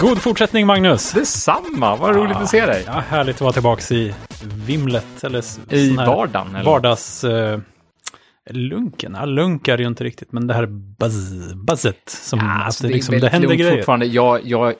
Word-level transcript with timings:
God 0.00 0.18
fortsättning 0.18 0.66
Magnus! 0.66 1.12
Detsamma, 1.12 1.96
vad 1.96 2.16
roligt 2.16 2.36
att 2.36 2.48
se 2.48 2.66
dig. 2.66 2.82
Ja, 2.86 2.92
härligt 2.92 3.34
att 3.36 3.40
vara 3.40 3.52
tillbaka 3.52 3.94
i 3.94 4.14
vimlet. 4.66 5.24
Eller 5.24 5.74
I 5.74 5.96
vardagen, 5.96 6.54
eller? 6.54 6.64
Vardags... 6.64 7.24
eh, 7.24 7.60
lunken? 8.50 9.16
Ja, 9.18 9.24
lunk 9.24 9.68
är 9.68 9.78
ju 9.78 9.86
inte 9.86 10.04
riktigt, 10.04 10.32
men 10.32 10.46
det 10.46 10.54
här 10.54 10.66
buzz, 10.98 11.54
buzzet. 11.54 12.08
Som, 12.08 12.38
Ja, 12.38 12.44
att 12.44 12.64
alltså, 12.66 12.86
det, 12.86 12.92
liksom, 12.92 13.20
det 13.20 13.28
händer 13.28 13.54
grejer. 13.54 13.76
fortfarande. 13.76 14.06
Jag, 14.06 14.40
jag, 14.46 14.74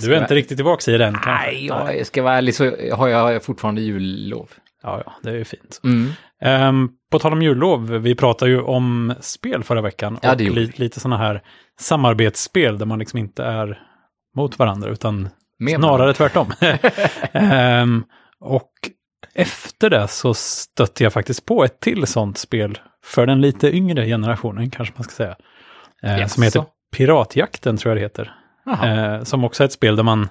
Du 0.00 0.14
är 0.14 0.20
inte 0.20 0.34
riktigt 0.34 0.58
tillbaka 0.58 0.90
i 0.90 0.98
den 0.98 1.12
kanske? 1.12 1.30
Nej, 1.30 1.66
jag 1.98 2.06
ska 2.06 2.22
vara 2.22 2.34
ärlig 2.34 2.54
så 2.54 2.72
har 2.92 3.08
jag 3.08 3.42
fortfarande 3.44 3.80
jullov. 3.80 4.48
Ja, 4.82 5.02
ja, 5.06 5.12
det 5.22 5.30
är 5.30 5.34
ju 5.34 5.44
fint. 5.44 5.80
Mm. 5.84 6.10
Ehm, 6.42 6.88
på 7.10 7.18
tal 7.18 7.32
om 7.32 7.42
jullov, 7.42 7.90
vi 7.90 8.14
pratade 8.14 8.50
ju 8.50 8.60
om 8.60 9.14
spel 9.20 9.64
förra 9.64 9.80
veckan. 9.80 10.18
Ja, 10.22 10.32
och 10.32 10.40
li, 10.40 10.72
lite 10.76 11.00
sådana 11.00 11.16
här 11.16 11.42
samarbetsspel 11.80 12.78
där 12.78 12.86
man 12.86 12.98
liksom 12.98 13.18
inte 13.18 13.44
är 13.44 13.87
mot 14.36 14.58
varandra 14.58 14.90
utan 14.90 15.28
Med 15.58 15.76
snarare 15.76 16.14
tvärtom. 16.14 16.52
Ehm, 17.32 18.04
och 18.40 18.70
efter 19.34 19.90
det 19.90 20.08
så 20.08 20.34
stötte 20.34 21.04
jag 21.04 21.12
faktiskt 21.12 21.44
på 21.44 21.64
ett 21.64 21.80
till 21.80 22.06
sånt 22.06 22.38
spel 22.38 22.78
för 23.04 23.26
den 23.26 23.40
lite 23.40 23.76
yngre 23.76 24.06
generationen 24.06 24.70
kanske 24.70 24.94
man 24.96 25.04
ska 25.04 25.12
säga. 25.12 25.36
Eh, 26.02 26.26
som 26.26 26.42
Jaså? 26.42 26.42
heter 26.42 26.64
Piratjakten 26.96 27.76
tror 27.76 27.90
jag 27.90 27.96
det 27.96 28.02
heter. 28.02 28.34
Eh, 28.84 29.22
som 29.24 29.44
också 29.44 29.62
är 29.62 29.64
ett 29.64 29.72
spel 29.72 29.96
där 29.96 30.02
man, 30.02 30.28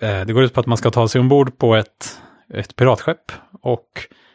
eh, 0.00 0.20
det 0.20 0.32
går 0.32 0.42
ut 0.42 0.54
på 0.54 0.60
att 0.60 0.66
man 0.66 0.78
ska 0.78 0.90
ta 0.90 1.08
sig 1.08 1.20
ombord 1.20 1.58
på 1.58 1.74
ett, 1.74 2.20
ett 2.54 2.76
piratskepp 2.76 3.32
och 3.62 3.88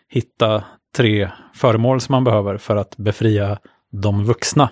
hitta 0.10 0.64
tre 0.96 1.30
föremål 1.54 2.02
som 2.02 2.14
man 2.14 2.24
behöver 2.24 2.58
för 2.58 2.76
att 2.76 2.98
befria 2.98 3.60
de 3.92 4.26
vuxna 4.26 4.70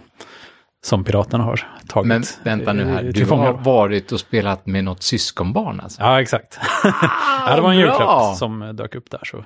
som 0.85 1.03
piraterna 1.03 1.43
har 1.43 1.61
tagit. 1.87 2.07
Men 2.07 2.23
vänta 2.43 2.73
nu 2.73 2.85
här, 2.85 3.03
du 3.03 3.25
har 3.25 3.53
varit 3.53 4.11
och 4.11 4.19
spelat 4.19 4.65
med 4.65 4.83
något 4.83 5.03
syskonbarn 5.03 5.79
alltså? 5.79 6.01
Ja, 6.01 6.21
exakt. 6.21 6.59
ja, 7.47 7.55
det 7.55 7.61
var 7.61 7.71
en 7.73 7.81
bra. 7.81 7.87
julklapp 7.87 8.35
som 8.37 8.75
dök 8.75 8.95
upp 8.95 9.11
där. 9.11 9.21
Så. 9.23 9.45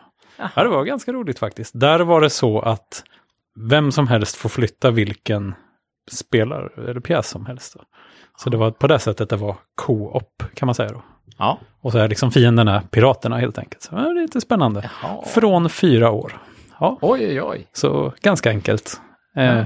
Ja, 0.56 0.64
det 0.64 0.70
var 0.70 0.84
ganska 0.84 1.12
roligt 1.14 1.40
faktiskt. 1.40 1.80
Där 1.80 2.00
var 2.00 2.22
det 2.22 2.30
så 2.30 2.60
att 2.60 3.04
vem 3.70 3.92
som 3.92 4.08
helst 4.08 4.36
får 4.36 4.50
flytta 4.50 4.92
vilken 4.92 5.56
spelare 6.12 6.90
eller 6.90 7.00
pjäs 7.00 7.28
som 7.30 7.46
helst. 7.46 7.74
Då. 7.78 7.84
Så 8.38 8.50
det 8.50 8.58
var 8.58 8.72
på 8.72 8.88
det 8.88 9.00
sättet 9.00 9.30
det 9.30 9.36
var 9.36 9.56
co-op 9.76 10.44
kan 10.54 10.66
man 10.66 10.76
säga 10.76 10.90
då. 10.92 11.04
Ja. 11.38 11.60
Och 11.82 11.92
så 11.92 11.98
är 11.98 12.08
liksom 12.08 12.32
fienderna 12.32 12.82
piraterna 12.92 13.38
helt 13.38 13.58
enkelt. 13.58 13.82
Så, 13.82 13.96
ja, 13.96 14.02
det 14.02 14.10
är 14.20 14.22
lite 14.22 14.42
spännande. 14.42 14.90
Jaha. 15.04 15.24
Från 15.26 15.70
fyra 15.70 16.12
år. 16.12 16.42
Ja, 16.80 16.98
Oj, 17.02 17.26
oj, 17.28 17.42
oj. 17.42 17.68
så 17.74 18.14
ganska 18.22 18.50
enkelt. 18.50 19.02
Eh, 19.38 19.66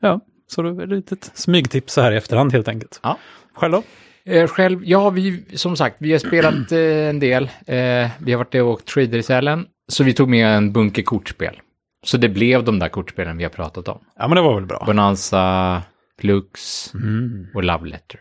Ja. 0.00 0.20
Ja. 0.52 0.54
så 0.54 0.62
det 0.62 0.82
är 0.82 0.82
ett 0.82 0.88
litet 0.88 1.30
smygtips 1.34 1.92
så 1.92 2.00
här 2.00 2.12
i 2.12 2.16
efterhand 2.16 2.52
helt 2.52 2.68
enkelt. 2.68 3.00
Ja. 3.02 3.18
Själv 3.54 3.72
då? 3.72 3.82
Eh, 4.24 4.46
själv, 4.46 4.80
ja, 4.84 5.10
vi, 5.10 5.44
som 5.54 5.76
sagt, 5.76 5.96
vi 5.98 6.12
har 6.12 6.18
spelat 6.18 6.72
eh, 6.72 6.78
en 7.08 7.20
del. 7.20 7.44
Eh, 7.66 8.10
vi 8.18 8.32
har 8.32 8.36
varit 8.36 8.54
och 8.54 8.68
åkt 8.70 9.24
Sälen. 9.24 9.66
Så 9.88 10.04
vi 10.04 10.12
tog 10.12 10.28
med 10.28 10.56
en 10.56 10.72
bunke 10.72 11.02
kortspel. 11.02 11.60
Så 12.04 12.16
det 12.16 12.28
blev 12.28 12.64
de 12.64 12.78
där 12.78 12.88
kortspelen 12.88 13.36
vi 13.36 13.44
har 13.44 13.50
pratat 13.50 13.88
om. 13.88 13.98
Ja, 14.18 14.28
men 14.28 14.36
det 14.36 14.42
var 14.42 14.54
väl 14.54 14.66
bra. 14.66 14.82
Bonanza, 14.86 15.82
Flux 16.20 16.90
Mm. 16.94 17.46
och 17.54 17.62
Love 17.64 17.88
Letter. 17.88 18.20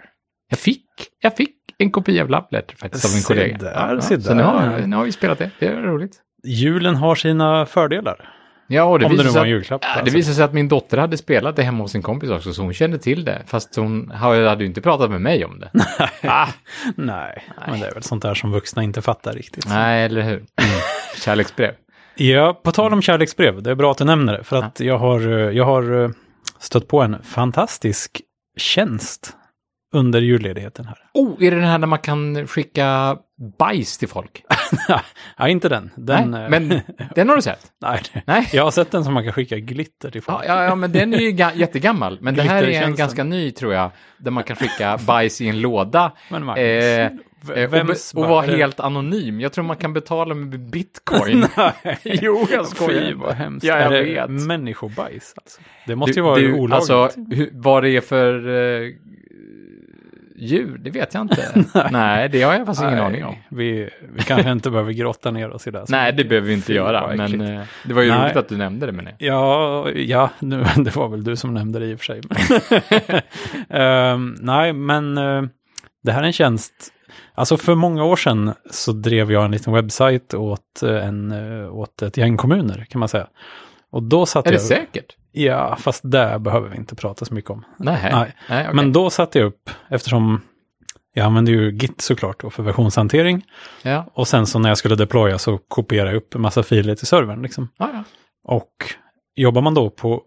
Jag 0.49 0.59
fick, 0.59 0.85
jag 1.21 1.37
fick 1.37 1.55
en 1.77 1.91
kopia 1.91 2.23
av 2.23 2.29
Love 2.29 2.47
Letter 2.51 2.75
faktiskt 2.75 3.05
av 3.05 3.11
min 3.13 3.23
kollega. 3.23 3.57
där, 3.57 3.99
se 3.99 4.21
Så 4.21 4.33
nu 4.33 4.43
har, 4.43 4.87
nu 4.87 4.95
har 4.95 5.03
vi 5.03 5.11
spelat 5.11 5.37
det. 5.37 5.51
Det 5.59 5.65
är 5.67 5.81
roligt. 5.81 6.21
Julen 6.43 6.95
har 6.95 7.15
sina 7.15 7.65
fördelar. 7.65 8.29
Ja, 8.71 8.83
och 8.83 8.99
det 8.99 9.05
Om 9.05 9.17
det 9.17 9.23
nu 9.23 9.29
var 9.29 9.35
en 9.37 9.41
att- 9.41 9.49
julklapp. 9.49 9.81
Det 9.81 9.87
alltså. 9.87 10.15
visade 10.15 10.35
sig 10.35 10.43
att 10.43 10.53
min 10.53 10.67
dotter 10.67 10.97
hade 10.97 11.17
spelat 11.17 11.55
det 11.55 11.63
hemma 11.63 11.83
hos 11.83 11.91
sin 11.91 12.01
kompis 12.01 12.29
också, 12.29 12.53
så 12.53 12.61
hon 12.61 12.73
kände 12.73 12.97
till 12.99 13.25
det. 13.25 13.41
Fast 13.47 13.75
hon 13.75 14.11
hade 14.11 14.63
ju 14.63 14.65
inte 14.65 14.81
pratat 14.81 15.11
med 15.11 15.21
mig 15.21 15.45
om 15.45 15.59
det. 15.59 15.71
ah, 16.23 16.47
Nej, 16.95 17.43
men 17.67 17.79
det 17.79 17.87
är 17.87 17.93
väl 17.93 18.03
sånt 18.03 18.23
där 18.23 18.33
som 18.33 18.51
vuxna 18.51 18.83
inte 18.83 19.01
fattar 19.01 19.33
riktigt. 19.33 19.67
nej, 19.69 20.05
eller 20.05 20.21
hur? 20.21 20.43
Kärleksbrev. 21.25 21.71
Ja, 22.15 22.61
på 22.63 22.71
tal 22.71 22.93
om 22.93 23.01
kärleksbrev, 23.01 23.61
det 23.63 23.71
är 23.71 23.75
bra 23.75 23.91
att 23.91 23.97
du 23.97 24.03
nämner 24.03 24.37
det. 24.37 24.43
För 24.43 24.57
att 24.63 24.79
jag 24.79 24.97
har, 24.97 25.19
eh, 25.27 25.57
jag 25.57 25.65
har 25.65 26.03
eh, 26.03 26.09
stött 26.59 26.87
på 26.87 27.01
en 27.01 27.23
fantastisk 27.23 28.21
tjänst 28.57 29.35
under 29.93 30.21
julledigheten 30.21 30.85
här. 30.85 30.97
Oh, 31.13 31.43
är 31.43 31.51
det 31.51 31.57
den 31.57 31.65
här 31.65 31.79
där 31.79 31.87
man 31.87 31.99
kan 31.99 32.47
skicka 32.47 33.17
bajs 33.59 33.97
till 33.97 34.07
folk? 34.07 34.43
ja, 35.37 35.47
inte 35.47 35.69
den. 35.69 35.89
den 35.95 36.31
nej, 36.31 36.43
eh, 36.43 36.49
men 36.49 36.81
den 37.15 37.29
har 37.29 37.35
du 37.35 37.41
sett? 37.41 37.71
nej, 37.81 38.01
Nej? 38.25 38.49
jag 38.53 38.63
har 38.63 38.71
sett 38.71 38.91
den 38.91 39.03
som 39.03 39.13
man 39.13 39.23
kan 39.23 39.33
skicka 39.33 39.57
glitter 39.57 40.11
till 40.11 40.21
folk. 40.21 40.43
Ja, 40.47 40.55
ja, 40.55 40.63
ja, 40.63 40.75
men 40.75 40.91
den 40.91 41.13
är 41.13 41.17
ju 41.19 41.31
ga- 41.31 41.55
jättegammal. 41.57 42.17
Men 42.21 42.35
det 42.35 42.41
här 42.41 42.63
är 42.63 42.81
en 42.81 42.95
ganska 42.95 43.23
ny, 43.23 43.51
tror 43.51 43.73
jag, 43.73 43.91
där 44.17 44.31
man 44.31 44.43
kan 44.43 44.55
skicka 44.55 44.99
bajs 45.07 45.41
i 45.41 45.47
en 45.47 45.61
låda. 45.61 46.11
Men 46.29 46.45
Magnus, 46.45 46.61
Eh, 46.67 47.05
eh, 47.55 47.63
och, 47.67 47.73
vems 47.73 48.13
och 48.13 48.21
bara- 48.21 48.29
vara 48.29 48.45
helt 48.45 48.79
anonym. 48.79 49.41
Jag 49.41 49.53
tror 49.53 49.63
man 49.65 49.77
kan 49.77 49.93
betala 49.93 50.33
med 50.35 50.59
bitcoin. 50.69 51.45
jo, 52.03 52.47
jag 52.51 52.67
skojar. 52.67 53.01
Fy 53.01 53.13
vad 53.13 53.33
hemskt. 53.33 53.65
Ja, 53.65 53.79
jag 53.79 53.97
är 53.97 54.03
vet. 54.03 54.27
det 54.27 54.33
människobajs 54.47 55.33
alltså? 55.37 55.61
Det 55.87 55.95
måste 55.95 56.11
Du- 56.11 56.15
ju 56.19 56.21
vara 56.23 56.35
du, 56.39 56.53
olagligt. 56.53 56.73
Alltså, 56.91 57.21
hur, 57.31 57.49
vad 57.53 57.83
det 57.83 57.89
är 57.89 58.01
för 58.01 58.47
uh, 58.47 58.93
djur, 60.41 60.77
det 60.77 60.89
vet 60.89 61.13
jag 61.13 61.21
inte. 61.21 61.65
Nej, 61.91 62.29
det 62.29 62.41
har 62.41 62.53
jag 62.53 62.65
faktiskt 62.65 62.81
ingen 62.81 62.93
Nej, 62.93 63.03
aning 63.05 63.25
om. 63.25 63.35
Vi, 63.49 63.89
vi 64.15 64.23
kanske 64.23 64.51
inte 64.51 64.71
behöver 64.71 64.91
grotta 64.91 65.31
ner 65.31 65.49
oss 65.49 65.67
i 65.67 65.71
det. 65.71 65.85
Nej, 65.89 66.13
det 66.13 66.23
behöver 66.23 66.47
vi 66.47 66.53
inte 66.53 66.73
göra. 66.73 67.07
Men 67.07 67.21
äckligt. 67.21 67.43
eh, 67.43 67.61
det 67.85 67.93
var 67.93 68.01
ju 68.01 68.09
Nej. 68.09 68.23
roligt 68.23 68.35
att 68.35 68.49
du 68.49 68.57
nämnde 68.57 68.85
det 68.85 68.91
med 68.91 69.05
det. 69.05 69.25
Ja, 69.25 69.89
ja 69.91 70.29
nu, 70.39 70.65
det 70.77 70.95
var 70.95 71.07
väl 71.09 71.23
du 71.23 71.35
som 71.35 71.53
nämnde 71.53 71.79
det 71.79 71.85
i 71.85 71.95
och 71.95 71.99
för 71.99 72.05
sig. 72.05 72.21
Ehm, 73.69 74.35
nej, 74.39 74.73
men 74.73 75.17
eh, 75.17 75.43
det 76.03 76.11
här 76.11 76.21
är 76.21 76.27
en 76.27 76.33
tjänst. 76.33 76.73
Alltså 77.35 77.57
för 77.57 77.75
många 77.75 78.03
år 78.03 78.15
sedan 78.15 78.53
så 78.71 78.91
drev 78.91 79.31
jag 79.31 79.45
en 79.45 79.51
liten 79.51 79.73
webbsajt 79.73 80.33
åt, 80.33 80.83
eh, 80.83 81.07
en, 81.07 81.31
åt 81.69 82.01
ett 82.01 82.17
gäng 82.17 82.37
kommuner 82.37 82.85
kan 82.89 82.99
man 82.99 83.09
säga. 83.09 83.27
Och 83.91 84.03
då 84.03 84.25
satte 84.25 84.49
Är 84.49 84.51
det 84.51 84.57
jag... 84.57 84.67
säkert? 84.67 85.15
Ja, 85.31 85.75
fast 85.75 86.11
det 86.11 86.37
behöver 86.39 86.69
vi 86.69 86.77
inte 86.77 86.95
prata 86.95 87.25
så 87.25 87.33
mycket 87.33 87.51
om. 87.51 87.65
Nej. 87.77 87.99
Nej. 88.13 88.35
Nej 88.49 88.63
okej. 88.63 88.75
Men 88.75 88.93
då 88.93 89.09
satte 89.09 89.39
jag 89.39 89.45
upp, 89.45 89.69
eftersom 89.89 90.41
jag 91.13 91.25
använde 91.25 91.51
ju 91.51 91.71
Git 91.71 92.01
såklart 92.01 92.39
då 92.41 92.49
för 92.49 92.63
versionshantering. 92.63 93.45
Ja. 93.83 94.05
Och 94.13 94.27
sen 94.27 94.47
så 94.47 94.59
när 94.59 94.69
jag 94.69 94.77
skulle 94.77 94.95
deploya 94.95 95.37
så 95.37 95.57
kopierade 95.57 96.09
jag 96.11 96.17
upp 96.17 96.35
en 96.35 96.41
massa 96.41 96.63
filer 96.63 96.95
till 96.95 97.07
servern. 97.07 97.41
Liksom. 97.41 97.69
Ja, 97.77 97.89
ja. 97.93 98.03
Och 98.43 98.71
jobbar 99.35 99.61
man 99.61 99.73
då 99.73 99.89
på... 99.89 100.21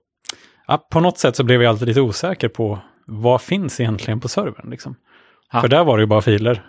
Ja, 0.67 0.87
på 0.91 1.01
något 1.01 1.19
sätt 1.19 1.37
så 1.37 1.45
blev 1.45 1.63
jag 1.63 1.71
alltid 1.71 1.89
lite 1.89 2.01
osäker 2.01 2.49
på 2.49 2.79
vad 3.07 3.43
finns 3.43 3.81
egentligen 3.81 4.21
på 4.21 4.29
servern. 4.29 4.71
Liksom. 4.71 4.97
För 5.61 5.69
där 5.69 5.85
var 5.85 5.97
det 5.97 6.03
ju 6.03 6.07
bara 6.07 6.21
filer. 6.23 6.67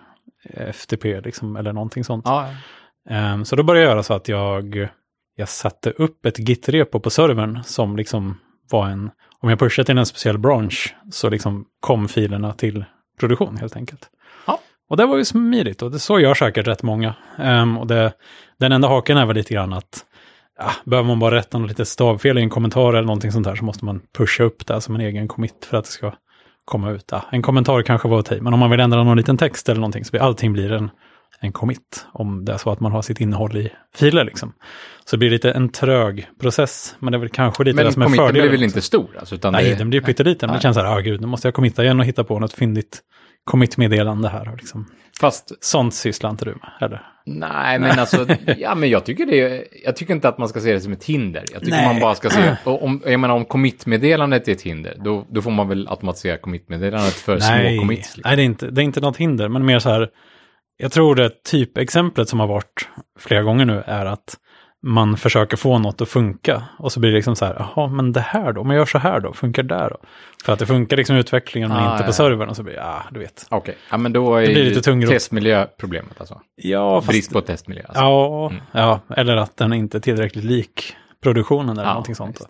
FTP 0.73 1.21
liksom, 1.21 1.55
eller 1.55 1.73
någonting 1.73 2.03
sånt. 2.03 2.25
ja. 2.27 2.49
Ehm, 3.09 3.45
så 3.45 3.55
då 3.55 3.63
började 3.63 3.85
jag 3.85 3.91
göra 3.91 4.03
så 4.03 4.13
att 4.13 4.27
jag, 4.27 4.89
jag 5.35 5.49
satte 5.49 5.91
upp 5.91 6.25
ett 6.25 6.37
Git-repo 6.37 6.99
på 6.99 7.09
servern 7.09 7.63
som 7.63 7.97
liksom 7.97 8.37
var 8.71 8.87
en... 8.87 9.09
Om 9.39 9.49
jag 9.49 9.59
pushade 9.59 9.85
till 9.85 9.97
en 9.97 10.05
speciell 10.05 10.37
branch 10.37 10.95
så 11.11 11.29
liksom 11.29 11.65
kom 11.79 12.07
filerna 12.07 12.53
till 12.53 12.85
produktion 13.19 13.57
helt 13.57 13.75
enkelt. 13.75 14.09
Ja. 14.47 14.59
Och 14.89 14.97
det 14.97 15.05
var 15.05 15.17
ju 15.17 15.25
smidigt 15.25 15.81
och 15.81 15.91
det 15.91 15.99
så 15.99 16.19
gör 16.19 16.33
säkert 16.33 16.67
rätt 16.67 16.83
många. 16.83 17.15
Ehm, 17.37 17.77
och 17.77 17.87
det, 17.87 18.13
den 18.59 18.71
enda 18.71 18.87
haken 18.87 19.17
är 19.17 19.25
väl 19.25 19.35
lite 19.35 19.53
grann 19.53 19.73
att 19.73 20.05
ja, 20.57 20.71
behöver 20.85 21.07
man 21.07 21.19
bara 21.19 21.35
rätta 21.35 21.57
något 21.57 21.69
litet 21.69 21.87
stavfel 21.87 22.37
i 22.37 22.41
en 22.41 22.49
kommentar 22.49 22.89
eller 22.89 23.07
någonting 23.07 23.31
sånt 23.31 23.45
där 23.45 23.55
så 23.55 23.65
måste 23.65 23.85
man 23.85 24.01
pusha 24.17 24.43
upp 24.43 24.67
det 24.67 24.81
som 24.81 24.95
en 24.95 25.01
egen 25.01 25.27
commit 25.27 25.65
för 25.65 25.77
att 25.77 25.85
det 25.85 25.91
ska 25.91 26.13
komma 26.65 26.91
ut. 26.91 27.05
Ja, 27.11 27.25
en 27.31 27.41
kommentar 27.41 27.81
kanske 27.81 28.07
var 28.07 28.19
okej, 28.19 28.41
men 28.41 28.53
om 28.53 28.59
man 28.59 28.71
vill 28.71 28.79
ändra 28.79 29.03
någon 29.03 29.17
liten 29.17 29.37
text 29.37 29.69
eller 29.69 29.81
någonting 29.81 30.05
så 30.05 30.11
blir 30.11 30.21
allting 30.21 30.53
blir 30.53 30.71
en, 30.71 30.89
en 31.39 31.51
commit. 31.51 32.05
Om 32.13 32.45
det 32.45 32.53
är 32.53 32.57
så 32.57 32.71
att 32.71 32.79
man 32.79 32.91
har 32.91 33.01
sitt 33.01 33.21
innehåll 33.21 33.57
i 33.57 33.71
filer 33.95 34.23
liksom. 34.23 34.53
Så 35.05 35.15
det 35.15 35.17
blir 35.17 35.29
lite 35.29 35.51
en 35.51 35.69
trög 35.69 36.27
process, 36.41 36.95
men 36.99 37.11
det 37.11 37.17
är 37.17 37.19
väl 37.19 37.29
kanske 37.29 37.63
lite 37.63 37.75
Men 37.75 37.85
det 37.85 37.91
som 37.91 38.01
är 38.01 38.07
fördelen. 38.07 38.31
blir 38.31 38.41
väl 38.41 38.53
också. 38.53 38.63
inte 38.63 38.81
stor? 38.81 39.09
Alltså, 39.19 39.35
utan 39.35 39.53
Nej, 39.53 39.69
det... 39.69 39.75
den 39.75 39.89
blir 39.89 40.01
pytteliten. 40.01 40.47
Men 40.47 40.53
det 40.53 40.57
Nej. 40.57 40.61
känns 40.61 40.75
så 40.75 40.81
här, 40.81 40.97
ah, 40.97 40.99
gud, 40.99 41.21
nu 41.21 41.27
måste 41.27 41.47
jag 41.47 41.55
committa 41.55 41.83
igen 41.83 41.99
och 41.99 42.05
hitta 42.05 42.23
på 42.23 42.39
något 42.39 42.53
fyndigt 42.53 43.01
commit-meddelande 43.43 44.29
här. 44.29 44.55
Liksom. 44.57 44.85
Fast, 45.19 45.63
Sånt 45.63 45.93
sysslar 45.93 46.29
inte 46.29 46.45
du 46.45 46.51
med, 46.51 46.71
eller? 46.81 47.01
nej, 47.25 47.79
men 47.79 47.99
alltså, 47.99 48.25
ja, 48.57 48.75
men 48.75 48.89
jag 48.89 49.05
tycker 49.05 49.25
det 49.25 49.41
är, 49.41 49.63
jag 49.85 49.95
tycker 49.95 50.13
inte 50.13 50.29
att 50.29 50.37
man 50.37 50.49
ska 50.49 50.59
se 50.59 50.73
det 50.73 50.79
som 50.79 50.93
ett 50.93 51.03
hinder. 51.03 51.43
Jag 51.51 51.61
tycker 51.61 51.77
Nej. 51.77 51.87
man 51.87 51.99
bara 51.99 52.15
ska 52.15 52.29
se, 52.29 52.55
om, 52.63 53.01
jag 53.05 53.19
menar 53.19 53.35
om 53.35 53.45
commit-meddelandet 53.45 54.47
är 54.47 54.51
ett 54.51 54.61
hinder, 54.61 54.97
då, 55.03 55.25
då 55.29 55.41
får 55.41 55.51
man 55.51 55.67
väl 55.67 55.87
automatisera 55.87 56.37
commit-meddelandet 56.37 57.13
för 57.13 57.39
små 57.39 57.79
commits. 57.81 58.17
Liksom. 58.17 58.21
nej 58.25 58.35
det, 58.35 58.41
är 58.41 58.45
inte, 58.45 58.67
det 58.71 58.81
är 58.81 58.83
inte 58.83 59.01
något 59.01 59.17
hinder, 59.17 59.49
men 59.49 59.65
mer 59.65 59.79
så 59.79 59.89
här, 59.89 60.09
jag 60.77 60.91
tror 60.91 61.15
det 61.15 61.43
typexemplet 61.43 62.29
som 62.29 62.39
har 62.39 62.47
varit 62.47 62.89
flera 63.19 63.41
gånger 63.43 63.65
nu 63.65 63.83
är 63.85 64.05
att 64.05 64.37
man 64.87 65.17
försöker 65.17 65.57
få 65.57 65.77
något 65.77 66.01
att 66.01 66.09
funka 66.09 66.63
och 66.79 66.91
så 66.91 66.99
blir 66.99 67.09
det 67.11 67.15
liksom 67.15 67.35
så 67.35 67.45
här, 67.45 67.55
jaha, 67.75 67.87
men 67.87 68.11
det 68.11 68.19
här 68.19 68.53
då, 68.53 68.61
jag 68.65 68.75
gör 68.75 68.85
så 68.85 68.97
här 68.97 69.19
då, 69.19 69.33
funkar 69.33 69.63
det 69.63 69.75
där 69.75 69.89
då? 69.89 69.97
För 70.45 70.53
att 70.53 70.59
det 70.59 70.65
funkar 70.65 70.97
liksom 70.97 71.15
utvecklingen 71.15 71.69
men 71.69 71.77
Ah, 71.77 71.91
inte 71.91 72.03
ja, 72.03 72.07
på 72.07 72.13
servern 72.13 72.49
och 72.49 72.55
så 72.55 72.63
blir 72.63 72.73
det, 72.73 72.79
ja, 72.79 73.03
du 73.11 73.19
vet. 73.19 73.45
Okej, 73.49 73.77
ja 73.91 73.97
men 73.97 74.13
då 74.13 74.35
är 74.35 74.41
Det 74.41 74.53
blir 74.53 74.63
lite 74.63 74.81
tungrot. 74.81 75.11
testmiljöproblemet 75.11 76.19
alltså. 76.19 76.41
Ja, 76.55 77.01
fast, 77.01 77.07
Brist 77.07 77.33
på 77.33 77.41
testmiljö. 77.41 77.83
Alltså. 77.87 78.01
ja, 78.03 78.49
Mm. 78.49 78.61
ja, 78.71 78.99
eller 79.17 79.35
att 79.37 79.57
den 79.57 79.73
inte 79.73 79.97
är 79.97 79.99
tillräckligt 79.99 80.43
lik 80.45 80.95
produktionen 81.23 81.69
eller 81.69 81.83
Ja, 81.83 81.89
någonting 81.89 82.15
sånt. 82.15 82.41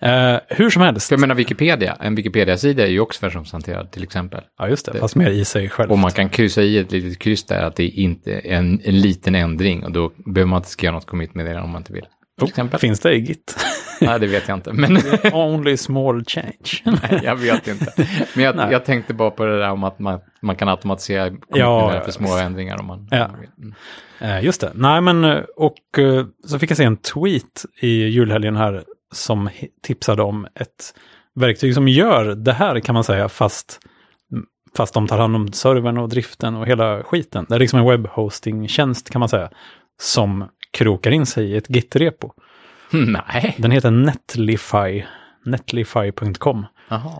Det. 0.00 0.06
Eh, 0.06 0.56
hur 0.56 0.70
som 0.70 0.82
helst. 0.82 1.08
För 1.08 1.14
jag 1.14 1.20
menar 1.20 1.34
Wikipedia, 1.34 1.96
en 2.00 2.14
Wikipedia-sida 2.14 2.82
är 2.82 2.90
ju 2.90 3.00
också 3.00 3.26
versionshanterad 3.26 3.90
till 3.90 4.02
exempel. 4.02 4.40
Ja, 4.58 4.68
just 4.68 4.92
det. 4.92 4.98
Fast 4.98 5.16
mer 5.16 5.30
i 5.30 5.44
sig 5.44 5.68
själv. 5.68 5.92
Och 5.92 5.98
man 5.98 6.10
kan 6.10 6.28
kryssa 6.28 6.62
i 6.62 6.78
ett 6.78 6.92
litet 6.92 7.18
kryss 7.18 7.44
där 7.44 7.62
att 7.62 7.76
det 7.76 7.88
inte 7.88 8.32
är 8.32 8.46
en, 8.46 8.80
en 8.84 9.00
liten 9.00 9.34
ändring 9.34 9.84
och 9.84 9.92
då 9.92 10.12
behöver 10.26 10.50
man 10.50 10.56
inte 10.56 10.68
skriva 10.70 10.92
något 10.92 11.06
commit 11.06 11.34
med 11.34 11.46
det 11.46 11.60
om 11.60 11.70
man 11.70 11.80
inte 11.80 11.92
vill. 11.92 12.06
Exempel. 12.42 12.80
Finns 12.80 13.00
det 13.00 13.14
i 13.14 13.18
Git? 13.18 13.56
Nej, 14.00 14.20
det 14.20 14.26
vet 14.26 14.48
jag 14.48 14.56
inte. 14.56 14.72
Men 14.72 14.98
Only 15.32 15.76
small 15.76 16.24
change. 16.24 16.82
Nej, 16.84 17.20
jag 17.24 17.36
vet 17.36 17.68
inte. 17.68 17.92
Men 18.34 18.44
jag, 18.44 18.72
jag 18.72 18.84
tänkte 18.84 19.14
bara 19.14 19.30
på 19.30 19.44
det 19.44 19.58
där 19.58 19.70
om 19.70 19.84
att 19.84 19.98
man, 19.98 20.20
man 20.42 20.56
kan 20.56 20.68
automatisera 20.68 21.32
Ja, 21.48 22.02
för 22.04 22.12
små 22.12 22.36
ändringar 22.36 22.80
om 22.80 22.86
man, 22.86 23.08
Ja. 23.10 23.30
Mm. 23.58 23.74
Eh, 24.20 24.44
just 24.44 24.60
det. 24.60 24.70
Nej, 24.74 25.00
men 25.00 25.24
eh, 25.24 25.38
och 25.56 25.98
eh, 25.98 26.26
så 26.46 26.58
fick 26.58 26.70
jag 26.70 26.76
se 26.76 26.84
en 26.84 26.96
tweet 26.96 27.64
i 27.80 27.88
julhelgen 27.88 28.56
här 28.56 28.84
som 29.14 29.48
tipsade 29.82 30.22
om 30.22 30.46
ett 30.54 30.94
verktyg 31.34 31.74
som 31.74 31.88
gör 31.88 32.24
det 32.24 32.52
här 32.52 32.80
kan 32.80 32.94
man 32.94 33.04
säga, 33.04 33.28
fast, 33.28 33.80
fast 34.76 34.94
de 34.94 35.08
tar 35.08 35.18
hand 35.18 35.36
om 35.36 35.52
servern 35.52 35.98
och 35.98 36.08
driften 36.08 36.54
och 36.54 36.66
hela 36.66 37.02
skiten. 37.02 37.46
Det 37.48 37.54
är 37.54 37.58
liksom 37.58 37.78
en 37.78 37.86
webbhosting-tjänst 37.86 39.10
kan 39.10 39.20
man 39.20 39.28
säga, 39.28 39.50
som 40.00 40.44
krokar 40.70 41.10
in 41.10 41.26
sig 41.26 41.50
i 41.50 41.56
ett 41.56 41.68
Git-repo. 41.68 42.30
Nej. 42.90 43.54
Den 43.58 43.70
heter 43.70 43.90
Netlify, 43.90 45.04
netlify.com. 45.44 46.66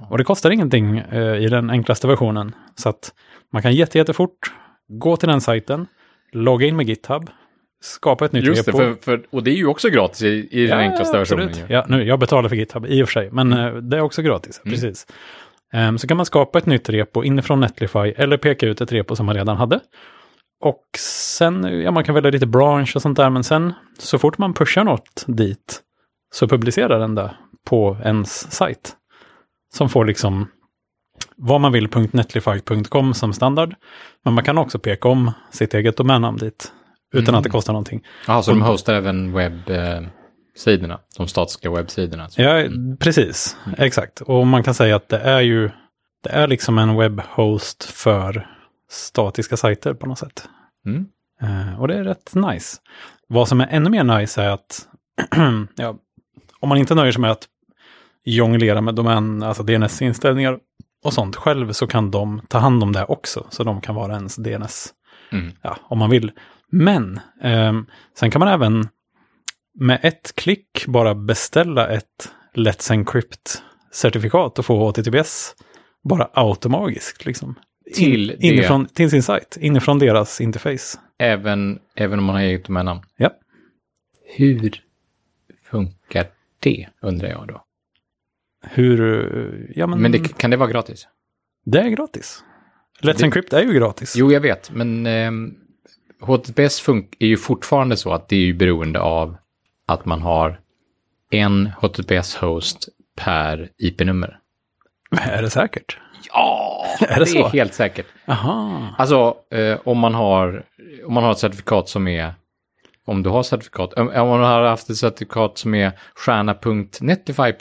Och 0.08 0.18
det 0.18 0.24
kostar 0.24 0.50
ingenting 0.50 0.98
eh, 0.98 1.36
i 1.36 1.48
den 1.48 1.70
enklaste 1.70 2.06
versionen. 2.06 2.54
Så 2.74 2.88
att 2.88 3.12
man 3.52 3.62
kan 3.62 3.74
jätte, 3.74 3.98
jättefort 3.98 4.52
gå 4.88 5.16
till 5.16 5.28
den 5.28 5.40
sajten, 5.40 5.86
logga 6.32 6.66
in 6.66 6.76
med 6.76 6.88
GitHub, 6.88 7.30
skapa 7.82 8.24
ett 8.24 8.32
nytt 8.32 8.44
Just 8.44 8.64
det, 8.64 8.72
repo. 8.72 8.78
för, 8.78 8.94
för, 8.94 9.26
och 9.30 9.44
det 9.44 9.50
är 9.50 9.54
ju 9.54 9.66
också 9.66 9.88
gratis 9.88 10.22
i, 10.22 10.48
i 10.50 10.66
den 10.66 10.78
enklaste 10.78 11.18
versionen. 11.18 11.50
Ja, 11.68 11.84
nu, 11.88 12.04
jag 12.04 12.18
betalar 12.18 12.48
för 12.48 12.56
GitHub 12.56 12.86
i 12.86 13.02
och 13.02 13.08
för 13.08 13.12
sig, 13.12 13.30
men 13.32 13.52
eh, 13.52 13.74
det 13.74 13.96
är 13.96 14.00
också 14.00 14.22
gratis. 14.22 14.60
Mm. 14.64 14.74
Precis. 14.74 15.06
Ehm, 15.72 15.98
så 15.98 16.06
kan 16.06 16.16
man 16.16 16.26
skapa 16.26 16.58
ett 16.58 16.66
nytt 16.66 16.88
repo 16.88 17.24
inifrån 17.24 17.60
Netlify 17.60 17.98
eller 17.98 18.36
peka 18.36 18.66
ut 18.66 18.80
ett 18.80 18.92
repo 18.92 19.16
som 19.16 19.26
man 19.26 19.34
redan 19.34 19.56
hade. 19.56 19.80
Och 20.60 20.84
sen, 20.98 21.80
ja 21.82 21.90
man 21.90 22.04
kan 22.04 22.14
välja 22.14 22.30
lite 22.30 22.46
branch 22.46 22.92
och 22.96 23.02
sånt 23.02 23.16
där, 23.16 23.30
men 23.30 23.44
sen 23.44 23.72
så 23.98 24.18
fort 24.18 24.38
man 24.38 24.54
pushar 24.54 24.84
något 24.84 25.24
dit 25.26 25.80
så 26.34 26.48
publicerar 26.48 26.98
den 27.00 27.14
det 27.14 27.34
på 27.68 27.96
ens 28.04 28.52
sajt. 28.52 28.96
Som 29.74 29.88
får 29.88 30.04
liksom 30.04 30.48
vad 31.36 31.60
man 31.60 31.72
vill.netlify.com 31.72 33.14
som 33.14 33.32
standard. 33.32 33.74
Men 34.24 34.34
man 34.34 34.44
kan 34.44 34.58
också 34.58 34.78
peka 34.78 35.08
om 35.08 35.30
sitt 35.50 35.74
eget 35.74 35.96
domännamn 35.96 36.36
dit. 36.36 36.72
Utan 37.14 37.28
Mm. 37.28 37.38
att 37.38 37.44
det 37.44 37.50
kostar 37.50 37.72
någonting. 37.72 38.06
Jaha, 38.26 38.42
så 38.42 38.50
de 38.50 38.62
hostar 38.62 38.94
även 38.94 39.32
webbsidorna, 39.32 41.00
de 41.16 41.28
statiska 41.28 41.70
webbsidorna. 41.70 42.24
alltså. 42.24 42.42
Ja, 42.42 42.68
precis. 42.98 43.56
Exakt. 43.78 44.20
Och 44.20 44.46
man 44.46 44.62
kan 44.62 44.74
säga 44.74 44.96
att 44.96 45.08
det 45.08 45.18
är 45.18 45.40
ju 45.40 45.70
det 46.22 46.30
är 46.30 46.46
liksom 46.46 46.78
en 46.78 46.96
webbhost 46.96 47.84
för 47.84 48.46
statiska 48.90 49.56
sajter 49.56 49.94
på 49.94 50.06
något 50.06 50.18
sätt. 50.18 50.48
Mm. 50.86 51.06
Eh, 51.42 51.80
och 51.80 51.88
det 51.88 51.94
är 51.94 52.04
rätt 52.04 52.34
nice. 52.34 52.76
Vad 53.28 53.48
som 53.48 53.60
är 53.60 53.68
ännu 53.70 53.90
mer 53.90 54.04
nice 54.04 54.42
är 54.42 54.48
att 54.50 54.88
ja, 55.76 55.96
om 56.60 56.68
man 56.68 56.78
inte 56.78 56.94
nöjer 56.94 57.12
sig 57.12 57.20
med 57.20 57.30
att 57.30 57.46
jonglera 58.24 58.80
med 58.80 58.94
domän, 58.94 59.42
alltså 59.42 59.62
DNS-inställningar 59.62 60.58
och 61.04 61.12
sånt 61.12 61.36
själv 61.36 61.72
så 61.72 61.86
kan 61.86 62.10
de 62.10 62.40
ta 62.48 62.58
hand 62.58 62.82
om 62.82 62.92
det 62.92 63.04
också. 63.04 63.46
Så 63.50 63.64
de 63.64 63.80
kan 63.80 63.94
vara 63.94 64.12
ens 64.14 64.36
DNS, 64.36 64.88
Mm. 65.32 65.52
ja, 65.62 65.76
om 65.82 65.98
man 65.98 66.10
vill. 66.10 66.32
Men 66.74 67.20
ehm, 67.42 67.86
sen 68.18 68.30
kan 68.30 68.38
man 68.40 68.48
även 68.48 68.88
med 69.78 70.00
ett 70.02 70.32
klick 70.34 70.86
bara 70.86 71.14
beställa 71.14 71.88
ett 71.88 72.32
Let's 72.54 72.92
Encrypt-certifikat 72.92 74.58
och 74.58 74.64
få 74.66 74.90
HTTPS 74.90 75.54
bara 76.04 76.30
automatiskt. 76.32 77.26
Liksom. 77.26 77.54
Till 77.94 78.26
det. 78.26 78.46
inifrån, 78.46 78.86
till 78.86 79.10
sin 79.10 79.22
sajt, 79.22 79.56
inifrån 79.60 79.98
deras 79.98 80.40
interface. 80.40 80.98
Även, 81.18 81.78
även 81.94 82.18
om 82.18 82.24
man 82.24 82.34
har 82.34 82.42
eget 82.42 82.64
domännamn. 82.64 83.00
Ja. 83.16 83.30
Hur 84.36 84.82
funkar 85.70 86.26
det, 86.60 86.88
undrar 87.02 87.28
jag 87.28 87.48
då. 87.48 87.64
Hur, 88.66 89.00
eh, 89.00 89.70
ja 89.76 89.86
men, 89.86 90.02
Men 90.02 90.12
det, 90.12 90.38
kan 90.38 90.50
det 90.50 90.56
vara 90.56 90.70
gratis? 90.70 91.08
det 91.64 91.80
är 91.80 91.88
gratis. 91.88 92.44
Let's 93.00 93.18
Det- 93.18 93.24
Encrypt 93.24 93.52
är 93.52 93.62
ju 93.62 93.72
gratis. 93.72 94.14
Jo, 94.16 94.32
jag 94.32 94.40
vet, 94.40 94.70
men 94.70 95.06
ehm, 95.06 95.54
HTTPS 96.24 96.86
fun- 96.86 97.14
är 97.18 97.26
ju 97.26 97.36
fortfarande 97.36 97.96
så 97.96 98.12
att 98.12 98.28
det 98.28 98.36
är 98.36 98.40
ju 98.40 98.54
beroende 98.54 99.00
av 99.00 99.36
att 99.86 100.04
man 100.04 100.22
har 100.22 100.60
en 101.30 101.70
HTTPS-host 101.80 102.88
per 103.16 103.70
IP-nummer. 103.78 104.38
Är 105.20 105.42
det 105.42 105.50
säkert? 105.50 105.98
Ja, 106.32 106.84
Är 107.00 107.18
det 107.18 107.32
det 107.32 107.38
är 107.38 107.48
helt 107.48 107.74
säkert. 107.74 108.06
Aha. 108.26 108.88
Alltså, 108.98 109.36
eh, 109.50 109.78
om, 109.84 109.98
man 109.98 110.14
har, 110.14 110.64
om 111.06 111.14
man 111.14 111.24
har 111.24 111.32
ett 111.32 111.38
certifikat 111.38 111.88
som 111.88 112.08
är... 112.08 112.34
Om 113.06 113.22
du 113.22 113.30
har 113.30 113.42
certifikat, 113.42 113.92
om 113.92 114.08
om 114.08 114.28
man 114.28 114.40
har 114.40 114.62
haft 114.62 114.90
ett 114.90 114.96
certifikat 114.96 115.58
som 115.58 115.74
är 115.74 115.92
stjärna.netlify. 116.14 117.52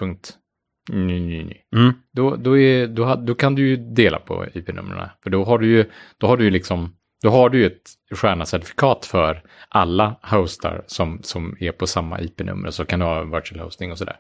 Mm. 0.91 1.93
Då, 2.13 2.35
då, 2.35 2.57
är, 2.57 2.87
då, 2.87 3.15
då 3.15 3.35
kan 3.35 3.55
du 3.55 3.67
ju 3.67 3.75
dela 3.77 4.19
på 4.19 4.45
IP-numren. 4.53 5.09
För 5.23 5.29
då 5.29 5.43
har 5.43 5.57
du 5.59 5.67
ju, 5.67 5.85
då 6.17 6.27
har 6.27 6.37
du 6.37 6.43
ju 6.43 6.49
liksom, 6.49 6.95
då 7.23 7.29
har 7.29 7.49
du 7.49 7.59
ju 7.59 7.65
ett 7.65 7.89
stjärna-certifikat 8.15 9.05
för 9.05 9.43
alla 9.69 10.15
hostar 10.21 10.83
som, 10.87 11.19
som 11.23 11.57
är 11.59 11.71
på 11.71 11.87
samma 11.87 12.21
IP-nummer. 12.21 12.71
Så 12.71 12.85
kan 12.85 12.99
du 12.99 13.05
ha 13.05 13.23
virtual 13.23 13.59
hosting 13.59 13.91
och 13.91 13.97
sådär. 13.97 14.15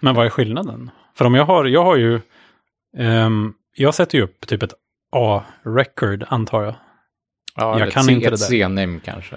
Men 0.00 0.14
vad 0.14 0.26
är 0.26 0.30
skillnaden? 0.30 0.90
För 1.14 1.24
om 1.24 1.34
jag 1.34 1.44
har, 1.44 1.64
jag 1.64 1.84
har 1.84 1.96
ju, 1.96 2.20
ehm, 2.98 3.52
jag 3.76 3.94
sätter 3.94 4.18
ju 4.18 4.24
upp 4.24 4.46
typ 4.46 4.62
ett 4.62 4.74
A-record 5.12 6.24
antar 6.28 6.62
jag. 6.62 6.74
Ja, 7.56 7.78
Jag 7.78 7.92
kan 7.92 8.04
ett, 8.04 8.10
inte 8.10 8.26
ett 8.26 8.32
det 8.32 8.44
där. 8.44 8.48
C-name 8.50 9.00
kanske. 9.04 9.36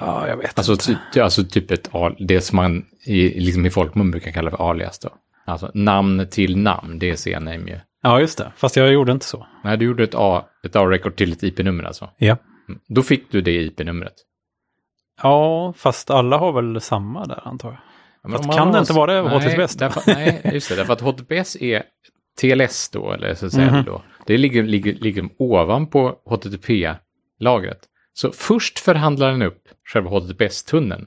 Ja, 0.00 0.28
jag 0.28 0.36
vet 0.36 0.58
Alltså, 0.58 0.72
inte. 0.72 0.98
ty, 1.14 1.20
alltså 1.20 1.44
typ 1.44 1.70
ett, 1.70 1.90
det 2.18 2.40
som 2.40 2.56
man 2.56 2.84
i, 3.04 3.40
liksom 3.40 3.66
i 3.66 3.70
folkmun 3.70 4.10
brukar 4.10 4.30
kalla 4.30 4.50
för 4.50 4.70
alias 4.70 4.98
då. 4.98 5.08
Alltså 5.44 5.70
namn 5.74 6.26
till 6.30 6.56
namn, 6.56 6.98
det 6.98 7.10
är 7.10 7.16
C-name 7.16 7.70
ju. 7.70 7.78
Ja, 8.02 8.20
just 8.20 8.38
det. 8.38 8.52
Fast 8.56 8.76
jag 8.76 8.92
gjorde 8.92 9.12
inte 9.12 9.26
så. 9.26 9.46
Nej, 9.64 9.76
du 9.76 9.84
gjorde 9.84 10.04
ett 10.04 10.14
A, 10.14 10.44
ett 10.64 10.76
A-record 10.76 11.16
till 11.16 11.32
ett 11.32 11.42
IP-nummer 11.42 11.84
alltså. 11.84 12.10
Ja. 12.18 12.36
Mm. 12.68 12.80
Då 12.88 13.02
fick 13.02 13.32
du 13.32 13.40
det 13.40 13.62
IP-numret. 13.62 14.14
Ja, 15.22 15.72
fast 15.76 16.10
alla 16.10 16.36
har 16.38 16.52
väl 16.52 16.80
samma 16.80 17.24
där 17.24 17.48
antar 17.48 17.68
jag. 17.68 17.78
Ja, 18.22 18.38
Fast 18.38 18.56
kan 18.56 18.72
det 18.72 18.78
inte 18.78 18.92
vara 18.92 19.22
det 19.22 19.28
HTTPS? 19.28 19.76
Därför, 19.76 20.02
nej, 20.14 20.50
just 20.54 20.68
det. 20.68 20.76
Därför 20.76 20.92
att 20.92 21.00
HTTPS 21.00 21.56
är 21.56 21.82
TLS 22.40 22.88
då, 22.90 23.12
eller 23.12 23.28
SSL 23.28 23.70
Mhm. 23.70 23.84
då. 23.84 24.02
Det 24.26 24.38
ligger, 24.38 24.62
ligger, 24.62 24.94
ligger 24.94 25.28
ovanpå 25.38 26.16
HTTP-lagret. 26.24 27.78
Så 28.12 28.32
först 28.32 28.78
förhandlar 28.78 29.30
den 29.30 29.42
upp 29.42 29.62
själva 29.92 30.10
HTTPS-tunneln. 30.10 31.06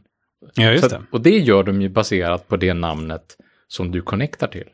Ja, 0.54 0.72
just 0.72 0.84
Så 0.84 0.90
det. 0.90 0.96
att, 0.98 1.04
och 1.12 1.22
det 1.22 1.38
gör 1.38 1.64
de 1.64 1.82
ju 1.82 1.90
baserat 1.90 2.48
på 2.48 2.58
det 2.58 2.74
namnet 2.74 3.38
som 3.68 3.92
du 3.92 4.02
connectar 4.02 4.48
till. 4.48 4.68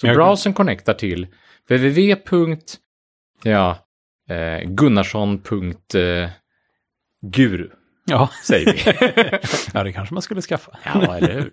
Så 0.00 0.06
Jag- 0.06 0.16
browsern 0.16 0.52
connectar 0.52 0.94
till 0.94 1.26
www. 1.68 2.56
Ja, 3.42 3.78
eh, 4.30 4.60
Gunnarsson.guru, 4.68 7.68
Ja. 8.06 8.30
säger 8.44 8.72
vi. 8.72 8.78
ja, 9.74 9.84
det 9.84 9.92
kanske 9.92 10.14
man 10.14 10.22
skulle 10.22 10.42
skaffa. 10.42 10.78
ja, 10.84 11.16
eller 11.16 11.32
hur? 11.34 11.52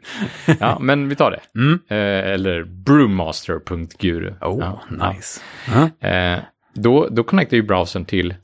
Ja, 0.59 0.77
men 0.81 1.09
vi 1.09 1.15
tar 1.15 1.31
det. 1.31 1.39
Mm. 1.59 1.79
Eh, 1.87 2.31
eller 2.33 2.63
brewmaster.guru. 2.63 4.33
Oh, 4.41 4.59
ja. 4.59 4.81
nice. 5.13 5.41
Ja. 5.67 5.89
Eh, 6.09 6.39
då, 6.73 7.07
då 7.11 7.23
connectar 7.23 7.57
ju 7.57 7.63
browsern 7.63 8.05
till 8.05 8.35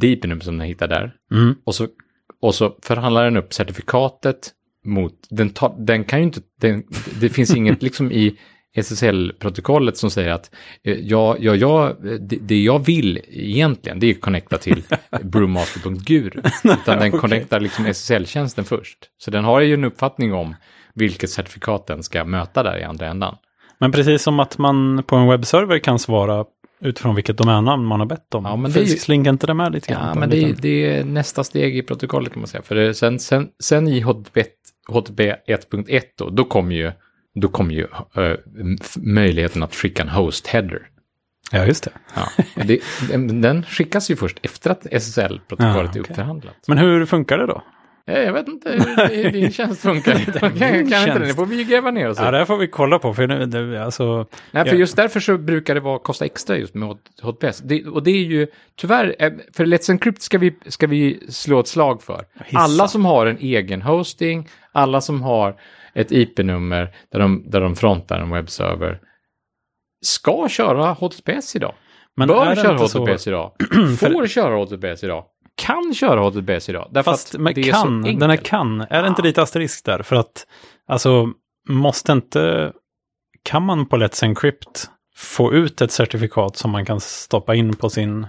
Deepinum 0.00 0.40
som 0.40 0.58
den 0.58 0.66
hittar 0.66 0.88
där. 0.88 1.14
Mm. 1.32 1.54
Och 1.64 1.74
så, 1.74 1.88
och 2.40 2.54
så 2.54 2.76
förhandlar 2.82 3.24
den 3.24 3.36
upp 3.36 3.54
certifikatet 3.54 4.52
mot, 4.84 5.14
den, 5.30 5.50
tar, 5.50 5.74
den 5.78 6.04
kan 6.04 6.18
ju 6.18 6.24
inte, 6.24 6.40
den, 6.60 6.84
det 7.20 7.28
finns 7.28 7.54
inget 7.56 7.82
liksom 7.82 8.12
i 8.12 8.38
SSL-protokollet 8.76 9.96
som 9.96 10.10
säger 10.10 10.30
att 10.30 10.50
eh, 10.84 10.94
ja, 11.00 11.36
ja, 11.40 11.54
ja, 11.56 11.92
det, 12.20 12.36
det 12.40 12.62
jag 12.62 12.86
vill 12.86 13.20
egentligen 13.28 14.00
det 14.00 14.06
är 14.06 14.14
att 14.14 14.20
connecta 14.20 14.58
till 14.58 14.82
brewmaster.guru. 15.22 16.40
Utan 16.64 16.98
den 16.98 17.08
Okej. 17.08 17.20
connectar 17.20 17.60
liksom 17.60 17.86
SSL-tjänsten 17.86 18.64
först. 18.64 18.98
Så 19.18 19.30
den 19.30 19.44
har 19.44 19.60
ju 19.60 19.74
en 19.74 19.84
uppfattning 19.84 20.32
om 20.34 20.54
vilket 20.94 21.30
certifikat 21.30 21.86
den 21.86 22.02
ska 22.02 22.24
möta 22.24 22.62
där 22.62 22.78
i 22.78 22.84
andra 22.84 23.06
ändan. 23.06 23.36
Men 23.80 23.92
precis 23.92 24.22
som 24.22 24.40
att 24.40 24.58
man 24.58 25.02
på 25.06 25.16
en 25.16 25.28
webbserver 25.28 25.78
kan 25.78 25.98
svara 25.98 26.44
utifrån 26.80 27.14
vilket 27.14 27.36
domännamn 27.38 27.84
man 27.84 28.00
har 28.00 28.06
bett 28.06 28.34
om. 28.34 28.44
Ja, 28.44 28.56
men 28.56 28.72
det 28.72 28.80
är 28.80 28.84
ju- 28.84 28.96
Slinker 28.96 29.30
inte 29.30 29.46
det 29.46 29.54
med 29.54 29.72
lite 29.72 29.92
grann? 29.92 30.08
Ja, 30.08 30.14
men 30.14 30.22
en 30.22 30.30
det, 30.30 30.36
är- 30.44 30.54
det 30.62 30.96
är 30.96 31.04
nästa 31.04 31.44
steg 31.44 31.76
i 31.76 31.82
protokollet 31.82 32.32
kan 32.32 32.40
man 32.40 32.48
säga. 32.48 32.62
För 32.62 32.92
sen, 32.92 33.18
sen, 33.18 33.48
sen 33.62 33.88
i 33.88 34.00
HTTP, 34.00 34.44
HTTP 34.88 35.34
1.1 35.46 36.00
då, 36.18 36.30
då 36.30 36.44
kommer 36.44 36.74
ju, 36.74 36.92
då 37.40 37.48
kommer 37.48 37.74
ju 37.74 37.86
f- 38.80 38.94
möjligheten 38.96 39.62
att 39.62 39.74
skicka 39.74 40.02
en 40.02 40.08
host-header. 40.08 40.78
Ja, 41.52 41.64
just 41.66 41.84
det. 41.84 41.90
Ja. 42.14 42.44
Det, 42.64 42.80
den, 43.32 43.62
skickas 43.62 44.10
ju 44.10 44.16
först 44.16 44.38
efter 44.42 44.70
att 44.70 44.86
SSL-protokollet 44.86 45.74
Ja, 45.76 45.82
är 45.82 45.88
okej. 45.88 46.00
uppförhandlat. 46.00 46.54
Men 46.66 46.78
hur 46.78 47.06
funkar 47.06 47.38
det 47.38 47.46
då? 47.46 47.62
Eh, 48.06 48.18
Jag 48.20 48.32
vet 48.32 48.48
inte 48.48 48.70
hur 49.12 49.30
din 49.30 49.52
tjänst 49.52 49.80
funkar. 49.82 50.12
kan, 50.38 50.50
kan 50.58 50.74
inte 50.76 50.96
det? 50.98 51.04
tjänst. 51.04 51.20
Det 51.28 51.34
får 51.34 51.46
vi 51.46 51.64
gräva 51.64 51.90
ner 51.90 52.08
oss 52.08 52.18
i. 52.18 52.22
Ja, 52.22 52.30
det 52.30 52.46
får 52.46 52.56
vi 52.56 52.68
kolla 52.68 52.98
på. 52.98 53.14
För 53.14 53.26
nu, 53.26 53.46
det, 53.46 53.84
alltså, 53.84 54.26
Nej, 54.50 54.64
för 54.64 54.72
Ja. 54.72 54.78
just 54.78 54.96
därför 54.96 55.20
så 55.20 55.38
brukar 55.38 55.74
det 55.74 55.80
vara, 55.80 55.98
kosta 55.98 56.24
extra 56.24 56.56
just 56.56 56.74
med 56.74 56.88
HTTPS. 57.22 57.58
Det, 57.58 57.84
och 57.86 58.02
det 58.02 58.10
är 58.10 58.24
ju, 58.24 58.46
tyvärr, 58.76 59.16
eh, 59.18 59.32
för 59.52 59.66
Let's 59.66 59.90
Encrypt 59.90 60.22
ska 60.22 60.38
vi, 60.38 60.54
ska 60.66 60.86
vi 60.86 61.20
slå 61.28 61.60
ett 61.60 61.68
slag 61.68 62.02
för. 62.02 62.24
Hissa. 62.44 62.58
Alla 62.58 62.88
som 62.88 63.04
har 63.04 63.26
en 63.26 63.38
egen 63.40 63.82
hosting, 63.82 64.48
alla 64.72 65.00
som 65.00 65.22
har 65.22 65.56
ett 66.00 66.12
IP-nummer 66.12 66.94
där 67.12 67.18
de, 67.18 67.44
där 67.50 67.60
de 67.60 67.76
frontar 67.76 68.18
en 68.20 68.30
webbserver, 68.30 69.00
ska 70.04 70.48
köra 70.48 70.92
HTTPS 70.92 71.56
idag. 71.56 71.74
men 72.16 72.28
Bör 72.28 72.46
är 72.46 72.54
köra 72.54 72.72
inte 72.72 72.88
så- 72.88 73.04
HTTPS 73.04 73.26
idag. 73.26 73.52
Får 74.00 74.26
köra 74.26 74.56
HTTPS 74.64 75.04
idag. 75.04 75.24
Kan 75.56 75.94
köra 75.94 76.20
HTTPS 76.20 76.68
idag. 76.68 76.88
Därför 76.90 77.10
Fast 77.10 77.34
att 77.34 77.44
det 77.54 77.60
är 77.60 77.72
kan, 77.72 77.80
så 78.04 78.10
den 78.10 78.22
är 78.22 78.28
enkelt. 78.28 78.46
kan. 78.48 78.80
Är 78.80 79.02
det 79.02 79.08
inte 79.08 79.22
lite 79.22 79.42
asterisk 79.42 79.84
där? 79.84 80.02
För 80.02 80.16
att, 80.16 80.46
alltså, 80.88 81.28
måste 81.68 82.12
inte, 82.12 82.72
kan 83.42 83.62
man 83.62 83.86
på 83.86 83.96
Let's 83.96 84.24
Encrypt 84.24 84.86
få 85.16 85.52
ut 85.52 85.80
ett 85.80 85.92
certifikat 85.92 86.56
som 86.56 86.70
man 86.70 86.84
kan 86.84 87.00
stoppa 87.00 87.54
in 87.54 87.76
på 87.76 87.90
sin 87.90 88.26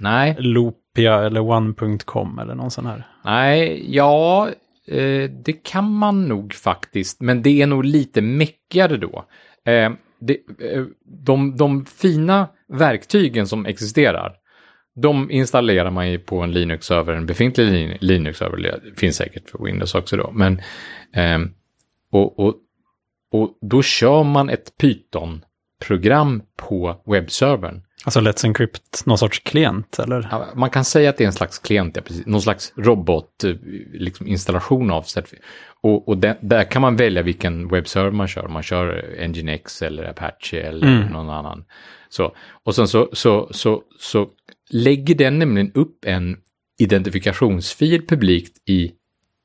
Nej, 0.00 0.36
Loopia 0.38 1.26
eller 1.26 1.40
one.com 1.40 2.38
eller 2.38 2.54
någon 2.54 2.70
sån 2.70 2.86
här? 2.86 3.06
Nej, 3.24 3.84
ja, 3.96 4.48
eh, 4.88 5.30
det 5.30 5.52
kan 5.52 5.92
man 5.92 6.28
nog 6.28 6.54
faktiskt, 6.54 7.20
men 7.20 7.42
det 7.42 7.62
är 7.62 7.66
nog 7.66 7.84
lite 7.84 8.20
meckigare 8.22 8.96
då. 8.96 9.24
Eh, 9.64 9.92
det, 10.20 10.36
eh, 10.72 10.84
de, 11.04 11.56
de 11.56 11.84
fina 11.86 12.48
verktygen 12.68 13.46
som 13.46 13.66
existerar, 13.66 14.34
de 14.94 15.30
installerar 15.30 15.90
man 15.90 16.10
ju 16.10 16.18
på 16.18 16.40
en 16.40 16.52
Linux-server, 16.52 17.12
en 17.12 17.26
befintlig 17.26 17.98
Linux-server, 18.00 18.56
det 18.56 19.00
finns 19.00 19.16
säkert 19.16 19.50
för 19.50 19.64
Windows 19.64 19.94
också 19.94 20.16
då, 20.16 20.30
men 20.32 20.60
ehm, 21.12 21.50
och, 22.10 22.38
och, 22.38 22.54
och 23.32 23.58
då 23.60 23.82
kör 23.82 24.24
man 24.24 24.50
ett 24.50 24.78
Python-program 24.78 26.42
på 26.56 27.02
webbservern. 27.06 27.82
Alltså 28.04 28.20
Let's 28.20 28.44
Encrypt, 28.46 29.06
någon 29.06 29.18
sorts 29.18 29.38
klient 29.38 29.98
eller? 29.98 30.28
Ja, 30.30 30.46
Man 30.54 30.70
kan 30.70 30.84
säga 30.84 31.10
att 31.10 31.16
det 31.16 31.24
är 31.24 31.26
en 31.26 31.32
slags 31.32 31.58
klient, 31.58 31.96
ja, 31.96 32.02
precis. 32.02 32.26
någon 32.26 32.42
slags 32.42 32.72
robot, 32.76 33.44
eh, 33.44 33.54
liksom 33.92 34.26
installation 34.26 34.90
av 34.90 35.02
certifikat. 35.02 35.44
Och, 35.80 36.08
och 36.08 36.18
där, 36.18 36.38
där 36.42 36.64
kan 36.64 36.82
man 36.82 36.96
välja 36.96 37.22
vilken 37.22 37.68
webbserver 37.68 38.10
man 38.10 38.28
kör. 38.28 38.48
Man 38.48 38.62
kör 38.62 39.14
Nginx 39.28 39.82
eller 39.82 40.04
Apache 40.04 40.60
eller 40.60 40.86
Mm. 40.96 41.08
någon 41.12 41.30
annan. 41.30 41.64
Så, 42.08 42.34
och 42.64 42.74
sen 42.74 42.88
så, 42.88 43.08
så, 43.12 43.48
så, 43.50 43.82
så 43.98 44.28
lägger 44.70 45.14
den 45.14 45.38
nämligen 45.38 45.72
upp 45.74 46.04
en 46.04 46.36
identifikationsfil 46.78 48.06
publikt 48.06 48.56
i, 48.68 48.92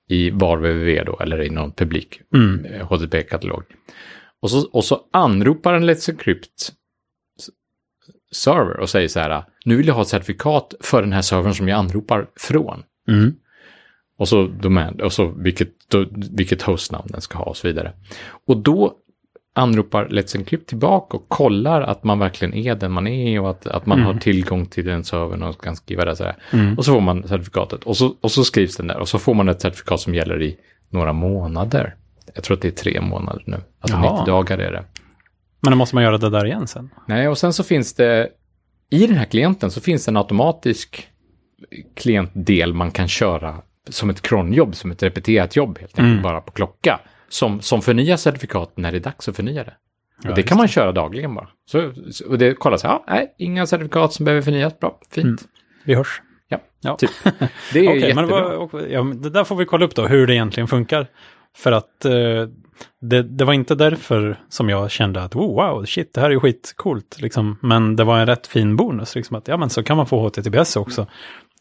i 0.10 0.30
var 0.30 0.58
www 0.58 1.04
då, 1.06 1.20
eller 1.20 1.42
i 1.42 1.50
någon 1.50 1.72
publik 1.72 2.22
Mm. 2.36 2.66
eh, 2.66 2.88
HTTP-katalog. 2.88 3.64
Och 4.42 4.52
så, 4.52 4.68
och 4.72 4.84
så 4.86 5.02
anropar 5.14 5.74
en 5.74 5.90
Let's 5.90 6.10
Encrypt 6.10 6.72
server 8.34 8.80
och 8.80 8.90
säger 8.90 9.08
så 9.08 9.20
här, 9.20 9.44
nu 9.66 9.76
vill 9.76 9.88
jag 9.88 9.94
ha 9.96 10.02
ett 10.02 10.08
certifikat 10.08 10.74
för 10.80 11.02
den 11.02 11.14
här 11.14 11.22
servern 11.22 11.54
som 11.54 11.68
jag 11.68 11.80
anropar 11.80 12.28
från. 12.36 12.84
Mm. 13.08 13.36
Och 14.18 14.28
så 14.28 14.48
domän, 14.48 15.02
och 15.02 15.14
så 15.14 15.28
vilket, 15.38 15.70
då, 15.88 16.06
vilket 16.32 16.62
hostnamn 16.62 17.08
den 17.10 17.22
ska 17.22 17.38
ha 17.38 17.46
och 17.46 17.58
så 17.58 17.68
vidare. 17.68 17.92
Och 18.48 18.58
då 18.58 18.94
anropar 19.56 20.06
Let's 20.08 20.38
Encrypt 20.38 20.70
tillbaka 20.70 21.18
och 21.18 21.30
kollar 21.30 21.82
att 21.82 22.04
man 22.04 22.20
verkligen 22.20 22.54
är 22.54 22.76
den 22.76 22.92
man 22.92 23.08
är 23.08 23.40
och 23.42 23.50
att, 23.50 23.68
att 23.68 23.86
man 23.86 23.98
Mm. 24.00 24.14
har 24.14 24.22
tillgång 24.22 24.66
till 24.66 24.86
den 24.86 25.04
servern 25.04 25.44
och 25.44 25.64
kan 25.64 25.76
skriva 25.76 26.06
det 26.06 26.16
så 26.16 26.24
här. 26.24 26.36
Mm. 26.54 26.78
Och 26.78 26.86
så 26.86 26.94
får 26.94 27.02
man 27.02 27.28
certifikatet 27.28 27.84
och 27.84 27.98
så, 27.98 28.16
och 28.22 28.32
så 28.32 28.44
skrivs 28.44 28.78
den 28.78 28.88
där 28.88 28.98
och 28.98 29.10
så 29.10 29.20
får 29.20 29.34
man 29.34 29.50
ett 29.50 29.62
certifikat 29.62 30.00
som 30.00 30.16
gäller 30.16 30.42
i 30.42 30.58
några 30.90 31.14
månader. 31.14 31.96
Jag 32.34 32.44
tror 32.44 32.58
att 32.58 32.62
det 32.62 32.68
är 32.68 32.72
tre 32.72 33.02
månader 33.02 33.44
nu. 33.46 33.58
Alltså 33.80 33.98
Jaha. 33.98 34.20
90 34.20 34.26
dagar 34.26 34.58
är 34.58 34.72
det. 34.72 34.84
Men 35.64 35.72
då 35.72 35.78
måste 35.78 35.96
man 35.96 36.04
göra 36.04 36.18
det 36.18 36.30
där 36.30 36.46
igen 36.46 36.68
sen? 36.68 36.90
Nej, 37.08 37.28
och 37.28 37.38
sen 37.38 37.54
så 37.54 37.64
finns 37.64 37.94
det, 37.94 38.30
i 38.90 39.08
den 39.08 39.18
här 39.18 39.26
klienten 39.26 39.72
så 39.72 39.82
finns 39.82 40.06
det 40.06 40.10
en 40.12 40.18
automatisk 40.18 41.08
klientdel 41.96 42.74
man 42.74 42.92
kan 42.92 43.08
köra 43.08 43.56
som 43.90 44.10
ett 44.10 44.22
cronjobb, 44.22 44.76
som 44.76 44.92
ett 44.92 45.04
repeterat 45.04 45.56
jobb 45.56 45.80
helt 45.80 46.00
enkelt, 46.00 46.12
Mm. 46.12 46.24
bara 46.24 46.42
på 46.42 46.52
klocka. 46.52 47.00
Som, 47.30 47.62
som 47.62 47.82
förnyar 47.82 48.18
certifikat 48.18 48.78
när 48.78 48.92
det 48.92 48.98
är 48.98 49.00
dags 49.00 49.30
att 49.30 49.36
förnya 49.36 49.64
det. 49.64 49.74
Ja, 50.24 50.32
det 50.36 50.44
kan 50.44 50.58
man 50.58 50.68
köra 50.68 50.92
dagligen 50.92 51.36
bara. 51.36 51.48
Så, 51.66 51.92
och 52.28 52.38
det 52.38 52.54
kollas, 52.54 52.84
ja, 52.84 53.04
nej, 53.08 53.36
inga 53.38 53.66
certifikat 53.68 54.14
som 54.14 54.26
behöver 54.26 54.42
förnyas, 54.42 54.80
bra, 54.80 55.00
fint. 55.12 55.26
Mm. 55.26 55.38
Vi 55.84 55.96
hörs. 55.96 56.22
Ja, 56.48 56.60
Ja. 56.82 56.96
typ. 56.98 57.10
Det 57.74 57.80
är 57.80 57.84
men 57.90 58.00
jättebra. 58.00 58.26
det, 58.50 58.58
var, 58.58 58.82
ja, 58.90 59.04
men 59.04 59.22
det 59.22 59.30
där 59.30 59.44
får 59.44 59.56
vi 59.56 59.66
kolla 59.66 59.86
upp 59.86 59.96
då, 59.96 60.08
hur 60.08 60.28
det 60.28 60.34
egentligen 60.36 60.68
funkar. 60.68 61.08
För 61.58 61.72
att 61.72 62.06
eh, 62.06 62.12
det, 63.02 63.24
det 63.24 63.46
var 63.46 63.54
inte 63.54 63.76
därför 63.76 64.40
som 64.50 64.70
jag 64.70 64.92
kände 64.92 65.22
att 65.24 65.36
oh, 65.36 65.56
wow, 65.56 65.86
shit, 65.86 66.14
det 66.14 66.22
här 66.22 66.28
är 66.28 66.32
ju 66.34 66.40
skitcoolt. 66.40 67.22
Liksom. 67.22 67.58
Men 67.62 67.96
det 67.96 68.04
var 68.04 68.20
en 68.20 68.26
rätt 68.26 68.48
fin 68.48 68.76
bonus, 68.76 69.16
liksom, 69.16 69.36
att 69.38 69.48
ja, 69.48 69.58
men 69.58 69.70
så 69.70 69.84
kan 69.84 69.98
man 69.98 70.06
få 70.08 70.28
HTTPS 70.30 70.76
också 70.76 71.08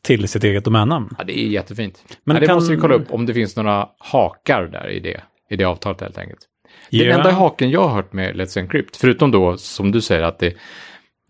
till 0.03 0.29
sitt 0.29 0.45
eget 0.45 0.65
domännamn. 0.65 1.15
Ja, 1.19 1.25
det 1.25 1.39
är 1.39 1.47
jättefint. 1.47 2.05
Men 2.09 2.35
Men 2.35 2.41
det 2.41 2.47
kan- 2.47 2.55
måste 2.57 2.75
vi 2.75 2.81
kolla 2.81 2.95
upp 2.95 3.11
om 3.13 3.27
det 3.27 3.35
finns 3.35 3.57
några 3.57 3.89
hakar 3.99 4.63
där 4.63 4.89
i 4.91 5.01
det, 5.01 5.23
i 5.51 5.57
det 5.57 5.65
avtalet 5.65 6.01
helt 6.01 6.19
enkelt. 6.19 6.41
Den 6.91 7.01
Ja. 7.01 7.15
enda 7.17 7.31
haken 7.31 7.71
jag 7.71 7.81
har 7.89 7.95
hört 7.95 8.13
med 8.13 8.37
Let's 8.37 8.59
Encrypt, 8.59 8.97
förutom 8.97 9.31
då 9.31 9.57
som 9.57 9.93
du 9.93 10.01
säger 10.01 10.23
att 10.23 10.39
det, 10.39 10.55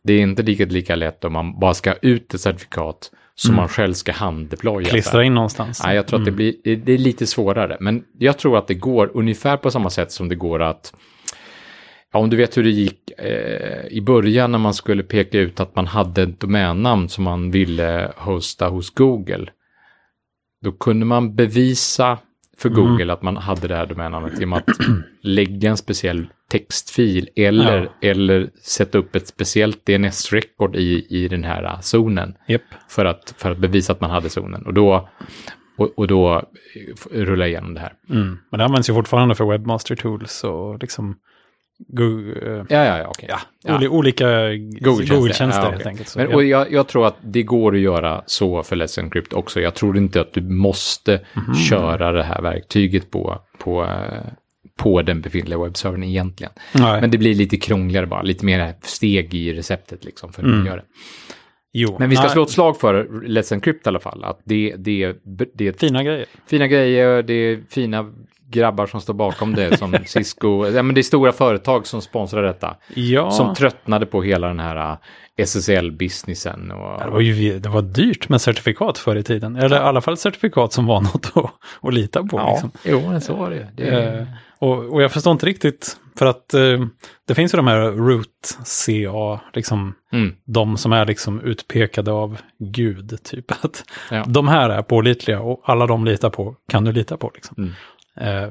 det 0.05 0.13
är 0.13 0.21
inte 0.21 0.43
lika, 0.43 0.65
lika 0.65 0.95
lätt 0.97 1.25
om 1.25 1.33
man 1.33 1.59
bara 1.61 1.75
ska 1.75 1.95
ut 2.03 2.35
ett 2.35 2.41
certifikat 2.41 3.11
som 3.43 3.51
Mm. 3.51 3.61
man 3.63 3.69
själv 3.69 3.95
ska 3.95 4.13
handdeploya. 4.13 4.89
Klistra 4.89 5.25
in 5.25 5.35
någonstans. 5.35 5.83
Nej, 5.85 5.97
jag 5.97 6.07
tror 6.07 6.19
att 6.19 6.25
det 6.25 6.31
blir, 6.31 6.55
det- 6.65 6.77
det 6.77 6.93
är 6.93 6.99
lite 6.99 7.27
svårare. 7.27 7.77
Men 7.81 8.05
jag 8.19 8.39
tror 8.39 8.59
att 8.59 8.67
det 8.69 8.75
går 8.75 9.11
ungefär 9.15 9.57
på 9.57 9.71
samma 9.71 9.91
sätt 9.91 10.13
som 10.13 10.29
det 10.29 10.35
går 10.35 10.63
att, 10.63 10.95
ja, 12.13 12.19
om 12.19 12.31
du 12.31 12.37
vet 12.37 12.57
hur 12.57 12.63
det 12.65 12.71
gick 12.71 13.11
eh, 13.19 13.87
i 13.91 14.01
början 14.01 14.53
när 14.53 14.59
man 14.59 14.75
skulle 14.75 15.03
peka 15.03 15.39
ut 15.39 15.61
att 15.61 15.77
man 15.77 15.87
hade 15.87 16.23
ett 16.23 16.41
domännamn 16.41 17.09
som 17.09 17.25
man 17.25 17.51
ville 17.51 18.13
hosta 18.17 18.69
hos 18.69 18.91
Google. 18.95 19.47
Då 20.65 20.73
kunde 20.73 21.07
man 21.07 21.35
bevisa 21.37 22.19
för 22.63 22.69
Mm. 22.69 22.83
Google 22.83 23.13
att 23.13 23.23
man 23.23 23.37
hade 23.37 23.69
det 23.69 23.77
här 23.77 23.87
domännamnet 23.87 24.41
genom 24.41 24.53
att 24.53 24.69
lägga 25.23 25.71
en 25.71 25.77
speciell 25.77 26.27
textfil 26.51 27.29
eller, 27.37 27.89
eller 28.03 28.51
sätta 28.63 28.99
upp 28.99 29.17
ett 29.17 29.27
speciellt 29.27 29.87
DNS-record 29.87 30.77
i, 30.77 31.07
i 31.09 31.29
den 31.29 31.45
här 31.45 31.65
eh, 31.65 31.81
zonen 31.81 32.35
Japp. 32.49 32.63
för 32.89 33.05
att, 33.05 33.35
för 33.37 33.51
att 33.51 33.59
bevisa 33.59 33.93
att 33.93 34.01
man 34.01 34.11
hade 34.11 34.31
zonen. 34.31 34.67
Och 34.67 34.75
då, 34.75 35.09
och, 35.77 35.99
och 35.99 36.07
då 36.07 36.35
eh, 36.35 37.25
rulla 37.25 37.47
igenom 37.47 37.75
det 37.75 37.81
här. 37.81 37.93
Mm. 38.11 38.39
Men 38.51 38.59
det 38.59 38.65
används 38.65 38.91
ju 38.91 38.95
fortfarande 38.95 39.35
för 39.35 39.45
Webmaster 39.45 39.97
Tools 39.97 40.45
och 40.45 40.79
liksom 40.79 41.17
Google, 41.89 42.33
eh, 42.43 42.65
Ja, 42.69 42.85
ja, 42.85 42.99
ja, 42.99 43.07
okej. 43.09 43.27
ja, 43.29 43.39
Ja. 43.65 43.79
oli- 43.79 43.89
olika 43.89 44.25
Google-tjänster. 44.49 45.15
Google-tjänster 45.17 45.63
Ja, 45.63 45.69
helt 45.71 45.81
okej. 45.81 45.91
enkelt. 45.91 46.09
Så, 46.09 46.19
Men, 46.19 46.31
ja. 46.31 46.37
och 46.37 46.45
jag, 46.45 46.73
jag 46.73 46.89
tror 46.89 47.07
att 47.07 47.17
det 47.23 47.43
går 47.43 47.75
att 47.75 47.81
göra 47.81 48.23
så 48.27 48.63
för 48.63 48.77
Let's 48.77 49.01
Encrypt 49.01 49.33
också. 49.33 49.61
Jag 49.61 49.75
tror 49.75 49.97
inte 49.97 50.21
att 50.21 50.33
du 50.33 50.41
måste 50.41 51.21
Mhm. 51.35 51.55
köra 51.55 52.13
det 52.13 52.23
här 52.23 52.43
verktyget 52.43 53.11
på, 53.11 53.39
på, 53.59 53.83
eh, 53.85 54.33
på 54.77 55.03
den 55.03 55.21
befintliga 55.21 55.59
webbservern 55.63 56.03
egentligen. 56.03 56.53
Nej. 56.75 57.01
Men 57.01 57.11
det 57.11 57.19
blir 57.19 57.35
lite 57.35 57.57
krångligare 57.57 58.07
bara, 58.07 58.23
lite 58.23 58.45
mer 58.45 58.75
steg 58.83 59.35
i 59.35 59.53
receptet 59.53 60.05
liksom 60.05 60.33
för 60.33 60.43
hur 60.43 60.49
man 60.49 60.59
Mm. 60.61 60.67
gör 60.73 60.77
det. 60.77 60.85
jo, 61.73 61.97
Men 61.99 62.11
vi 62.11 62.17
ska 62.17 62.23
nej, 62.25 62.33
slå 62.33 62.43
ett 62.43 62.51
slag 62.51 62.81
för 62.81 63.05
Let's 63.27 63.53
Encrypt 63.55 63.87
i 63.87 63.89
alla 63.89 64.01
fall. 64.01 64.25
Att 64.25 64.41
det, 64.45 64.75
det, 64.79 65.17
det 65.55 65.81
Fina 65.81 66.03
grejer. 66.03 66.27
fina 66.47 66.67
grejer, 66.67 67.23
det 67.23 67.35
är 67.35 67.61
fina 67.71 68.13
grabbar 68.53 68.87
som 68.87 69.01
står 69.01 69.15
bakom 69.15 69.55
det, 69.55 69.79
som 69.79 69.97
Cisco. 70.07 70.67
Ja, 70.67 70.83
men 70.83 70.95
det 70.95 71.01
är 71.01 71.03
stora 71.03 71.33
företag 71.33 71.87
som 71.87 72.03
sponsrar 72.03 72.43
detta. 72.43 72.77
Ja, 72.95 73.31
Som 73.31 73.55
tröttnade 73.55 74.07
på 74.07 74.23
hela 74.23 74.49
den 74.49 74.61
här 74.61 74.93
uh, 74.93 74.97
SSL-businessen. 75.37 76.71
Och, 76.71 77.01
det 77.05 77.11
var 77.11 77.21
ju 77.21 77.59
det 77.59 77.69
var 77.69 77.83
dyrt 77.83 78.29
med 78.29 78.41
certifikat 78.41 78.99
förr 78.99 79.17
i 79.17 79.23
tiden. 79.23 79.57
Eller 79.57 79.77
i 79.77 79.79
alla 79.79 80.01
fall 80.01 80.17
certifikat 80.17 80.73
som 80.73 80.87
var 80.87 81.01
något 81.13 81.33
att, 81.35 81.51
att 81.83 81.95
lita 81.95 82.25
på. 82.25 82.39
ja, 82.39 82.51
Liksom. 82.53 82.71
jo, 82.85 83.01
men 83.09 83.21
så 83.21 83.35
var 83.35 83.51
det. 83.51 83.69
det 83.77 84.03
Eh, 84.03 84.27
och, 84.59 84.93
och 84.93 85.03
jag 85.03 85.13
förstår 85.13 85.33
inte 85.33 85.47
riktigt, 85.47 85.97
för 86.19 86.27
att 86.27 86.55
eh, 86.55 86.85
det 87.29 87.35
finns 87.35 87.55
ju 87.55 87.57
de 87.57 87.67
här 87.67 87.81
root 87.81 88.59
CA, 88.65 89.41
liksom 89.53 89.95
mm, 90.13 90.35
de 90.45 90.77
som 90.77 90.93
är 90.93 91.07
liksom 91.07 91.41
utpekade 91.41 92.13
av 92.13 92.39
Gud, 92.59 93.19
typ 93.23 93.51
att 93.65 93.85
ja. 94.11 94.25
de 94.27 94.49
här 94.49 94.71
är 94.71 94.83
pålitliga 94.83 95.41
och 95.41 95.61
alla 95.65 95.87
de 95.87 96.05
litar 96.05 96.31
på 96.31 96.57
kan 96.69 96.85
du 96.85 96.93
lita 96.93 97.17
på. 97.17 97.31
Liksom. 97.35 97.55
Mm. 97.59 97.73
Eh, 98.21 98.49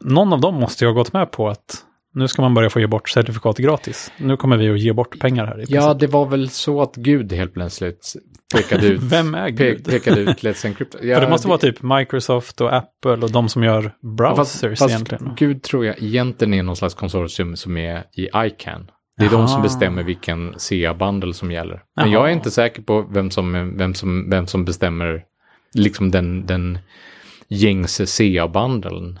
någon 0.00 0.32
av 0.32 0.40
dem 0.40 0.54
måste 0.54 0.84
ju 0.84 0.88
ha 0.88 0.94
gått 0.94 1.12
med 1.12 1.30
på 1.30 1.48
att 1.48 1.84
nu 2.14 2.28
ska 2.28 2.42
man 2.42 2.54
börja 2.54 2.70
få 2.70 2.80
ge 2.80 2.86
bort 2.86 3.08
certifikat 3.08 3.58
gratis. 3.58 4.12
Nu 4.16 4.36
kommer 4.36 4.56
vi 4.56 4.70
att 4.70 4.80
ge 4.80 4.92
bort 4.92 5.18
pengar 5.18 5.46
här. 5.46 5.60
I 5.60 5.64
ja, 5.68 5.94
det 5.94 6.06
var 6.06 6.26
väl 6.26 6.48
så 6.48 6.82
att 6.82 6.96
Gud 6.96 7.32
helt 7.32 7.54
plötsligt 7.54 8.12
pekade 8.54 8.86
ut, 8.86 9.00
Vem 9.02 9.34
är 9.34 9.46
pe 9.46 9.52
Gud? 9.52 9.84
pekade 9.84 10.20
ut 10.20 10.28
Let's 10.42 10.66
Encrypt. 10.66 10.96
Ja, 11.02 11.14
För 11.14 11.20
det 11.20 11.30
måste 11.30 11.48
vara 11.48 11.58
typ 11.58 11.82
Microsoft 11.82 12.60
och 12.60 12.74
Apple 12.74 13.12
och 13.12 13.30
de 13.30 13.48
som 13.48 13.62
gör 13.62 13.92
browsers 14.16 14.78
fast 14.78 14.90
egentligen. 14.90 15.32
Gud 15.36 15.62
tror 15.62 15.86
jag 15.86 16.02
egentligen 16.02 16.54
är 16.54 16.62
någon 16.62 16.76
slags 16.76 16.94
konsortium 16.94 17.56
som 17.56 17.76
är 17.76 18.04
i 18.12 18.28
ICANN. 18.34 18.90
Det 19.18 19.24
är 19.24 19.30
de 19.30 19.48
som 19.48 19.62
bestämmer 19.62 20.02
vilken 20.02 20.54
CA-bundle 20.58 21.34
som 21.34 21.52
gäller. 21.52 21.82
Men 21.96 22.10
Jaha. 22.10 22.20
jag 22.20 22.28
är 22.28 22.32
inte 22.32 22.50
säker 22.50 22.82
på 22.82 23.02
vem 23.02 23.30
som, 23.30 23.76
vem 23.76 23.94
som, 23.94 24.30
vem 24.30 24.46
som 24.46 24.64
bestämmer 24.64 25.24
liksom 25.74 26.10
den, 26.10 26.46
den 26.46 26.78
gängse 27.52 28.06
CA-bundeln. 28.06 29.18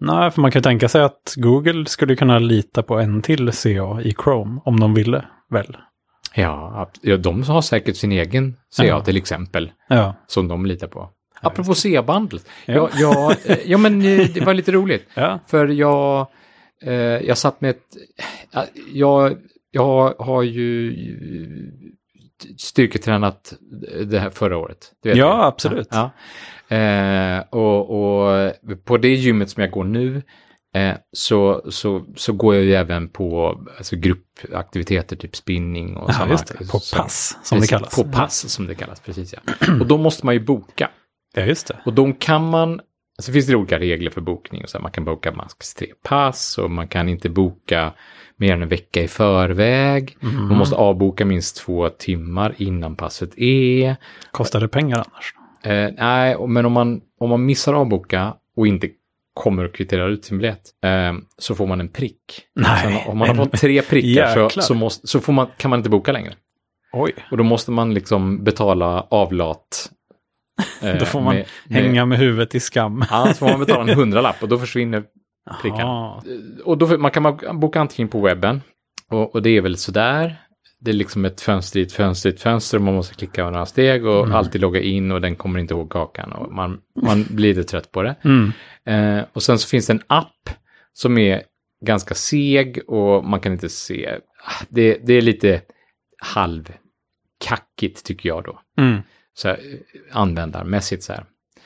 Nej, 0.00 0.30
för 0.30 0.40
man 0.40 0.50
kan 0.50 0.60
ju 0.60 0.62
tänka 0.62 0.88
sig 0.88 1.02
att 1.02 1.34
Google 1.36 1.86
skulle 1.86 2.16
kunna 2.16 2.38
lita 2.38 2.82
på 2.82 2.98
en 2.98 3.22
till 3.22 3.52
CA 3.52 4.00
i 4.02 4.14
Chrome 4.24 4.60
om 4.64 4.80
de 4.80 4.94
ville, 4.94 5.24
väl? 5.50 5.76
Ja, 6.34 6.90
de 7.18 7.42
har 7.42 7.62
säkert 7.62 7.96
sin 7.96 8.12
egen 8.12 8.56
CA 8.76 8.84
Ja. 8.84 9.00
till 9.00 9.16
exempel, 9.16 9.72
Ja, 9.88 10.14
som 10.26 10.48
de 10.48 10.66
litar 10.66 10.86
på. 10.86 11.10
Apropå 11.40 11.74
CA-bundles. 11.74 12.46
Ja. 12.66 12.74
Ja. 12.74 12.88
Ja, 12.96 13.34
ja, 13.46 13.56
ja, 13.64 13.78
men 13.78 14.02
eh, 14.02 14.28
det 14.34 14.44
var 14.44 14.54
lite 14.54 14.72
roligt. 14.72 15.08
För 15.46 15.68
jag, 15.68 16.26
eh, 16.84 16.92
jag 16.94 17.38
satt 17.38 17.60
med 17.60 17.70
ett, 17.70 17.86
ja, 18.52 18.64
jag, 18.92 19.36
jag 19.70 20.14
har 20.18 20.42
ju 20.42 20.96
styrketränat 22.58 23.54
det 24.06 24.18
här 24.18 24.30
förra 24.30 24.56
året. 24.58 24.92
Ja, 25.02 25.14
du. 25.14 25.22
absolut. 25.22 25.88
Ja. 25.90 26.10
Eh, 26.74 27.44
och, 27.50 27.90
och 27.90 28.52
på 28.84 28.96
det 28.96 29.14
gymmet 29.14 29.50
som 29.50 29.60
jag 29.60 29.70
går 29.70 29.84
nu 29.84 30.22
eh, 30.74 30.94
så, 31.12 31.62
så, 31.70 32.04
så 32.16 32.32
går 32.32 32.54
jag 32.54 32.64
ju 32.64 32.74
även 32.74 33.08
på 33.08 33.60
alltså, 33.78 33.96
gruppaktiviteter, 33.96 35.16
typ 35.16 35.36
spinning 35.36 35.96
och 35.96 36.10
ja 36.10 36.12
sådana-. 36.14 36.70
På 36.70 36.78
så- 36.78 36.96
pass, 36.96 37.38
som 37.42 37.60
det 37.60 37.66
kallas. 37.66 37.96
På 37.96 38.04
pass, 38.04 38.48
som 38.50 38.66
det 38.66 38.74
kallas, 38.74 39.00
precis 39.00 39.34
ja. 39.34 39.54
Och 39.80 39.86
då 39.86 39.98
måste 39.98 40.26
man 40.26 40.34
ju 40.34 40.40
boka. 40.40 40.90
Ja, 41.34 41.42
just 41.42 41.66
det. 41.66 41.80
Och 41.84 41.92
de 41.92 42.14
kan 42.14 42.50
man, 42.50 42.80
alltså 43.18 43.32
finns 43.32 43.46
det 43.46 43.56
olika 43.56 43.78
regler 43.78 44.10
för 44.10 44.20
bokning. 44.20 44.62
Och 44.62 44.70
så 44.70 44.78
här, 44.78 44.82
man 44.82 44.92
kan 44.92 45.04
boka 45.04 45.32
max 45.32 45.74
tre 45.74 45.86
pass 46.02 46.58
och 46.58 46.70
man 46.70 46.88
kan 46.88 47.08
inte 47.08 47.28
boka 47.28 47.92
mer 48.36 48.52
än 48.52 48.62
en 48.62 48.68
vecka 48.68 49.02
i 49.02 49.08
förväg. 49.08 50.16
Mm. 50.22 50.48
Man 50.48 50.58
måste 50.58 50.76
avboka 50.76 51.24
minst 51.24 51.56
två 51.56 51.88
timmar 51.88 52.54
innan 52.58 52.96
passet 52.96 53.38
är. 53.38 53.96
Kostar 54.30 54.60
det 54.60 54.68
pengar 54.68 54.96
annars? 54.96 55.34
Eh, 55.64 55.90
nej, 55.98 56.36
men 56.48 56.66
om 56.66 56.72
man, 56.72 57.00
om 57.20 57.30
man 57.30 57.44
missar 57.44 57.74
avboka 57.74 58.34
och 58.56 58.66
inte 58.66 58.88
kommer 59.34 59.64
och 59.64 59.74
kvitterar 59.74 60.08
ut 60.08 60.24
sin 60.24 60.38
biljett 60.38 60.62
eh, 60.84 61.12
så 61.38 61.54
får 61.54 61.66
man 61.66 61.80
en 61.80 61.88
prick. 61.88 62.16
Nej, 62.54 63.02
Så 63.04 63.10
om 63.10 63.18
man 63.18 63.28
har 63.28 63.34
fått 63.34 63.52
tre 63.52 63.82
prickar 63.82 64.48
så, 64.48 64.60
så, 64.62 64.74
måste, 64.74 65.06
så 65.06 65.20
får 65.20 65.32
man, 65.32 65.46
kan 65.56 65.70
man 65.70 65.78
inte 65.80 65.90
boka 65.90 66.12
längre. 66.12 66.34
Oj, 66.92 67.12
Och 67.30 67.36
då 67.36 67.44
måste 67.44 67.70
man 67.70 67.94
liksom 67.94 68.44
betala 68.44 69.00
avlat. 69.10 69.90
eh, 70.82 70.94
då 70.98 71.04
får 71.04 71.20
man 71.20 71.34
med- 71.34 71.46
hänga 71.70 72.06
med 72.06 72.18
huvudet 72.18 72.54
i 72.54 72.60
skam. 72.60 73.04
Ja, 73.10 73.26
så 73.26 73.34
får 73.34 73.48
man 73.48 73.60
betala 73.60 73.82
en 73.92 73.98
hundralapp 73.98 74.42
och 74.42 74.48
då 74.48 74.58
försvinner 74.58 75.04
prickarna. 75.62 75.82
Jaha. 75.82 76.22
Och 76.64 76.78
då, 76.78 76.98
man 76.98 77.10
kan 77.10 77.22
man 77.22 77.60
boka 77.60 77.80
antingen 77.80 78.08
på 78.08 78.20
webben 78.20 78.62
och, 79.10 79.34
och 79.34 79.42
det 79.42 79.50
är 79.50 79.60
väl 79.60 79.76
sådär. 79.76 80.40
Det 80.84 80.90
är 80.90 80.94
liksom 80.94 81.24
ett 81.24 81.40
fönster 81.40 81.80
i 81.80 81.82
ett 81.82 81.92
fönster 81.92 82.30
i 82.30 82.32
ett 82.32 82.40
fönster 82.40 82.78
och 82.78 82.84
man 82.84 82.94
måste 82.94 83.14
klicka 83.14 83.50
några 83.50 83.66
steg 83.66 84.06
och 84.06 84.24
Mm. 84.24 84.34
alltid 84.36 84.60
logga 84.60 84.80
in 84.80 85.12
och 85.12 85.20
den 85.20 85.36
kommer 85.36 85.60
inte 85.60 85.74
ihåg 85.74 85.90
kakan 85.90 86.32
och 86.32 86.52
man, 86.52 86.80
man 87.02 87.24
blir 87.30 87.54
lite 87.54 87.64
trött 87.70 87.92
på 87.92 88.02
det. 88.02 88.14
Mm. 88.24 88.52
Eh, 89.18 89.24
och 89.32 89.42
sen 89.42 89.58
så 89.58 89.68
finns 89.68 89.86
det 89.86 89.92
en 89.92 90.02
app 90.06 90.50
som 90.92 91.38
ganska 91.84 92.14
seg 92.14 92.80
och 92.86 93.24
man 93.24 93.40
kan 93.40 93.52
inte 93.52 93.68
se. 93.68 94.18
Det, 94.68 94.98
det 95.06 95.12
är 95.14 95.22
lite 95.22 95.60
halvkackigt 96.18 98.04
tycker 98.04 98.28
jag 98.28 98.44
då. 98.44 98.60
Mm. 98.78 99.02
Så 99.34 99.48
här, 99.48 99.54
eh, 99.54 100.16
användarmässigt 100.20 101.02
så 101.02 101.12
här. 101.12 101.24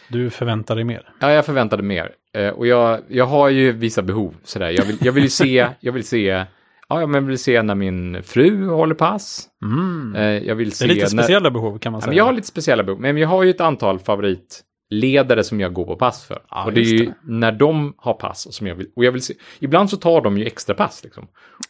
Du 0.09 0.31
förväntar 0.31 0.75
dig 0.75 0.85
mer. 0.85 1.09
Ja, 1.21 1.33
jag 1.33 1.47
förväntade 1.47 1.83
mer. 1.83 2.13
Eh, 2.35 2.49
och 2.49 2.67
jag, 2.67 3.01
jag 3.09 3.25
har 3.27 3.49
ju 3.49 3.73
vissa 3.73 4.03
behov. 4.03 4.35
Sådär. 4.45 4.71
Jag, 4.71 4.85
vill, 4.85 4.99
jag 5.01 5.13
vill 5.13 5.25
ju 5.25 5.31
se, 5.31 5.69
jag 5.81 5.93
vill 5.93 6.05
se, 6.05 6.45
ja, 6.89 7.01
jag 7.01 7.21
vill 7.21 7.39
se 7.39 7.63
när 7.63 7.75
min 7.75 8.23
fru 8.23 8.67
håller 8.69 8.95
pass. 8.95 9.49
Mm. 9.65 10.15
Eh, 10.17 10.23
jag 10.49 10.55
vill 10.55 10.69
Det 10.69 10.75
se 10.75 10.85
är 10.85 10.89
lite 10.89 11.01
när, 11.01 11.23
speciella 11.23 11.51
behov 11.51 11.79
kan 11.79 11.93
man 11.93 11.99
ja, 11.99 12.03
säga. 12.03 12.11
men 12.11 12.17
Jag 12.17 12.25
har 12.25 12.33
lite 12.33 12.47
speciella 12.47 12.83
behov, 12.85 13.01
men 13.01 13.17
jag 13.17 13.29
har 13.29 13.43
ju 13.43 13.51
ett 13.51 13.61
antal 13.61 13.99
favoritledare 13.99 15.45
som 15.45 15.61
jag 15.61 15.73
går 15.73 15.85
på 15.85 15.97
pass 15.97 16.25
för. 16.25 16.39
Ja, 16.51 16.65
och 16.65 16.73
det 16.73 16.81
är 16.81 16.85
ju 16.85 17.05
det. 17.07 17.15
när 17.25 17.53
de 17.53 17.95
har 17.97 18.15
pass 18.15 18.55
som 18.55 18.67
jag 18.67 18.75
vill, 18.75 18.87
och 18.97 19.05
jag 19.05 19.13
vill 19.13 19.23
se, 19.23 19.35
ibland 19.61 19.91
så 19.91 19.97
tar 19.97 20.21
de 20.21 20.39
ju 20.39 20.45
extra 20.47 20.75
pass 20.75 21.05
liksom. 21.05 21.27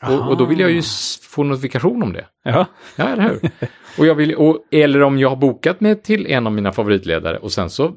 Och, 0.09 0.29
och 0.31 0.37
då 0.37 0.45
vill 0.45 0.61
jag 0.61 0.71
ju 0.71 0.79
s- 0.79 1.19
få 1.23 1.43
notifikation 1.43 2.03
om 2.03 2.13
det. 2.13 2.27
Ja, 2.45 2.67
Ja, 2.97 3.05
eller 3.05 3.23
hur? 3.23 3.51
och 3.99 4.07
jag 4.07 4.15
vill, 4.15 4.35
och, 4.35 4.59
eller 4.71 5.03
om 5.03 5.19
jag 5.19 5.29
har 5.29 5.37
bokat 5.37 5.81
mig 5.81 6.03
till 6.03 6.27
en 6.27 6.47
av 6.47 6.53
mina 6.53 6.73
favoritledare 6.73 7.37
och 7.39 7.53
sen 7.53 7.71
så 7.71 7.93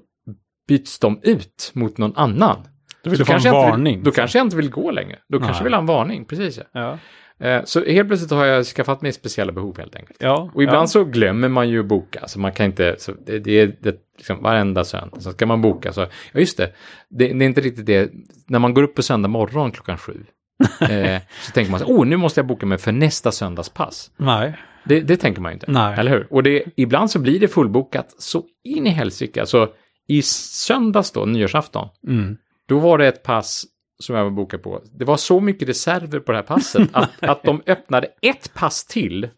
byts 0.67 0.99
de 0.99 1.19
ut 1.23 1.71
mot 1.73 1.97
någon 1.97 2.13
annan. 2.15 2.57
Du 3.03 3.09
vill 3.09 3.17
Så 3.17 3.23
du 3.23 3.25
få 3.25 3.31
en 3.31 3.39
kanske 3.39 3.51
varning. 3.51 3.95
Vill, 3.95 4.03
då 4.03 4.11
kanske 4.11 4.37
jag 4.37 4.45
inte 4.45 4.55
vill 4.55 4.69
gå 4.69 4.91
längre. 4.91 5.19
Då 5.29 5.37
kanske 5.37 5.51
Nej. 5.51 5.59
jag 5.59 5.63
vill 5.63 5.73
ha 5.73 5.79
en 5.79 5.85
varning, 5.85 6.25
precis. 6.25 6.57
Ja. 6.57 6.65
Ja, 6.73 6.97
Eh, 7.41 7.61
Så 7.65 7.85
helt 7.85 8.07
plötsligt 8.09 8.31
har 8.31 8.45
jag 8.45 8.65
skaffat 8.65 9.01
mig 9.01 9.11
speciella 9.13 9.51
behov 9.51 9.77
helt 9.77 9.95
enkelt. 9.95 10.17
ja. 10.21 10.51
Och 10.53 10.63
ibland 10.63 10.83
ja. 10.83 10.87
så 10.87 11.03
glömmer 11.03 11.47
man 11.47 11.69
ju 11.69 11.79
att 11.79 11.85
boka, 11.85 12.27
så 12.27 12.39
man 12.39 12.51
kan 12.51 12.65
inte, 12.65 12.95
så 12.99 13.11
det, 13.25 13.39
det 13.39 13.51
är 13.51 13.75
det, 13.81 13.95
liksom 14.17 14.41
varenda 14.43 14.83
söndag, 14.83 15.19
så 15.21 15.31
ska 15.31 15.45
man 15.45 15.61
boka 15.61 15.93
så, 15.93 16.01
ja 16.01 16.39
just 16.39 16.57
det, 16.57 16.73
det, 17.09 17.27
det 17.33 17.45
är 17.45 17.47
inte 17.47 17.61
riktigt 17.61 17.85
det, 17.85 18.11
när 18.47 18.59
man 18.59 18.73
går 18.73 18.83
upp 18.83 18.95
på 18.95 19.01
söndag 19.03 19.27
morgon 19.29 19.71
klockan 19.71 19.97
sju, 19.97 20.13
eh, 20.89 21.21
så 21.45 21.51
tänker 21.53 21.71
man 21.71 21.79
så, 21.79 21.85
oh 21.85 22.05
nu 22.05 22.17
måste 22.17 22.39
jag 22.39 22.47
boka 22.47 22.65
mig 22.65 22.77
för 22.77 22.91
nästa 22.91 23.31
söndags 23.31 23.69
pass. 23.69 24.11
Nej. 24.17 24.53
Det, 24.85 24.99
det 24.99 25.17
tänker 25.17 25.41
man 25.41 25.51
ju 25.51 25.53
inte, 25.53 25.71
Nej. 25.71 25.95
eller 25.99 26.11
hur? 26.11 26.27
Och 26.29 26.43
det, 26.43 26.63
ibland 26.75 27.11
så 27.11 27.19
blir 27.19 27.39
det 27.39 27.47
fullbokat 27.47 28.15
så 28.17 28.43
in 28.63 28.87
i 28.87 28.89
helsike, 28.89 29.39
alltså 29.39 29.69
i 30.07 30.21
söndags 30.21 31.11
då, 31.11 31.25
nyårsafton, 31.25 31.87
Mm. 32.07 32.37
Då 32.71 32.79
var 32.79 32.97
det 32.97 33.07
ett 33.07 33.23
pass 33.23 33.65
som 33.99 34.15
jag 34.15 34.23
var 34.23 34.31
bokad 34.31 34.63
på. 34.63 34.81
Det 34.93 35.05
var 35.05 35.17
så 35.17 35.39
mycket 35.39 35.69
reserver 35.69 36.19
på 36.19 36.31
det 36.31 36.37
här 36.37 36.43
passet 36.43 36.89
att, 36.93 37.23
att 37.23 37.43
de 37.43 37.61
öppnade 37.65 38.07
ett 38.21 38.53
pass 38.53 38.85
till. 38.85 39.29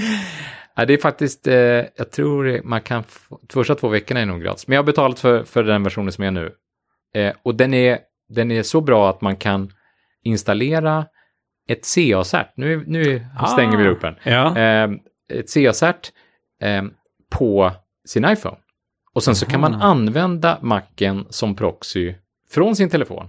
Ja, 0.76 0.86
det 0.86 0.94
är 0.94 0.98
faktiskt, 0.98 1.48
eh, 1.48 1.56
jag 1.96 2.12
tror 2.12 2.62
man 2.64 2.82
kan, 2.82 3.04
få, 3.04 3.40
första 3.54 3.76
två 3.76 3.88
veckorna 3.88 4.20
är 4.20 4.26
nog 4.26 4.42
gratis. 4.42 4.68
Men 4.68 4.76
jag 4.76 4.82
har 4.82 4.86
betalat 4.86 5.20
för, 5.20 5.44
för 5.44 5.64
den 5.64 5.84
versionen 5.84 6.12
som 6.12 6.24
är 6.24 6.32
nu. 6.32 6.52
Eh, 7.16 7.34
och 7.44 7.56
den 7.56 7.74
är, 7.74 8.00
den 8.30 8.52
är 8.52 8.64
så 8.64 8.82
bra 8.82 9.10
att 9.10 9.22
man 9.22 9.36
kan 9.36 9.72
installera 10.24 11.06
ett 11.70 11.86
CA-cert. 11.86 12.54
Nu, 12.56 12.84
nu 12.88 13.26
stänger 13.54 13.78
vi 13.78 13.84
Ah. 13.84 13.88
rupen. 13.88 14.16
Ja. 14.24 14.58
Eh, 14.58 14.90
ett 15.34 15.50
CA-cert 15.50 16.12
eh, 16.62 16.84
på 17.32 17.72
sin 18.08 18.26
iPhone. 18.26 18.58
Och 19.14 19.24
sen 19.24 19.36
så 19.36 19.46
kan 19.46 19.62
man 19.62 19.74
använda 19.74 20.58
Macen 20.62 21.26
som 21.30 21.56
proxy 21.56 22.14
från 22.56 22.76
sin 22.76 22.90
telefon. 22.90 23.26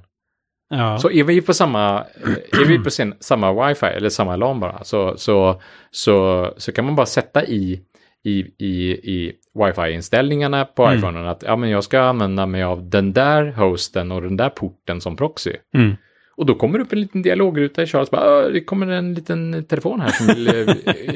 ja. 0.70 0.98
Så 0.98 1.10
är 1.10 1.24
vi 1.24 1.40
på 1.40 1.54
samma, 1.54 2.04
är 2.52 2.66
vi 2.68 2.78
på 2.78 2.90
sin, 2.90 3.14
samma 3.20 3.68
wifi 3.68 3.86
eller 3.86 4.08
samma 4.08 4.36
LAN 4.36 4.60
bara 4.60 4.84
så, 4.84 5.16
så, 5.16 5.60
så, 5.90 6.46
så 6.56 6.72
kan 6.72 6.84
man 6.84 6.96
bara 6.96 7.06
sätta 7.06 7.44
i, 7.46 7.80
i, 8.24 8.38
i, 8.58 8.92
i 8.92 9.32
wifi-inställningarna 9.54 10.64
på 10.64 10.84
Mm. 10.86 10.98
iPhonen 10.98 11.26
att 11.26 11.42
ja, 11.42 11.56
men 11.56 11.70
jag 11.70 11.84
ska 11.84 12.00
använda 12.00 12.46
mig 12.46 12.62
av 12.62 12.90
den 12.90 13.12
där 13.12 13.52
hosten 13.52 14.12
och 14.12 14.22
den 14.22 14.36
där 14.36 14.48
porten 14.48 15.00
som 15.00 15.16
proxy. 15.16 15.52
Mm. 15.74 15.96
Och 16.36 16.46
då 16.46 16.54
kommer 16.54 16.78
det 16.78 16.84
upp 16.84 16.92
en 16.92 17.00
liten 17.00 17.22
dialogruta 17.22 17.82
i 17.82 17.86
Charles. 17.86 18.10
Bara, 18.10 18.38
"Åh, 18.46 18.52
det 18.52 18.60
kommer 18.64 18.86
en 18.86 19.14
liten 19.14 19.64
telefon 19.64 20.00
här. 20.00 20.08
Som 20.10 20.26
vill, 20.26 20.48
eh, 20.48 20.54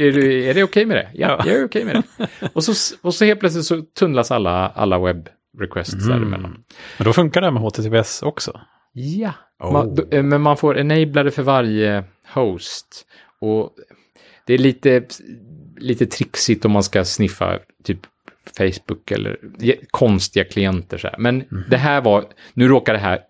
är, 0.06 0.12
du- 0.12 0.44
är 0.44 0.54
det 0.54 0.62
okej 0.62 0.86
med 0.86 0.96
det? 0.96 1.08
Ja, 1.14 1.28
Ja. 1.28 1.44
jag 1.46 1.56
är 1.60 1.64
okej 1.64 1.84
med 1.84 1.94
det. 2.18 2.28
Och 2.52 2.64
så, 2.64 2.96
och 3.02 3.14
så 3.14 3.24
helt 3.24 3.40
plötsligt 3.40 3.64
så 3.64 3.80
tunnlas 3.98 4.30
alla, 4.30 4.68
alla 4.68 4.98
webb 4.98 5.28
requests 5.60 5.94
Mm. 5.94 6.08
däremellan. 6.08 6.62
Men 6.98 7.04
då 7.04 7.12
funkar 7.12 7.40
det 7.40 7.50
med 7.50 7.62
HTTPS 7.62 8.22
också. 8.22 8.60
Ja, 8.92 9.32
Oh. 9.62 9.72
man, 9.72 9.94
då, 9.94 10.04
eh, 10.10 10.22
men 10.22 10.40
man 10.40 10.56
får 10.56 10.78
enablare 10.78 11.30
för 11.30 11.42
varje 11.42 12.04
host. 12.34 13.06
Och 13.40 13.70
det 14.46 14.54
är 14.54 14.58
lite, 14.58 15.02
lite 15.78 16.06
trixigt 16.06 16.64
om 16.64 16.72
man 16.72 16.82
ska 16.82 17.04
sniffa 17.04 17.58
typ 17.84 17.98
Facebook 18.58 19.10
eller 19.10 19.36
konstiga 19.90 20.44
klienter. 20.44 20.98
Så 20.98 21.06
här. 21.08 21.16
Men 21.18 21.36
Mhm. 21.36 21.64
det 21.70 21.76
här 21.76 22.00
var, 22.00 22.24
nu 22.54 22.68
råkar 22.68 22.92
det 22.92 22.98
här 22.98 23.20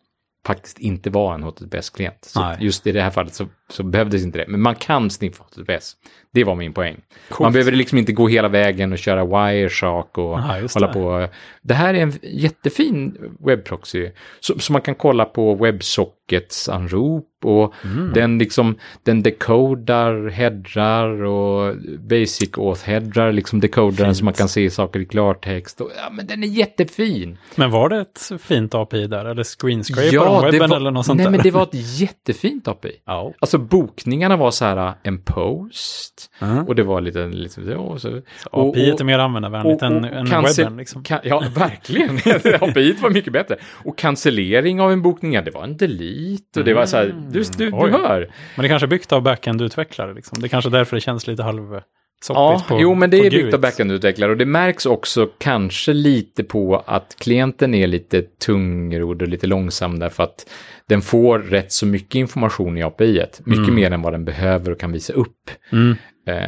faktiskt 0.46 0.78
inte 0.78 1.10
var 1.10 1.34
en 1.34 1.42
HTTPS-klient. 1.44 2.18
Så 2.24 2.40
Nej. 2.40 2.56
just 2.60 2.86
i 2.86 2.92
det 2.92 3.02
här 3.02 3.10
fallet 3.10 3.34
så, 3.34 3.46
så 3.70 3.82
behövdes 3.82 4.22
inte 4.24 4.38
det. 4.38 4.44
Men 4.48 4.60
man 4.60 4.74
kan 4.74 5.10
sniffa 5.10 5.44
HTTPS. 5.44 5.96
Det 6.32 6.44
var 6.44 6.54
min 6.54 6.72
poäng. 6.72 7.00
Coolt. 7.28 7.40
Man 7.40 7.52
behöver 7.52 7.72
liksom 7.72 7.98
inte 7.98 8.12
gå 8.12 8.28
hela 8.28 8.48
vägen 8.48 8.92
och 8.92 8.98
köra 8.98 9.24
Wireshark 9.24 10.18
och 10.18 10.38
just 10.60 10.74
hålla 10.74 10.86
det. 10.86 10.92
på. 10.92 11.28
Det 11.62 11.74
här 11.74 11.94
är 11.94 12.02
en 12.02 12.12
jättefin 12.22 13.16
webbproxy. 13.46 14.10
Så 14.40 14.72
man 14.72 14.82
kan 14.82 14.94
kolla 14.94 15.24
på 15.24 15.54
WebSockets 15.54 16.19
anrop 16.68 17.26
och 17.44 17.74
Mm. 17.84 18.12
den 18.14 18.38
liksom, 18.38 18.78
den 19.02 19.22
decodar 19.22 20.28
headrar 20.28 21.22
och 21.24 21.76
basic 21.98 22.58
auth 22.58 22.84
headrar, 22.84 23.32
liksom 23.32 23.60
decodaren 23.60 24.14
så 24.14 24.24
man 24.24 24.34
kan 24.34 24.48
se 24.48 24.70
saker 24.70 25.00
i 25.00 25.04
klartext. 25.06 25.80
Och, 25.80 25.90
ja, 25.96 26.10
men 26.12 26.26
den 26.26 26.42
är 26.42 26.46
jättefin. 26.48 27.38
Men 27.56 27.70
var 27.70 27.88
det 27.88 28.00
ett 28.00 28.30
fint 28.42 28.74
API 28.74 29.06
där? 29.06 29.24
Eller 29.24 29.44
screenscraper 29.44 30.18
om 30.26 30.42
det 30.44 30.50
webben 30.50 30.70
var, 30.70 30.76
eller 30.76 30.90
något 30.90 31.06
sånt 31.06 31.16
nej, 31.16 31.24
där? 31.24 31.30
men 31.30 31.40
det 31.42 31.50
var 31.50 31.62
ett 31.62 32.00
jättefint 32.00 32.68
API. 32.68 32.92
Ja. 33.06 33.32
Alltså 33.40 33.58
bokningarna 33.58 34.36
var 34.36 34.50
så 34.50 34.64
här 34.64 34.94
en 35.02 35.22
post 35.22 36.30
Mm. 36.42 36.66
och 36.68 36.74
det 36.74 36.82
var 36.82 37.00
lite, 37.00 37.26
lite 37.26 37.54
så, 37.54 37.98
så, 37.98 38.20
API 38.52 38.90
är 38.90 39.04
mer 39.04 39.18
användarvänligt 39.18 39.82
än, 39.82 40.04
än 40.04 40.26
cancel- 40.26 40.56
webben. 40.58 40.76
Liksom. 40.76 41.02
Kan, 41.02 41.18
ja, 41.24 41.44
verkligen. 41.54 42.16
API 42.60 42.92
var 43.02 43.10
mycket 43.10 43.32
bättre. 43.32 43.56
Och 43.84 43.98
cancellering 43.98 44.80
av 44.80 44.92
en 44.92 45.02
bokning, 45.02 45.32
ja, 45.32 45.42
det 45.42 45.50
var 45.50 45.64
en 45.64 45.76
delete. 45.76 46.19
Och 46.56 46.64
det 46.64 46.74
var 46.74 46.86
så 46.86 46.96
här, 46.96 47.14
du, 47.30 47.42
du, 47.42 47.70
du 47.70 47.70
Oj. 47.72 47.90
hör. 47.90 48.30
Men 48.56 48.62
det 48.62 48.68
kanske 48.68 48.86
är 48.86 48.88
byggt 48.88 49.12
av 49.12 49.22
backend-utvecklare. 49.22 50.14
Liksom. 50.14 50.40
Det 50.40 50.46
är 50.46 50.48
kanske 50.48 50.70
därför 50.70 50.96
det 50.96 51.00
känns 51.00 51.26
lite 51.26 51.42
halvsoppigt 51.42 51.86
Ja, 52.28 52.64
på 52.68 52.80
jo, 52.80 52.94
men 52.94 53.10
det 53.10 53.18
är 53.18 53.30
byggt 53.30 53.54
av 53.54 53.60
backendutvecklare 53.60 54.30
och 54.30 54.36
det 54.36 54.46
märks 54.46 54.86
också 54.86 55.28
kanske 55.38 55.92
lite 55.92 56.44
på 56.44 56.82
att 56.86 57.16
klienten 57.18 57.74
är 57.74 57.86
lite 57.86 58.22
tungrodd 58.22 59.22
och 59.22 59.28
lite 59.28 59.46
långsam 59.46 59.98
därför 59.98 60.22
att 60.22 60.50
den 60.86 61.02
får 61.02 61.38
rätt 61.38 61.72
så 61.72 61.86
mycket 61.86 62.14
information 62.14 62.78
i 62.78 62.82
API. 62.82 63.20
-et. 63.20 63.40
Mycket 63.44 63.74
mer 63.74 63.90
än 63.90 64.02
vad 64.02 64.12
den 64.12 64.24
behöver 64.24 64.70
och 64.70 64.80
kan 64.80 64.92
visa 64.92 65.12
upp. 65.12 65.50
Mm. 65.72 65.96
Eh, 66.26 66.44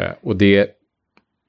eh, 0.00 0.12
och 0.22 0.36
det, 0.36 0.70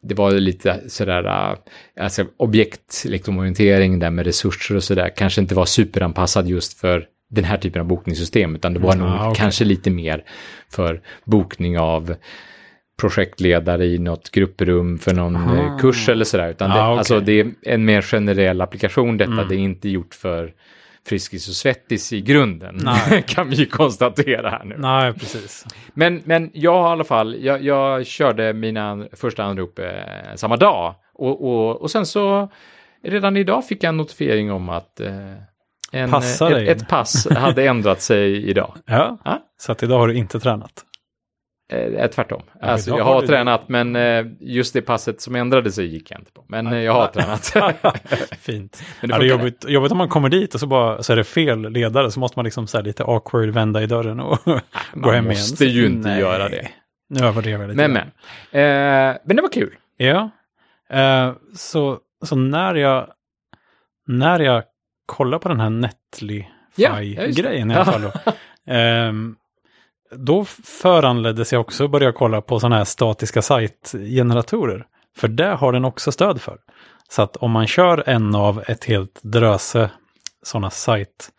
det 0.04 0.16
var 0.16 0.32
lite 0.32 0.82
sådär, 0.88 1.26
eh, 1.26 2.04
alltså 2.04 2.26
objektorientering 2.38 4.00
där 4.00 4.10
med 4.10 4.26
resurser 4.26 4.76
och 4.76 4.84
sådär, 4.84 5.12
kanske 5.16 5.42
inte 5.42 5.56
var 5.56 5.66
superanpassad 5.66 6.48
just 6.48 6.80
för 6.80 7.08
den 7.34 7.44
här 7.44 7.58
typen 7.58 7.80
av 7.82 7.88
bokningssystem, 7.88 8.56
utan 8.56 8.74
det 8.74 8.80
var 8.80 8.94
Mm, 8.94 9.06
nog 9.06 9.16
ah, 9.20 9.30
okej. 9.30 9.40
kanske 9.42 9.66
lite 9.66 9.90
mer 9.92 10.24
för 10.70 11.02
bokning 11.26 11.80
av 11.80 12.16
projektledare 13.02 13.86
i 13.86 13.98
något 13.98 14.30
grupprum 14.32 14.98
för 14.98 15.14
någon 15.14 15.36
Aha. 15.36 15.56
eh, 15.56 15.78
kurs 15.78 16.10
eller 16.10 16.26
sådär, 16.26 16.50
utan 16.50 16.70
det, 16.70 16.82
Ah, 16.82 16.88
okej. 16.90 16.98
alltså 16.98 17.20
det 17.20 17.40
är 17.40 17.52
en 17.62 17.86
mer 17.86 18.02
generell 18.02 18.62
applikation 18.62 19.18
detta, 19.18 19.32
Mm. 19.32 19.48
det 19.48 19.56
är 19.56 19.60
inte 19.60 19.90
gjort 19.90 20.14
för 20.16 20.54
Friskis 21.08 21.48
och 21.50 21.54
Svettis 21.56 22.14
i 22.14 22.22
grunden, 22.22 22.80
kan 23.28 23.50
vi 23.50 23.56
ju 23.56 23.66
konstatera 23.66 24.50
här 24.50 24.64
nu. 24.66 24.76
Nej, 24.78 25.14
precis. 25.14 25.66
Men, 25.94 26.22
men 26.26 26.52
jag 26.54 26.76
i 26.90 26.92
alla 26.92 27.04
fall, 27.04 27.44
jag, 27.44 27.64
jag 27.64 28.06
körde 28.06 28.54
mina 28.54 29.08
första 29.14 29.44
anrop 29.44 29.80
eh, 29.80 29.86
samma 30.36 30.58
dag. 30.58 30.96
Och, 31.14 31.44
och, 31.48 31.82
och 31.82 31.92
sen 31.92 32.06
så, 32.06 32.50
redan 33.04 33.38
idag 33.38 33.66
fick 33.68 33.84
jag 33.84 33.90
en 33.90 33.98
notifiering 33.98 34.52
om 34.52 34.70
att 34.70 35.00
eh, 35.00 35.10
en, 35.94 36.12
Passar 36.12 36.48
ett, 36.52 36.54
dig. 36.56 36.68
ett 36.70 36.88
pass 36.88 37.28
hade 37.32 37.66
ändrat 37.68 38.02
sig 38.02 38.50
idag. 38.50 38.74
Ja, 38.86 39.18
Ja. 39.26 39.40
så 39.58 39.72
att 39.72 39.84
idag 39.84 40.00
har 40.00 40.08
du 40.08 40.14
inte 40.16 40.40
tränat. 40.40 40.86
Eh, 41.74 42.08
tvärtom. 42.08 42.42
Ja, 42.62 42.68
alltså, 42.68 42.90
jag 42.98 43.04
har 43.04 43.14
har 43.14 43.22
tränat, 43.22 43.70
men 43.70 43.96
eh, 43.96 44.26
just 44.40 44.74
det 44.74 44.82
passet 44.82 45.22
som 45.22 45.36
ändrade 45.36 45.72
sig 45.72 45.86
gick 45.86 46.12
jag 46.12 46.20
inte 46.20 46.32
på. 46.32 46.46
Men 46.48 46.68
eh, 46.68 46.80
jag 46.80 46.94
har 46.94 47.08
tränat. 47.08 47.54
Fint. 48.40 48.84
Men 49.02 49.10
Ja, 49.10 49.18
det 49.18 49.24
det 49.24 49.28
är 49.28 49.38
jobbigt, 49.38 49.66
jobbigt 49.68 49.92
om 49.92 49.98
man 49.98 50.10
kommer 50.10 50.30
dit 50.30 50.54
och 50.54 50.60
så, 50.60 50.68
bara, 50.68 51.04
så 51.04 51.14
är 51.14 51.18
det 51.18 51.24
fel 51.24 51.70
ledare 51.72 52.12
så 52.12 52.20
måste 52.20 52.38
man 52.40 52.44
liksom 52.46 52.68
så 52.68 52.82
lite 52.82 53.04
awkward 53.04 53.50
vända 53.50 53.82
i 53.84 53.86
dörren 53.86 54.20
och 54.20 54.38
gå 54.46 54.60
Man 54.94 55.04
hem 55.14 55.14
igen. 55.14 55.26
måste 55.26 55.66
ju 55.66 55.86
inte 55.86 56.10
Nej. 56.10 56.20
göra 56.20 56.50
det. 56.50 56.68
Nu 57.10 57.26
överdrev 57.26 57.62
jag 57.62 57.70
lite. 57.70 57.88
Men, 57.88 57.92
men. 58.52 59.12
Eh, 59.12 59.18
men 59.26 59.36
det 59.36 59.42
var 59.42 59.52
kul. 59.52 59.76
Ja. 59.98 60.30
Eh, 60.90 61.32
så, 61.56 61.98
så 62.26 62.36
när 62.36 62.76
jag 62.76 63.08
när 64.08 64.40
jag 64.40 64.64
kollar 65.14 65.40
på 65.40 65.50
den 65.50 65.60
här 65.60 65.70
Ja, 65.70 65.80
ja, 66.76 67.00
det. 67.00 67.28
Netlify-grejen 67.28 67.72
i 67.72 67.76
alla 67.76 67.86
fall 67.86 68.02
då. 68.02 68.12
ehm, 68.74 69.36
då 70.16 70.46
föranleddes 70.66 71.54
jag 71.54 71.62
också 71.62 71.88
börja 71.88 72.12
kolla 72.12 72.42
på 72.42 72.60
sådana 72.60 72.76
här 72.78 72.84
statiska 72.84 73.42
sajtgeneratorer. 73.42 74.86
För 75.18 75.28
det 75.28 75.46
har 75.48 75.72
den 75.74 75.86
också 75.86 76.12
stöd 76.12 76.42
för. 76.42 76.58
Så 77.10 77.22
att 77.22 77.36
om 77.36 77.52
man 77.52 77.68
kör 77.68 78.04
en 78.10 78.36
av 78.36 78.64
ett 78.68 78.84
helt 78.84 79.20
dröse 79.24 79.90
sådana 80.44 80.70
sajt, 80.70 81.30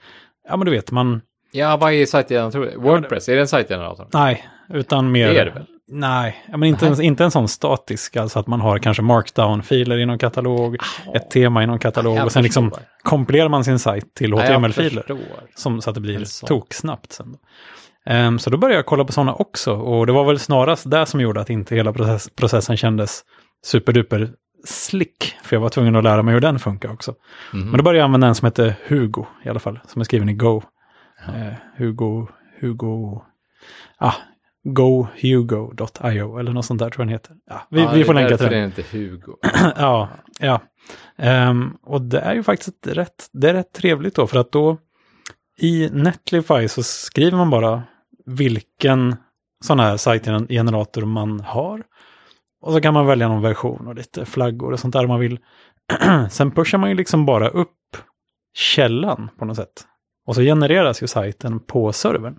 ja 0.49 0.57
men 0.57 0.65
du 0.67 0.71
vet, 0.73 0.91
man, 0.91 1.21
Ja, 1.53 1.77
vad 1.77 1.93
är 1.93 2.07
sajtgenerator? 2.07 2.73
Wordpress, 2.77 3.29
är 3.29 3.35
det 3.35 3.41
en 3.41 3.49
sajtgenerator? 3.49 4.09
nej, 4.13 4.49
utan 4.69 5.13
mer... 5.13 5.29
Det 5.33 5.41
är 5.41 5.45
det 5.45 5.51
väl? 5.51 5.67
Nej, 5.88 6.44
ja, 6.51 6.57
men 6.57 6.68
inte, 6.68 6.87
en, 6.87 7.03
inte 7.03 7.25
en 7.25 7.31
sån 7.31 7.49
statisk, 7.49 8.16
alltså 8.16 8.38
att 8.38 8.47
man 8.47 8.61
har 8.61 8.79
kanske 8.79 9.03
markdown-filer 9.03 9.99
i 9.99 10.07
någon 10.07 10.18
katalog, 10.18 10.77
ett 11.14 11.31
tema 11.31 11.62
i 11.62 11.66
någon 11.66 11.79
katalog 11.79 12.16
jag 12.16 12.25
och 12.25 12.33
sen 12.33 12.42
liksom 12.42 12.73
kompilerar 13.03 13.49
man 13.49 13.64
sin 13.64 13.79
sajt 13.79 14.14
till 14.14 14.31
Ja, 14.31 14.42
HTML-filer. 14.42 15.05
Som, 15.55 15.81
så 15.81 15.90
att 15.90 15.94
det 15.94 16.01
blir 16.01 16.47
toksnabbt 16.47 17.12
sen. 17.12 17.37
Ehm, 18.07 18.38
så 18.38 18.51
då 18.51 18.59
började 18.59 18.79
jag 18.79 18.87
kolla 18.87 19.05
på 19.05 19.12
sådana 19.12 19.35
också 19.35 19.73
och 19.75 20.07
det 20.07 20.12
var 20.12 20.25
väl 20.25 20.38
snarast 20.38 20.90
det 20.90 21.07
som 21.07 21.20
gjorde 21.20 21.40
att 21.40 21.51
inte 21.51 21.75
hela 21.75 21.92
process, 21.92 22.31
processen 22.37 22.77
kändes 22.77 23.25
superduper 23.64 24.31
slick. 24.64 25.35
För 25.42 25.57
jag 25.57 25.61
var 25.61 25.68
tvungen 25.68 25.97
att 25.97 26.05
lära 26.05 26.23
mig 26.23 26.35
hur 26.35 26.40
den 26.40 26.59
funkar 26.59 26.92
också. 26.92 27.14
Mhm. 27.53 27.68
Men 27.68 27.77
då 27.77 27.83
började 27.83 27.99
jag 27.99 28.05
använda 28.05 28.27
en 28.27 28.35
som 28.35 28.47
heter 28.47 28.75
Hugo 28.87 29.27
i 29.44 29.49
alla 29.49 29.61
fall, 29.61 29.81
som 29.87 30.01
är 30.01 30.05
skriven 30.05 30.29
i 30.29 30.35
Go. 30.35 30.62
Eh, 31.29 31.55
Hugo, 31.77 32.27
Hugo, 32.61 33.23
ah, 33.99 34.14
gohugo.io 34.64 36.38
eller 36.38 36.53
något 36.53 36.64
sånt 36.64 36.81
där 36.81 36.90
tror 36.90 37.03
jag 37.03 37.09
den 37.09 37.12
heter. 37.12 37.37
Ja, 37.46 37.66
vi, 37.70 37.81
Ja, 37.81 37.92
vi 37.92 38.05
får 38.05 38.14
länka 38.14 38.37
till 38.37 38.46
den. 38.46 38.53
det 38.53 38.59
är 38.59 38.64
inte 38.64 38.83
Hugo. 38.92 39.37
ja, 39.77 40.09
ja. 40.40 40.61
Ehm, 41.18 41.77
och 41.83 42.03
det 42.03 42.18
är 42.20 42.35
ju 42.35 42.42
faktiskt 42.42 42.87
rätt, 42.87 43.29
det 43.33 43.48
är 43.50 43.55
rätt 43.55 43.72
trevligt 43.72 44.14
då, 44.14 44.27
för 44.27 44.38
att 44.38 44.53
då 44.53 44.79
i 45.59 45.88
Netlify 45.92 46.68
så 46.68 46.83
skriver 46.83 47.37
man 47.37 47.50
bara 47.50 47.83
vilken 48.27 49.16
sån 49.64 49.81
här 49.81 49.96
sajtgenerator 49.96 51.05
man 51.05 51.40
har. 51.40 51.83
Och 52.61 52.72
så 52.72 52.81
kan 52.81 52.94
man 52.94 53.07
välja 53.07 53.29
någon 53.29 53.42
version 53.42 53.87
och 53.87 53.94
lite 53.94 54.24
flaggor 54.24 54.72
och 54.72 54.81
sånt 54.81 54.92
där 54.92 55.07
man 55.07 55.20
vill. 55.20 55.38
Sen 56.31 56.50
pushar 56.50 56.79
man 56.79 56.90
ju 56.90 56.96
liksom 56.96 57.27
bara 57.27 57.48
upp 57.48 57.70
källan 58.55 59.31
på 59.38 59.44
något 59.44 59.57
sätt. 59.57 59.87
Och 60.27 60.35
så 60.35 60.40
genereras 60.40 61.03
ju 61.03 61.07
sajten 61.07 61.61
på 61.61 61.92
servern. 61.92 62.38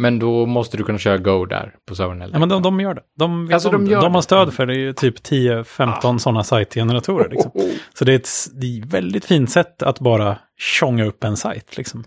Men 0.00 0.18
då 0.18 0.46
måste 0.46 0.76
du 0.76 0.84
kunna 0.84 0.98
köra 0.98 1.18
Go 1.18 1.44
där 1.46 1.74
på 1.88 1.94
servern. 1.94 2.22
Eller? 2.22 2.32
Ja, 2.32 2.38
men 2.38 2.48
de, 2.48 2.62
de 2.62 2.80
gör 2.80 2.94
det. 2.94 3.02
De, 3.18 3.50
Alltså, 3.52 3.70
de 3.70 3.86
gör 3.86 4.00
de 4.02 4.14
har 4.14 4.22
stöd 4.22 4.52
för 4.52 4.66
det. 4.66 4.72
Det 4.74 4.78
är 4.78 4.82
ju 4.82 4.92
typ 4.92 5.18
10-15 5.18 6.18
sådana 6.18 6.44
sajtgeneratorer. 6.44 7.28
Liksom. 7.30 7.50
Oh, 7.54 7.64
oh. 7.64 7.70
Så 7.94 8.04
det 8.04 8.12
är, 8.12 8.16
ett, 8.16 8.28
det 8.60 8.66
är 8.66 8.78
ett 8.82 8.92
väldigt 8.92 9.24
fint 9.24 9.50
sätt 9.50 9.82
att 9.82 10.00
bara 10.00 10.36
tjonga 10.58 11.04
upp 11.04 11.24
en 11.24 11.36
sajt. 11.36 11.76
Liksom. 11.76 12.04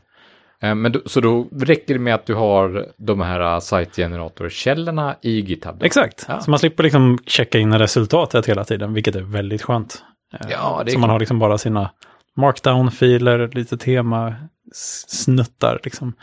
Eh, 0.62 0.76
Men 0.76 0.92
då, 0.92 1.02
så 1.06 1.20
då 1.22 1.48
räcker 1.52 1.94
det 1.94 2.00
med 2.00 2.16
att 2.16 2.26
du 2.26 2.34
har 2.36 2.88
de 2.98 3.22
här 3.22 3.54
uh, 3.56 3.60
sajtgeneratorkällorna 3.60 5.16
i 5.22 5.40
GitHub? 5.40 5.78
då? 5.80 5.86
Exakt, 5.86 6.26
Ja. 6.28 6.40
så 6.42 6.50
man 6.50 6.60
slipper 6.60 6.84
liksom 6.84 7.18
checka 7.26 7.60
in 7.60 7.80
resultatet 7.80 8.46
hela 8.46 8.64
tiden, 8.64 8.94
vilket 8.94 9.16
är 9.16 9.22
väldigt 9.22 9.62
skönt. 9.62 10.04
Eh, 10.34 10.48
Ja, 10.52 10.82
det 10.86 10.92
så 10.92 11.00
man 11.00 11.10
har 11.10 11.20
liksom 11.20 11.40
bara 11.40 11.58
sina 11.58 11.90
markdown-filer, 12.38 13.50
lite 13.56 13.78
tema, 13.78 14.36
snuttar 15.08 15.80
liksom. 15.84 16.14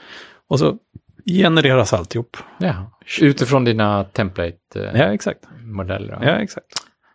Och 0.48 0.58
så 0.58 0.76
genereras 1.26 1.92
alltihop. 1.92 2.36
Ja. 2.58 2.98
Utifrån 3.20 3.64
dina 3.64 4.04
template-modeller? 4.04 4.98
Ja, 4.98 5.12
exakt. 5.14 5.38
Ja, 6.26 6.42
exakt. 6.42 6.66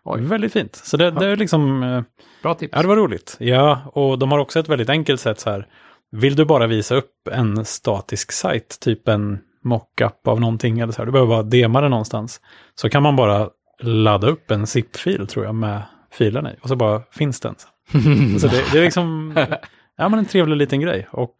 Oj. 0.03 0.21
Väldigt 0.21 0.53
fint. 0.53 0.75
Så 0.75 0.97
det, 0.97 1.11
det 1.11 1.25
är 1.27 1.35
liksom... 1.35 1.83
eh, 1.83 2.01
Bra 2.43 2.53
tips. 2.53 2.71
Ja, 2.75 2.81
det 2.81 2.87
var 2.87 2.95
roligt. 2.95 3.35
Ja, 3.39 3.81
och 3.93 4.19
de 4.19 4.31
har 4.31 4.39
också 4.39 4.59
ett 4.59 4.69
väldigt 4.69 4.89
enkelt 4.89 5.21
sätt 5.21 5.39
så 5.39 5.49
här. 5.49 5.67
Vill 6.11 6.35
du 6.35 6.45
bara 6.45 6.67
visa 6.67 6.95
upp 6.95 7.27
en 7.31 7.65
statisk 7.65 8.31
sajt, 8.31 8.79
typ 8.79 9.07
en 9.07 9.39
mockup 9.63 10.27
av 10.27 10.39
någonting 10.39 10.79
eller 10.79 10.93
så 10.93 10.97
här, 11.01 11.05
du 11.05 11.11
behöver 11.11 11.29
bara 11.29 11.43
dema 11.43 11.81
det 11.81 11.89
någonstans, 11.89 12.41
så 12.75 12.89
kan 12.89 13.03
man 13.03 13.15
bara 13.15 13.49
ladda 13.83 14.27
upp 14.27 14.51
en 14.51 14.67
zip-fil 14.67 15.27
tror 15.27 15.45
jag 15.45 15.55
med 15.55 15.81
filen 16.11 16.47
i 16.47 16.55
och 16.61 16.67
så 16.69 16.75
bara 16.75 17.01
finns 17.11 17.39
den. 17.39 17.55
Så 18.39 18.47
det, 18.47 18.63
det 18.71 18.77
är 18.79 18.83
liksom 18.83 19.33
ja, 19.97 20.09
men 20.09 20.19
en 20.19 20.25
trevlig 20.25 20.57
liten 20.57 20.81
grej. 20.81 21.07
Och 21.11 21.35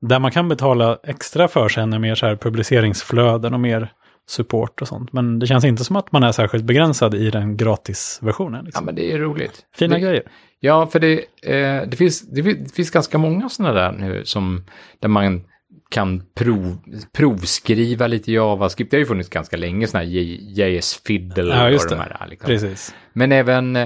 där 0.00 0.18
man 0.18 0.30
kan 0.30 0.48
betala 0.48 0.98
extra 1.04 1.48
för 1.48 1.68
sen 1.68 1.92
är 1.92 1.98
mer 1.98 2.14
så 2.14 2.26
här 2.26 2.36
publiceringsflöden 2.36 3.54
och 3.54 3.60
mer 3.60 3.92
support 4.28 4.82
och 4.82 4.88
sånt. 4.88 5.12
Men 5.12 5.38
det 5.38 5.46
känns 5.46 5.64
inte 5.64 5.84
som 5.84 5.96
att 5.96 6.12
man 6.12 6.22
är 6.22 6.32
särskilt 6.32 6.64
begränsad 6.64 7.14
i 7.14 7.30
den 7.30 7.56
gratisversionen. 7.56 8.60
Ja, 8.60 8.66
Liksom. 8.66 8.86
men 8.86 8.94
det 8.94 9.12
är 9.12 9.18
roligt. 9.18 9.66
Fina 9.74 9.94
det, 9.94 10.00
grejer. 10.00 10.22
Ja, 10.60 10.86
för 10.86 11.00
det, 11.00 11.18
eh, 11.42 11.88
det, 11.88 11.96
finns, 11.96 12.20
det, 12.20 12.42
det 12.42 12.74
finns 12.74 12.90
ganska 12.90 13.18
många 13.18 13.48
sådana 13.48 13.74
där 13.74 13.92
nu 13.92 14.24
som 14.24 14.64
där 14.98 15.08
man 15.08 15.42
kan 15.90 16.22
prov, 16.34 16.78
provskriva 17.12 18.06
lite 18.06 18.32
JavaScript. 18.32 18.90
Det 18.90 18.96
har 18.96 19.00
ju 19.00 19.06
funnits 19.06 19.28
ganska 19.28 19.56
länge 19.56 19.86
sådana 19.86 20.04
här 20.04 20.12
JS 20.60 21.02
Fiddle 21.06 21.54
Ja, 21.54 21.74
och 21.74 21.88
de 21.88 21.94
här. 21.94 22.26
Liksom. 22.28 22.46
Precis. 22.46 22.94
Men 23.12 23.32
även 23.32 23.78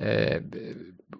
eh, 0.00 0.42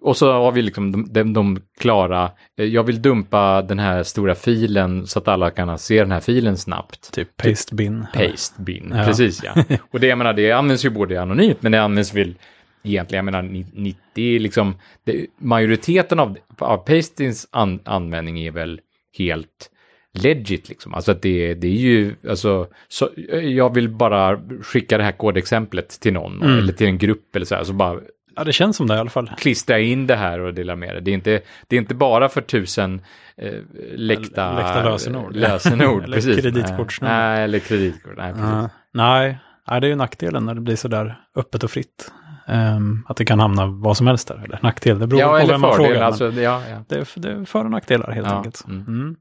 och 0.01 0.17
så 0.17 0.31
har 0.31 0.51
vi 0.51 0.61
liksom 0.61 0.91
de, 0.91 1.07
de, 1.13 1.33
de 1.33 1.61
klara, 1.79 2.31
eh, 2.59 2.65
jag 2.65 2.83
vill 2.83 3.01
dumpa 3.01 3.61
den 3.61 3.79
här 3.79 4.03
stora 4.03 4.35
filen 4.35 5.07
så 5.07 5.19
att 5.19 5.27
alla 5.27 5.49
kan 5.49 5.77
se 5.77 5.99
den 5.99 6.11
här 6.11 6.19
filen 6.19 6.57
snabbt. 6.57 7.11
Typ 7.13 7.37
paste 7.37 7.75
bin. 7.75 8.05
Paste 8.13 8.61
bin, 8.61 8.93
Ja. 8.95 9.03
precis 9.05 9.41
ja. 9.43 9.63
Och 9.91 9.99
det, 9.99 10.07
jag 10.07 10.17
menar, 10.17 10.33
det 10.33 10.51
används 10.51 10.85
ju 10.85 10.89
både 10.89 11.21
anonymt, 11.21 11.61
men 11.61 11.71
det 11.71 11.81
används 11.81 12.13
väl 12.15 12.35
egentligen, 12.83 13.25
jag 13.25 13.31
menar, 13.33 13.49
ni- 13.49 13.65
90, 13.73 14.39
liksom, 14.39 14.75
det, 15.03 15.25
majoriteten 15.37 16.19
av, 16.19 16.37
av 16.57 16.77
pastins 16.77 17.47
an, 17.51 17.79
användning 17.85 18.39
är 18.39 18.51
väl 18.51 18.79
helt 19.17 19.69
legit 20.13 20.69
liksom. 20.69 20.93
Alltså 20.93 21.11
att 21.11 21.21
det, 21.21 21.53
det 21.53 21.67
är 21.67 21.71
ju, 21.71 22.15
alltså, 22.29 22.67
så, 22.87 23.09
jag 23.43 23.73
vill 23.73 23.89
bara 23.89 24.39
skicka 24.61 24.97
det 24.97 25.03
här 25.03 25.11
kodexemplet 25.11 25.89
till 25.99 26.13
någon, 26.13 26.41
Mm. 26.41 26.57
eller 26.57 26.73
till 26.73 26.87
en 26.87 26.97
grupp 26.97 27.35
eller 27.35 27.45
så 27.45 27.55
här, 27.55 27.63
så 27.63 27.73
bara 27.73 27.99
Ja, 28.39 28.43
det 28.45 28.53
känns 28.53 28.77
som 28.77 28.87
det 28.87 28.95
i 28.95 28.97
alla 28.97 29.09
fall. 29.09 29.31
klistra 29.37 29.79
in 29.79 30.07
det 30.07 30.15
här 30.15 30.39
och 30.39 30.53
dela 30.53 30.75
med 30.75 30.95
det. 30.95 30.99
Det 31.01 31.11
är 31.11 31.15
inte, 31.15 31.41
det 31.67 31.75
är 31.75 31.79
inte 31.79 31.95
bara 31.95 32.29
för 32.29 32.41
tusen 32.41 33.01
eh, 33.37 33.53
läckta, 33.95 34.53
Läckta 34.55 34.83
lösenord. 34.83 35.35
lösenord 35.35 36.03
Eller 36.03 36.17
precis. 36.17 36.41
kreditkortsnummer. 36.41 37.15
Nej, 37.35 37.43
eller 37.43 37.59
kreditkort. 37.59 38.13
Nej, 38.17 38.31
precis. 38.33 38.47
Ja. 38.49 38.69
nej, 38.93 39.39
nej, 39.69 39.81
det 39.81 39.87
är 39.87 39.89
ju 39.89 39.95
nackdelen 39.95 40.45
när 40.45 40.55
det 40.55 40.61
blir 40.61 40.75
sådär 40.75 41.19
öppet 41.35 41.63
och 41.63 41.71
fritt. 41.71 42.11
Ehm, 42.47 43.05
att 43.07 43.17
det 43.17 43.25
kan 43.25 43.39
hamna 43.39 43.65
vad 43.65 43.97
som 43.97 44.07
helst 44.07 44.27
där. 44.27 44.41
Eller 44.45 44.59
nackdel, 44.61 44.99
det 44.99 45.07
beror 45.07 45.21
Ja, 45.21 45.39
på 45.41 45.47
vem 45.47 45.61
man 45.61 45.75
frågar. 45.75 46.01
Alltså, 46.01 46.31
ja, 46.31 46.61
ja. 46.69 46.83
det, 46.87 46.95
är, 46.95 47.07
det 47.15 47.31
är 47.31 47.45
för 47.45 47.65
och 47.65 47.71
nackdelar 47.71 48.11
helt 48.11 48.27
Ja, 48.27 48.35
enkelt. 48.37 48.65
mm. 48.67 48.81
Mm. 48.87 49.15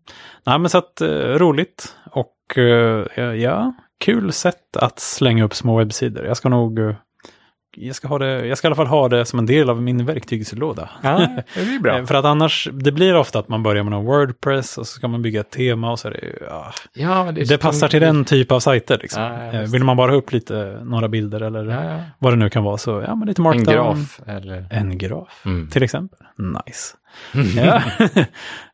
Nej, 0.46 0.58
men 0.58 0.70
så 0.70 0.78
att, 0.78 1.00
eh, 1.00 1.08
roligt 1.18 1.96
och 2.10 2.58
eh, 2.58 3.22
ja, 3.34 3.74
kul 4.04 4.32
sätt 4.32 4.76
att 4.76 4.98
slänga 5.00 5.44
upp 5.44 5.54
små 5.54 5.78
webbsidor. 5.78 6.24
Jag 6.24 6.36
ska 6.36 6.48
nog, 6.48 6.78
eh, 6.78 6.94
jag 7.80 7.96
ska, 7.96 8.08
ha 8.08 8.18
det, 8.18 8.46
jag 8.46 8.58
ska 8.58 8.66
i 8.66 8.68
alla 8.68 8.74
fall 8.76 8.86
ha 8.86 9.08
det 9.08 9.24
som 9.24 9.38
en 9.38 9.46
del 9.46 9.70
av 9.70 9.82
min 9.82 10.06
verktygslåda. 10.06 10.90
ja, 11.02 11.18
det 11.54 11.64
blir 11.64 11.78
bra. 11.80 11.98
Eh, 11.98 12.04
För 12.06 12.14
att 12.14 12.24
annars, 12.24 12.68
det 12.72 12.92
blir 12.92 13.16
ofta 13.16 13.38
att 13.38 13.48
man 13.48 13.62
börjar 13.62 13.82
med 13.82 13.90
någon 13.90 14.04
Wordpress 14.04 14.78
och 14.78 14.86
så 14.86 14.92
ska 14.98 15.08
man 15.08 15.22
bygga 15.22 15.40
ett 15.40 15.50
tema 15.50 15.90
och 15.90 15.98
så 15.98 16.08
är 16.08 16.12
det 16.12 16.18
ju, 16.18 16.36
ja, 16.48 16.72
Ja, 16.94 17.24
men 17.24 17.34
det, 17.34 17.40
är 17.40 17.44
det 17.46 17.58
passar 17.58 17.88
till 17.88 18.00
den 18.00 18.24
typ 18.24 18.52
av 18.52 18.60
sajter. 18.60 18.98
Liksom. 19.02 19.22
Ja, 19.22 19.44
ja, 19.44 19.52
Eh. 19.52 19.70
Vill 19.70 19.84
man 19.84 19.96
bara 19.96 20.10
ha 20.10 20.18
upp 20.18 20.32
lite, 20.32 20.80
några 20.84 21.08
bilder 21.08 21.40
eller 21.40 21.64
Ja, 21.64 21.84
ja. 21.84 22.00
vad 22.18 22.32
det 22.32 22.36
nu 22.36 22.50
kan 22.50 22.64
vara 22.64 22.78
så, 22.78 23.04
ja 23.06 23.14
men 23.14 23.28
lite 23.28 23.40
En 23.40 23.44
markdown. 23.44 23.66
graf 23.96 24.20
eller... 24.26 24.66
En 24.70 24.98
graf, 24.98 25.42
Mm. 25.44 25.68
till 25.68 25.82
exempel. 25.82 26.18
Nice. 26.38 26.96
ja. 27.64 27.82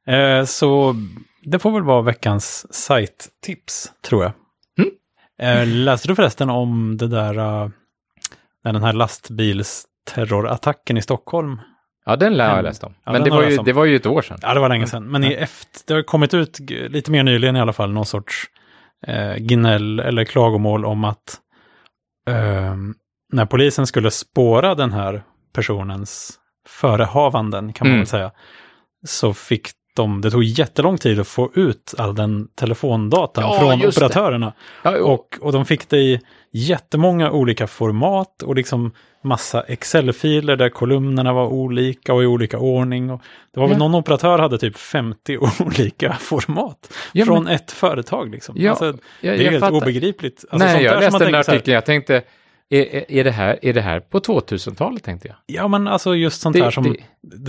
Eh, 0.07 0.45
så 0.45 0.95
det 1.45 1.59
får 1.59 1.71
väl 1.73 1.83
vara 1.83 2.03
veckans 2.03 2.75
sajttips, 2.75 3.93
tror 4.09 4.23
jag. 4.23 4.33
Mm. 5.41 5.69
Läste 5.69 6.09
du 6.09 6.15
förresten 6.15 6.51
om 6.51 6.97
det 6.97 7.09
där, 7.09 7.71
när 8.65 8.73
den 8.73 8.83
här 8.83 8.93
lastbilsterrorattacken 8.93 10.97
i 10.97 11.03
Stockholm? 11.03 11.61
Ja, 12.07 12.17
den 12.17 12.35
lär 12.35 12.45
jag 12.49 12.55
ha 12.55 12.61
läst 12.61 12.85
om. 12.85 12.95
Ja, 13.05 13.13
Men 13.13 13.25
det 13.25 13.31
var, 13.31 13.43
ju, 13.43 13.57
det 13.57 13.73
var 13.73 13.85
ju 13.85 13.97
ett 13.97 14.07
år 14.07 14.23
sedan. 14.23 14.39
Ja, 14.43 14.55
det 14.55 14.61
var 14.61 14.69
länge 14.69 14.87
sedan. 14.87 15.05
Men 15.05 15.25
i 15.25 15.33
efter, 15.33 15.81
det 15.87 15.95
har 15.95 16.03
kommit 16.03 16.35
ut 16.35 16.61
lite 16.71 17.11
mer 17.11 17.23
nyligen 17.23 17.57
i 17.57 17.61
alla 17.61 17.73
fall 17.73 17.93
någon 17.93 18.07
sorts 18.07 18.45
eh, 19.07 19.35
gnäll 19.37 20.01
eller 20.01 20.25
klagomål 20.25 20.85
om 20.85 21.05
att 21.05 21.39
eh, 22.29 22.75
när 23.33 23.47
polisen 23.47 23.87
skulle 23.87 24.11
spåra 24.11 24.75
den 24.75 24.93
här 24.93 25.23
personens 25.55 26.39
förehavanden, 26.69 27.73
kan 27.73 27.87
man 27.87 27.93
Mm. 27.93 28.01
väl 28.01 28.07
säga, 28.07 28.31
så 29.07 29.35
fick 29.35 29.69
de, 29.97 30.21
det 30.21 30.31
tog 30.31 30.45
jättelång 30.45 30.99
tid 30.99 31.21
att 31.21 31.29
få 31.29 31.51
ut 31.55 31.95
all 31.99 32.15
den 32.15 32.49
telefondatan 32.55 33.45
Ja, 33.45 33.59
från 33.61 33.87
operatörerna. 33.89 34.53
Ja, 34.83 34.99
Och, 34.99 35.39
och 35.41 35.53
de 35.53 35.65
fick 35.65 35.89
det 35.89 35.99
i 35.99 36.21
jättemånga 36.59 37.31
olika 37.31 37.67
format 37.67 38.43
och 38.43 38.55
liksom 38.55 38.93
massa 39.23 39.61
Excel-filer 39.63 40.57
där 40.57 40.69
kolumnerna 40.69 41.33
var 41.33 41.47
olika 41.47 42.15
och 42.15 42.23
i 42.23 42.27
olika 42.27 42.59
ordning. 42.59 43.11
Och 43.11 43.21
det 43.55 43.61
var 43.61 43.67
väl 43.69 43.75
Ja. 43.75 43.79
någon 43.79 43.95
operatör 43.95 44.39
hade 44.39 44.59
typ 44.59 44.77
50 44.77 45.39
olika 45.67 46.13
format 46.13 46.93
Ja, 47.13 47.25
från 47.25 47.45
men- 47.45 47.53
ett 47.55 47.71
företag. 47.73 48.31
Liksom. 48.31 48.55
Ja, 48.59 48.71
alltså, 48.71 48.93
det 49.21 49.29
är 49.29 49.35
jag 49.43 49.51
helt 49.51 49.61
fattar. 49.65 49.77
obegripligt. 49.77 50.45
Alltså, 50.51 50.69
Nej, 50.69 50.85
jag 50.85 51.01
läste 51.01 51.25
den 51.25 51.35
artikeln, 51.35 51.75
jag 51.75 51.85
tänkte, 51.87 52.23
är, 52.77 53.11
är, 53.13 53.25
det 53.25 53.31
här, 53.31 53.59
är 53.63 53.73
det 53.73 53.81
här 53.81 54.01
på 54.01 54.21
2000-talet 54.21 55.03
tänkte 55.05 55.29
jag? 55.29 55.37
Ja, 55.47 55.69
men 55.69 55.89
alltså 55.89 56.15
just 56.15 56.41
sånt 56.41 56.57
Det- 56.57 56.63
här 56.63 56.71
som 56.71 56.85
det- 56.85 56.97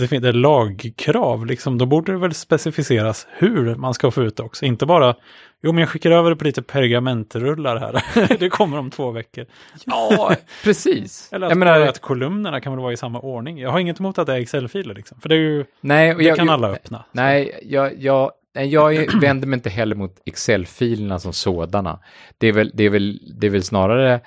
det, 0.08 0.18
det 0.20 0.28
är 0.28 0.32
lagkrav, 0.32 1.46
liksom, 1.46 1.78
då 1.78 1.86
borde 1.86 2.12
det 2.12 2.18
väl 2.18 2.34
specificeras 2.34 3.26
hur 3.38 3.74
man 3.74 3.94
ska 3.94 4.10
få 4.10 4.22
ut 4.22 4.36
det 4.36 4.42
också. 4.42 4.64
Inte 4.64 4.86
bara, 4.86 5.14
jo 5.62 5.72
men 5.72 5.80
jag 5.80 5.88
skickar 5.88 6.10
över 6.10 6.30
det 6.30 6.36
på 6.36 6.44
lite 6.44 6.62
pergamentrullar 6.62 7.76
här. 7.76 8.36
det 8.38 8.48
kommer 8.48 8.78
om 8.78 8.90
två 8.90 9.10
veckor. 9.10 9.46
Ja, 9.84 10.32
precis. 10.64 11.28
Eller 11.32 11.46
att, 11.46 11.50
jag 11.50 11.58
menar, 11.58 11.80
att 11.80 12.00
kolumnerna 12.00 12.60
kan 12.60 12.72
väl 12.72 12.82
vara 12.82 12.92
i 12.92 12.96
samma 12.96 13.20
ordning. 13.20 13.58
Jag 13.58 13.70
har 13.70 13.78
inget 13.78 14.00
emot 14.00 14.18
att 14.18 14.26
det 14.26 14.34
är 14.34 14.38
Excel-filer 14.40 14.94
liksom. 14.94 15.20
För 15.20 15.28
det 15.28 15.34
är 15.34 15.38
ju, 15.38 15.64
nej, 15.80 16.14
det 16.14 16.24
jag, 16.24 16.36
kan 16.36 16.46
jag- 16.46 16.52
alla 16.52 16.68
öppna. 16.70 17.04
Nej, 17.12 17.60
jag, 17.62 17.92
jag, 18.02 18.30
jag 18.52 19.14
vänder 19.20 19.48
mig 19.48 19.56
inte 19.56 19.70
heller 19.70 19.96
mot 19.96 20.14
Excel-filerna 20.26 21.18
som 21.18 21.32
sådana. 21.32 21.98
Det 22.38 22.46
är 22.46 22.52
väl, 22.52 22.70
det 22.74 22.84
är 22.84 22.90
väl, 22.90 23.20
det 23.40 23.46
är 23.46 23.50
väl 23.50 23.62
snarare... 23.62 24.20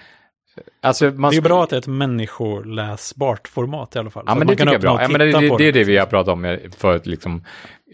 Alltså, 0.81 1.05
man 1.05 1.31
Det 1.31 1.37
är 1.37 1.41
bra 1.41 1.63
att 1.63 1.69
det 1.69 1.75
är 1.75 1.77
ett 1.77 1.87
människoläsbart 1.87 3.47
format 3.47 3.95
i 3.95 3.99
alla 3.99 4.09
fall. 4.09 4.23
Ja, 4.27 4.35
men 4.35 4.39
det 4.39 4.45
man 4.45 4.55
kan 4.55 4.67
tycker 4.67 4.87
jag 4.87 4.95
är 5.01 5.03
öppna 5.03 5.17
bra. 5.17 5.31
Ja, 5.31 5.31
men 5.33 5.41
det, 5.41 5.49
det, 5.49 5.57
det 5.57 5.67
är 5.67 5.73
det 5.73 5.83
vi 5.83 5.97
har 5.97 6.05
pratat 6.05 6.33
om 6.33 6.41
med- 6.41 6.59
förut, 6.77 7.05
liksom 7.05 7.43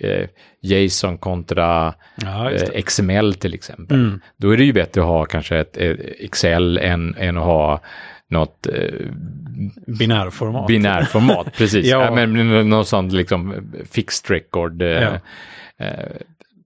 eh, 0.01 0.27
JSON 0.61 1.17
kontra 1.17 1.93
Ja, 2.15 2.51
eh. 2.51 2.81
XML 2.83 3.33
till 3.33 3.53
exempel. 3.53 3.97
Mm. 3.97 4.21
Då 4.37 4.49
är 4.53 4.57
det 4.57 4.63
ju 4.63 4.73
bättre 4.73 5.01
att 5.01 5.07
ha 5.07 5.25
kanske 5.25 5.57
ett, 5.57 5.77
eh, 5.77 5.91
Excel 6.19 6.77
än, 6.77 7.15
än 7.17 7.37
att 7.37 7.43
ha 7.43 7.81
något 8.29 8.67
eh, 8.67 8.73
Binärformat. 9.99 10.67
binärformat. 10.67 11.47
Precis, 11.57 11.85
Ja. 11.85 12.15
men 12.15 12.69
något 12.69 12.87
sånt 12.87 13.13
liksom 13.13 13.51
eh, 13.51 13.57
fixed 13.91 14.31
record. 14.31 14.81
Eh, 14.81 14.87
Ja. 14.87 15.17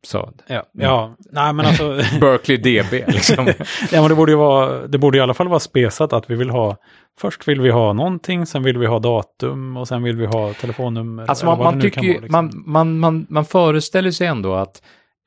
Så. 0.04 0.34
Ja, 0.48 0.64
ja. 0.72 1.16
nej 1.32 1.54
men 1.54 1.66
alltså, 1.66 2.02
Berkeley 2.22 2.58
DB 2.58 3.04
liksom. 3.08 3.48
ja, 3.92 4.02
men 4.02 4.10
det 4.10 4.16
borde 4.16 4.32
ju 4.32 4.38
vara, 4.38 4.88
det 4.88 4.98
borde 4.98 5.18
i 5.18 5.22
alla 5.22 5.34
fall 5.34 5.48
vara 5.48 5.60
spesat 5.60 6.14
att 6.14 6.30
vi 6.30 6.36
vill 6.36 6.50
ha, 6.50 6.78
först 7.20 7.48
vill 7.48 7.62
vi 7.62 7.70
ha 7.70 7.94
någonting, 7.94 8.46
sen 8.46 8.64
vill 8.64 8.78
vi 8.78 8.86
ha 8.86 9.00
datum 9.00 9.78
och 9.78 9.88
sen 9.88 10.04
vill 10.04 10.16
vi 10.16 10.26
ha 10.26 10.54
telefonnummer. 10.54 11.26
Alltså 11.30 11.46
man, 11.46 11.58
man 11.58 11.82
tycker 11.82 12.02
ju, 12.02 12.14
vara, 12.14 12.22
liksom. 12.22 12.32
man, 12.32 12.64
man, 12.66 13.00
man, 13.00 13.28
man 13.30 13.46
föreställer 13.46 14.12
sig 14.12 14.28
ändå 14.28 14.54
att, 14.54 14.82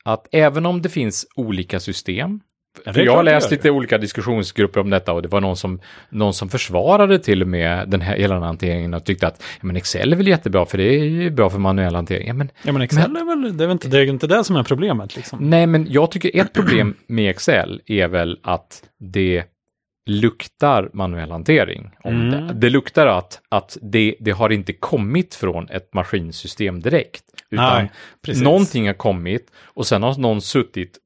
att 0.04 0.28
även 0.32 0.66
om 0.66 0.82
det 0.82 0.88
finns 0.88 1.26
olika 1.36 1.80
system, 1.80 2.40
Ja, 2.84 2.92
jag 2.96 3.16
har 3.16 3.22
läst 3.22 3.50
lite 3.50 3.70
olika 3.70 3.98
diskussionsgrupper 3.98 4.80
om 4.80 4.90
detta 4.90 5.12
och 5.12 5.22
det 5.22 5.28
var 5.28 5.40
någon 5.40 5.56
som, 5.56 5.80
någon 6.10 6.34
som 6.34 6.48
försvarade 6.48 7.18
till 7.18 7.42
och 7.42 7.48
med 7.48 7.88
den 7.88 8.00
här 8.00 8.16
hela 8.16 8.34
den 8.34 8.42
hanteringen 8.42 8.94
och 8.94 9.04
tyckte 9.04 9.26
att 9.26 9.42
ja, 9.60 9.66
men 9.66 9.76
Excel 9.76 10.12
är 10.12 10.16
väl 10.16 10.28
jättebra 10.28 10.66
för 10.66 10.78
det 10.78 10.84
är 10.84 11.04
ju 11.04 11.30
bra 11.30 11.50
för 11.50 11.58
manuell 11.58 11.94
hantering. 11.94 12.26
Ja, 12.28 12.34
men, 12.34 12.50
Ja, 12.62 12.72
men 12.72 12.82
Excel 12.82 13.16
är 13.16 13.24
väl, 13.24 13.56
det 13.56 13.64
är 13.64 13.68
väl 13.68 13.72
inte 13.72 13.88
det, 13.88 13.98
är 13.98 14.04
inte 14.06 14.26
det 14.26 14.44
som 14.44 14.56
är 14.56 14.62
problemet 14.62 15.16
liksom. 15.16 15.38
nej, 15.50 15.66
men 15.66 15.86
jag 15.92 16.10
tycker 16.10 16.40
ett 16.40 16.52
problem 16.52 16.94
med 17.06 17.30
Excel 17.30 17.80
är 17.86 18.08
väl 18.08 18.38
att 18.42 18.82
det 18.98 19.44
luktar 20.06 20.90
manuell 20.92 21.30
hantering. 21.30 21.90
Om 22.04 22.14
Mm. 22.20 22.46
det. 22.46 22.54
det 22.54 22.70
luktar 22.70 23.06
att, 23.06 23.40
att 23.48 23.76
det, 23.82 24.14
det 24.20 24.30
har 24.30 24.50
inte 24.50 24.72
kommit 24.72 25.34
från 25.34 25.68
ett 25.68 25.94
maskinsystem 25.94 26.80
direkt. 26.80 27.24
Utan 27.50 27.88
Nej. 28.26 28.42
Någonting 28.42 28.86
har 28.86 28.94
kommit 28.94 29.46
och 29.64 29.86
sen 29.86 30.02
har 30.02 30.18
någon 30.18 30.40
suttit 30.40 30.98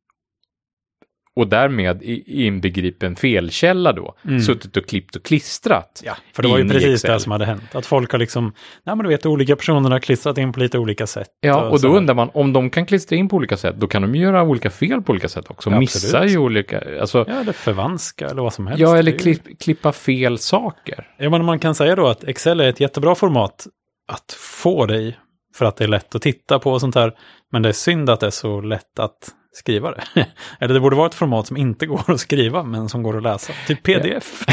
och 1.36 1.48
därmed 1.48 2.02
inbegripen 2.26 3.16
felkälla 3.16 3.92
då, 3.92 4.14
Mm. 4.24 4.40
suttit 4.40 4.76
och 4.76 4.86
klippt 4.86 5.16
och 5.16 5.22
klistrat. 5.22 6.02
Ja, 6.04 6.16
för 6.34 6.42
det 6.42 6.48
var 6.48 6.58
ju 6.58 6.68
precis 6.68 7.02
det 7.02 7.20
som 7.20 7.32
hade 7.32 7.44
hänt. 7.44 7.62
Att 7.74 7.86
folk 7.86 8.12
har 8.12 8.18
liksom, 8.18 8.52
nej 8.84 8.96
men 8.96 9.04
du 9.04 9.08
vet, 9.08 9.26
olika 9.26 9.56
personer 9.56 9.90
har 9.90 9.98
klistrat 9.98 10.38
in 10.38 10.52
på 10.52 10.60
lite 10.60 10.78
olika 10.78 11.06
sätt. 11.06 11.28
Ja, 11.40 11.68
och 11.70 11.80
så 11.80 11.88
då 11.88 11.96
undrar 11.96 12.14
man, 12.14 12.30
om 12.34 12.52
de 12.52 12.70
kan 12.70 12.86
klistra 12.86 13.16
in 13.16 13.28
på 13.28 13.36
olika 13.36 13.56
sätt, 13.56 13.74
då 13.78 13.86
kan 13.86 14.02
de 14.02 14.14
ju 14.14 14.22
göra 14.22 14.42
olika 14.42 14.70
fel 14.70 15.02
på 15.02 15.10
olika 15.12 15.28
sätt 15.28 15.50
också. 15.50 15.70
Ja, 15.70 15.78
Missa 15.80 16.26
ju 16.26 16.38
olika, 16.38 16.82
alltså, 17.00 17.24
Ja, 17.28 17.40
eller 17.40 17.52
förvanska 17.52 18.26
eller 18.26 18.42
vad 18.42 18.54
som 18.54 18.66
helst. 18.66 18.80
ja, 18.80 18.96
eller 18.96 19.12
klipp, 19.18 19.60
klippa 19.60 19.92
fel 19.92 20.38
saker. 20.38 21.08
Ja, 21.18 21.30
men 21.30 21.44
man 21.44 21.58
kan 21.58 21.74
säga 21.74 21.96
då 21.96 22.06
att 22.06 22.24
Excel 22.24 22.60
är 22.60 22.68
ett 22.68 22.80
jättebra 22.80 23.14
format 23.14 23.66
att 24.08 24.32
få 24.38 24.90
i. 24.94 25.16
För 25.54 25.64
att 25.64 25.76
det 25.76 25.84
är 25.84 25.88
lätt 25.88 26.14
att 26.14 26.22
titta 26.22 26.58
på 26.58 26.72
och 26.72 26.80
sånt 26.80 26.94
här. 26.94 27.12
Men 27.52 27.62
det 27.62 27.68
är 27.68 27.72
synd 27.72 28.10
att 28.10 28.20
det 28.20 28.26
är 28.26 28.30
så 28.30 28.60
lätt 28.60 28.98
att 28.98 29.14
skriva 29.56 29.90
det. 29.90 30.02
Eller 30.60 30.74
det 30.74 30.80
borde 30.80 30.96
vara 30.96 31.06
ett 31.06 31.14
format 31.14 31.46
som 31.46 31.56
inte 31.56 31.86
går 31.86 32.02
att 32.06 32.20
skriva, 32.20 32.62
men 32.62 32.88
som 32.88 33.02
går 33.02 33.16
att 33.16 33.22
läsa. 33.22 33.52
Typ 33.66 33.82
pdf. 33.82 34.44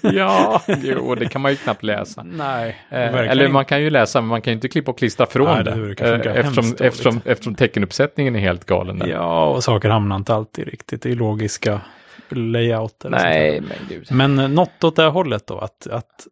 ja, 0.00 0.62
jo, 0.82 1.14
det 1.14 1.28
kan 1.28 1.40
man 1.40 1.50
ju 1.50 1.56
knappt 1.56 1.82
läsa. 1.82 2.22
Nej, 2.22 2.76
Eh, 2.90 3.30
eller 3.30 3.48
man 3.48 3.64
kan 3.64 3.82
ju 3.82 3.90
läsa, 3.90 4.20
men 4.20 4.28
man 4.28 4.42
kan 4.42 4.50
ju 4.50 4.54
inte 4.54 4.68
klippa 4.68 4.90
och 4.90 4.98
klistra 4.98 5.26
från 5.26 5.46
Nej, 5.46 5.64
det. 5.64 5.94
det 5.94 6.26
eh, 6.26 6.36
eftersom, 6.36 6.76
eftersom, 6.80 7.20
eftersom 7.24 7.54
teckenuppsättningen 7.54 8.36
är 8.36 8.40
helt 8.40 8.64
galen. 8.64 8.98
Där. 8.98 9.06
Ja, 9.06 9.44
och 9.44 9.64
saker 9.64 9.88
hamnar 9.88 10.16
inte 10.16 10.34
alltid 10.34 10.68
riktigt 10.68 11.06
i 11.06 11.14
logiska 11.14 11.80
layout. 12.28 13.04
Eller 13.04 13.18
Nej, 13.18 13.60
men 13.60 13.78
gud. 13.88 14.06
Men 14.10 14.38
eh, 14.38 14.48
något 14.48 14.84
åt 14.84 14.96
det 14.96 15.06
hållet 15.06 15.46
då, 15.46 15.58
att, 15.58 15.86
att 15.86 16.26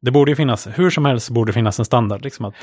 det 0.00 0.10
borde 0.10 0.30
ju 0.30 0.36
finnas, 0.36 0.68
hur 0.74 0.90
som 0.90 1.04
helst 1.04 1.30
borde 1.30 1.52
finnas 1.52 1.78
en 1.78 1.84
standard, 1.84 2.24
liksom 2.24 2.44
att 2.44 2.54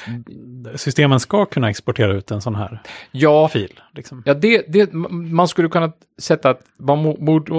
systemen 0.76 1.20
ska 1.20 1.46
kunna 1.46 1.70
exportera 1.70 2.14
ut 2.14 2.32
en 2.32 2.42
sån 2.42 2.56
här 2.56 2.82
Ja, 3.12 3.48
fil. 3.48 3.80
Liksom. 3.96 4.24
Ja, 4.26 4.34
det, 4.34 4.66
det, 4.68 4.94
man 4.94 5.48
skulle 5.48 5.70
kunna 5.70 5.92
sätta 6.18 6.50
att 6.50 6.62
man 6.78 7.26
borde 7.26 7.52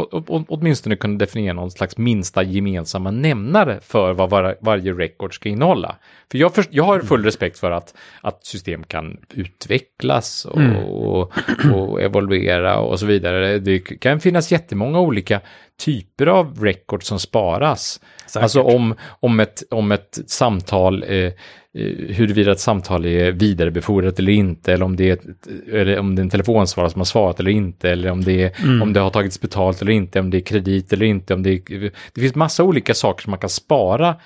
åtminstone 0.49 0.97
kunna 0.97 1.19
definiera 1.19 1.55
någon 1.55 1.71
slags 1.71 1.99
minsta 1.99 2.43
gemensamma 2.43 3.11
nämnare 3.11 3.81
för 3.83 4.13
vad 4.13 4.31
var, 4.31 4.57
varje 4.61 4.93
record 4.93 5.35
ska 5.35 5.49
innehålla. 5.49 5.97
För 6.31 6.39
jag, 6.39 6.55
först, 6.55 6.69
jag 6.73 6.85
har 6.85 7.01
full 7.01 7.25
respekt 7.25 7.59
för 7.59 7.71
att, 7.71 7.95
att 8.21 8.47
system 8.47 8.85
kan 8.85 9.17
utvecklas 9.35 10.45
och, 10.45 10.61
och, 10.91 11.33
och 11.73 12.03
evolvera 12.03 12.79
och 12.79 13.01
så 13.01 13.07
vidare. 13.07 13.59
Det 13.59 13.79
kan 13.79 14.21
finnas 14.21 14.53
jättemånga 14.53 15.01
olika 15.01 15.41
typer 15.85 16.27
av 16.27 16.65
records 16.65 17.07
som 17.07 17.19
sparas. 17.19 18.01
Säkert. 18.27 18.43
Alltså 18.43 18.63
om, 18.63 18.95
om, 19.21 19.41
ett, 19.41 19.63
om 19.71 19.93
ett 19.93 20.19
samtal, 20.27 21.03
eh, 21.03 21.17
eh, 21.19 21.33
huruvida 22.09 22.53
ett 22.53 22.61
samtal 22.61 23.05
är 23.07 23.33
vidarebefordrat 23.33 24.19
eller 24.19 24.33
inte, 24.33 24.73
eller 24.73 24.85
om 24.85 24.97
det 24.97 25.09
är, 25.11 25.13
ett, 25.13 25.25
eller 25.73 25.99
om 25.99 26.15
det 26.15 26.21
är 26.21 26.25
en 26.25 26.31
telefonsvarare 26.31 26.91
som 26.91 27.01
har 27.01 27.05
svarat 27.05 27.41
eller 27.41 27.51
inte, 27.51 27.91
eller 27.91 28.11
om 28.11 28.25
det, 28.25 28.43
är, 28.43 28.53
Mm. 28.65 28.83
om 28.83 28.93
det 28.93 29.01
har 29.01 29.11
tagits 29.11 29.41
betalt 29.41 29.83
eller 29.83 29.93
inte, 29.93 30.21
om 30.21 30.31
det 30.31 30.39
är 30.39 30.41
kredit 30.41 30.93
eller 30.93 31.07
inte, 31.07 31.35
om 31.35 31.43
det 31.43 31.51
är, 31.51 31.91
Det 32.15 32.21
finns 32.21 32.35
massa 32.35 32.65
olika 32.65 32.95
saker 32.95 33.23
som 33.23 33.31
man 33.31 33.41
kan 33.41 33.51
spara 33.51 34.17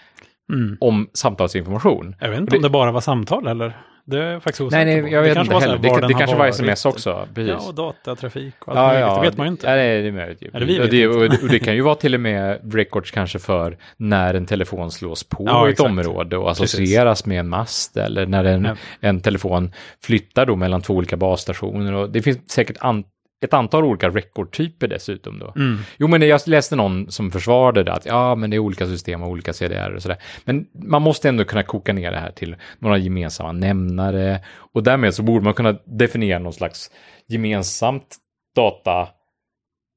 Mm. 0.53 0.77
om 0.81 1.09
samtalsinformation. 1.15 2.15
Jag 2.21 2.29
vet 2.31 2.41
inte 2.41 2.51
Och 2.53 2.57
om 2.57 2.63
det 2.63 2.71
bara 2.71 2.93
var 2.93 3.01
samtal 3.01 3.47
eller? 3.47 3.77
Det 4.11 4.25
är 4.25 4.41
faktiskt 4.41 4.61
osäker 4.61 4.85
Nej, 4.85 5.03
nej, 5.03 5.13
jag 5.13 5.23
det 5.25 5.29
vet 5.29 5.35
kanske 5.37 5.55
inte 5.55 5.67
heller. 5.67 5.79
Det, 5.79 5.89
det 6.07 6.13
har 6.15 6.19
kanske 6.19 6.37
var 6.37 6.47
sms 6.47 6.85
också. 6.87 7.29
Precis. 7.35 7.51
Ja, 7.51 7.69
och 7.69 7.75
datatrafik 7.75 8.55
och 8.61 8.69
allt 8.69 8.79
Ja, 8.79 8.87
möjligt. 8.89 9.07
ja, 9.09 9.15
det 9.23 9.29
vet 9.29 9.37
man 9.37 9.47
ju 9.47 9.51
inte. 9.51 9.67
Ja, 9.67 9.75
det 9.75 9.83
är 9.83 10.03
det 10.03 10.13
möjligt. 10.13 10.55
Eller 10.55 10.67
vi 10.67 10.79
vet 10.79 10.91
det, 10.91 11.07
och, 11.09 11.23
och 11.43 11.49
det 11.49 11.59
kan 11.59 11.75
ju 11.75 11.81
vara 11.83 11.95
till 11.95 12.15
och 12.15 12.21
med 12.21 12.75
records 12.75 13.11
kanske 13.11 13.39
för 13.39 13.77
när 13.97 14.35
en 14.35 14.47
telefon 14.47 14.91
slås 14.91 15.25
på 15.29 15.45
Ja, 15.47 15.67
i 15.67 15.69
ett 15.69 15.73
exakt. 15.73 15.91
område 15.91 16.37
och 16.37 16.51
associeras 16.51 17.27
med 17.27 17.41
en 17.41 17.49
mast 17.49 17.97
eller 17.97 18.27
när 18.27 18.45
en, 18.45 18.69
en 19.01 19.21
telefon 19.21 19.73
flyttar 20.05 20.47
då 20.47 20.57
mellan 20.57 20.83
två 20.83 20.95
olika 20.95 21.17
basstationer. 21.17 21.93
Och 21.95 22.11
det 22.11 22.23
finns 22.23 22.51
säkert 22.51 22.77
an, 22.81 23.05
ett 23.41 23.55
antal 23.55 23.85
olika 23.85 24.09
recordtyper 24.09 24.89
dessutom 24.89 25.39
då. 25.39 25.53
Mm. 25.57 25.79
Jo, 25.99 26.09
men 26.09 26.23
jag 26.23 26.41
läste 26.47 26.77
någon 26.77 27.11
som 27.11 27.31
försvarade 27.31 27.83
det, 27.85 27.93
att 27.93 28.07
ja, 28.07 28.35
men 28.35 28.51
det 28.51 28.57
är 28.57 28.59
olika 28.59 28.87
system 28.87 29.23
och 29.23 29.29
olika 29.29 29.53
CDR 29.53 29.95
och 29.95 30.03
sådär. 30.03 30.19
Men 30.45 30.67
man 30.75 31.03
måste 31.03 31.29
ändå 31.29 31.45
kunna 31.45 31.63
koka 31.63 31.93
ner 31.93 32.11
det 32.11 32.19
här 32.19 32.31
till 32.31 32.57
några 32.79 32.99
gemensamma 32.99 33.53
nämnare 33.53 34.41
och 34.73 34.83
därmed 34.83 35.15
så 35.15 35.23
borde 35.23 35.45
man 35.45 35.55
kunna 35.55 35.77
definiera 35.85 36.39
någon 36.39 36.53
slags 36.53 36.91
gemensamt 37.29 38.17
data 38.57 39.09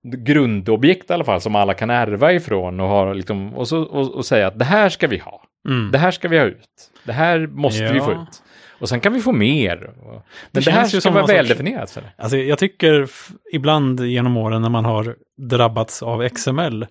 grundobjekt 0.04 1.10
i 1.10 1.14
alla 1.14 1.24
fall 1.24 1.42
som 1.42 1.56
alla 1.56 1.74
kan 1.74 1.90
ärva 1.90 2.34
ifrån 2.34 2.80
och, 2.80 2.88
ha 2.88 3.14
liksom, 3.14 3.54
och, 3.54 3.68
så, 3.68 3.82
och, 3.82 4.12
och 4.16 4.26
säga 4.26 4.48
att 4.48 4.60
det 4.60 4.66
här 4.66 4.90
ska 4.90 5.08
vi 5.08 5.18
ha. 5.18 5.44
Mm. 5.70 5.92
Det 5.92 5.98
här 5.98 6.12
ska 6.12 6.28
vi 6.28 6.38
ha 6.38 6.46
ut. 6.46 6.92
Det 7.04 7.14
här 7.14 7.48
måste 7.48 7.84
vi 7.84 7.98
Ja. 7.98 8.06
få 8.06 8.12
ut. 8.12 8.44
Och 8.84 8.90
sen 8.90 9.00
kan 9.00 9.14
vi 9.14 9.22
få 9.22 9.32
mer. 9.32 9.94
Men 10.04 10.22
det, 10.52 10.62
känns 10.62 10.78
här 10.78 10.86
ska 10.86 11.02
som 11.02 11.14
vara 11.14 11.24
sorts- 11.28 11.34
väldefinierat. 11.38 11.98
Alltså, 12.18 12.38
jag 12.38 12.58
tycker 12.60 13.08
ibland 13.54 14.00
genom 14.06 14.38
åren 14.38 14.62
när 14.62 14.70
man 14.70 14.86
har 14.86 15.16
drabbats 15.50 16.04
av 16.04 16.30
XML 16.30 16.88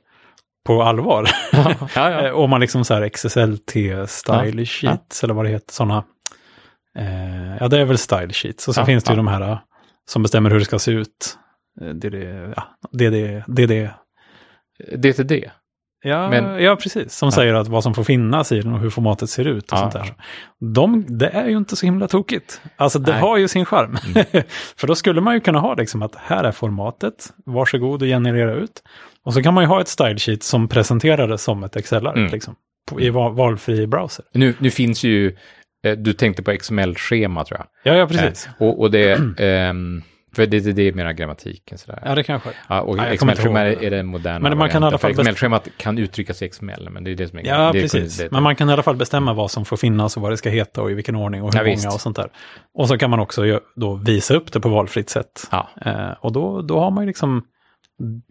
på 0.66 0.83
allvar. 0.83 1.28
ja, 1.52 1.76
ja. 1.94 2.26
Eh, 2.26 2.31
Och 2.31 2.48
man 2.48 2.61
liksom 2.61 2.85
så 2.85 2.94
här 2.94 3.09
XSLT 3.09 3.70
style 4.11 4.61
Ja, 4.61 4.64
sheets 4.66 5.24
eller 5.24 5.35
vad 5.35 5.44
det 5.44 5.50
heter, 5.50 5.72
sådana. 5.72 6.05
Eh, 6.98 7.57
ja, 7.61 7.68
det 7.68 7.81
är 7.81 7.85
väl 7.85 7.98
style 7.98 8.33
sheets. 8.33 8.68
Och 8.68 8.74
så 8.74 8.85
finns 8.85 9.05
det 9.05 9.12
ju 9.12 9.16
de 9.16 9.28
här 9.28 9.40
eh, 9.40 9.59
som 10.11 10.22
bestämmer 10.22 10.50
hur 10.50 10.59
det 10.59 10.64
ska 10.64 10.78
se 10.78 10.90
ut. 10.92 11.38
Eh, 11.81 11.88
Det 11.88 12.07
är 12.07 12.11
det, 12.11 12.52
ja, 12.57 12.62
det, 12.92 13.05
är 13.07 13.11
det, 13.11 13.44
det, 13.46 13.62
är 13.62 13.66
det. 13.66 13.90
DTD. 14.96 15.33
Ja, 16.05 16.31
Men- 16.31 16.62
ja, 16.62 16.77
precis. 16.77 17.12
Som 17.15 17.33
säger 17.33 17.55
att 17.55 17.69
vad 17.69 17.83
som 17.83 17.95
får 17.95 18.05
finnas 18.05 18.53
i 18.53 18.61
den 18.61 18.73
och 18.75 18.81
hur 18.81 18.91
formatet 18.91 19.31
ser 19.31 19.45
ut 19.47 19.73
och 19.73 19.79
Ja, 19.79 19.91
sånt 19.91 19.93
där. 19.93 20.15
De, 20.75 21.05
det 21.19 21.29
är 21.29 21.49
ju 21.49 21.57
inte 21.57 21.77
så 21.77 21.87
himla 21.87 22.09
tokigt. 22.09 22.61
Alltså 22.77 22.99
det 22.99 23.12
Nej. 23.12 23.21
har 23.21 23.37
ju 23.37 23.49
sin 23.49 23.65
charm. 23.65 23.97
För 24.77 24.87
då 24.87 24.95
skulle 24.95 25.21
man 25.21 25.35
ju 25.35 25.41
kunna 25.41 25.59
ha 25.61 25.75
liksom 25.75 26.03
att 26.03 26.15
här 26.17 26.45
är 26.45 26.53
formatet, 26.53 27.33
varsågod 27.47 28.03
och 28.03 28.09
generera 28.09 28.53
ut. 28.55 28.83
Och 29.25 29.35
så 29.35 29.43
kan 29.43 29.55
man 29.55 29.65
ju 29.65 29.69
ha 29.69 29.81
ett 29.81 29.88
style 29.88 30.19
sheet 30.19 30.43
som 30.43 30.69
presenterar 30.69 31.29
det 31.29 31.38
som 31.38 31.65
ett 31.65 31.77
Excel-ark 31.77 32.17
Mm. 32.17 32.31
liksom. 32.33 32.55
I 32.99 33.11
val, 33.11 33.35
valfri 33.35 33.87
browser. 33.87 34.25
Nu, 34.35 34.55
nu 34.59 34.71
finns 34.71 35.05
ju, 35.05 35.37
eh, 35.87 35.93
du 35.93 36.12
tänkte 36.12 36.43
på 36.43 36.53
XML-schema 36.59 37.45
tror 37.45 37.61
jag. 37.61 37.95
Ja, 37.95 37.99
ja, 37.99 38.07
precis. 38.07 38.47
Eh, 38.47 38.67
och, 38.67 38.81
och 38.81 38.91
det, 38.91 39.21
ehm, 39.38 40.03
för 40.37 40.47
det, 40.47 40.61
det, 40.61 40.73
det 40.73 40.83
är 40.88 40.92
mera 40.92 41.12
grammatiken 41.12 41.79
sådär. 41.79 42.03
Ja, 42.05 42.14
det 42.14 42.23
kanske. 42.23 42.49
Ja, 42.68 42.81
och 42.81 42.97
Nej, 42.97 43.09
jag 43.11 43.18
kommer 43.18 43.33
inte 43.33 43.42
XML-schema 43.42 43.68
ihåg. 43.68 43.85
är 43.85 43.90
den 43.90 44.07
moderna 44.07 44.38
Men 44.49 44.59
man 44.59 44.71
kan 44.71 44.83
i 44.83 44.87
alla 44.87 44.99
fall 44.99 45.11
XML-schemat 45.14 45.68
kan 45.77 45.99
uttryckas 45.99 46.42
i 46.42 46.49
XML, 46.49 46.88
men 46.90 47.05
det 47.05 47.11
är 47.11 47.14
det 47.14 47.29
som 47.29 47.38
är 47.38 47.47
Ja, 47.47 47.73
det 47.73 47.79
är 47.79 47.83
precis. 47.83 48.18
det- 48.18 48.31
Men 48.31 48.42
man 48.42 48.57
kan 48.57 48.68
i 48.71 48.73
alla 48.73 48.83
fall 48.83 48.97
bestämma 48.97 49.33
vad 49.35 49.51
som 49.51 49.64
får 49.64 49.77
finnas 49.77 50.16
och 50.16 50.23
vad 50.23 50.33
det 50.33 50.37
ska 50.37 50.51
heta 50.51 50.83
och 50.83 50.90
i 50.90 50.95
vilken 50.95 51.16
ordning 51.16 51.42
och 51.42 51.53
hur 51.55 51.59
Ja, 51.61 51.64
många 51.64 51.75
visst. 51.75 51.87
och 51.95 52.01
sånt 52.01 52.16
där. 52.16 52.29
Och 52.75 52.88
så 52.88 52.99
kan 52.99 53.11
man 53.11 53.21
också 53.21 53.61
då 53.77 53.95
visa 53.95 54.35
upp 54.35 54.53
det 54.53 54.61
på 54.61 54.68
valfritt 54.68 55.11
sätt. 55.11 55.49
Ja. 55.51 55.68
Eh, 55.87 56.11
och 56.21 56.33
då, 56.33 56.62
då 56.62 56.81
har 56.81 56.90
man 56.90 57.05
ju 57.05 57.07
liksom, 57.07 57.42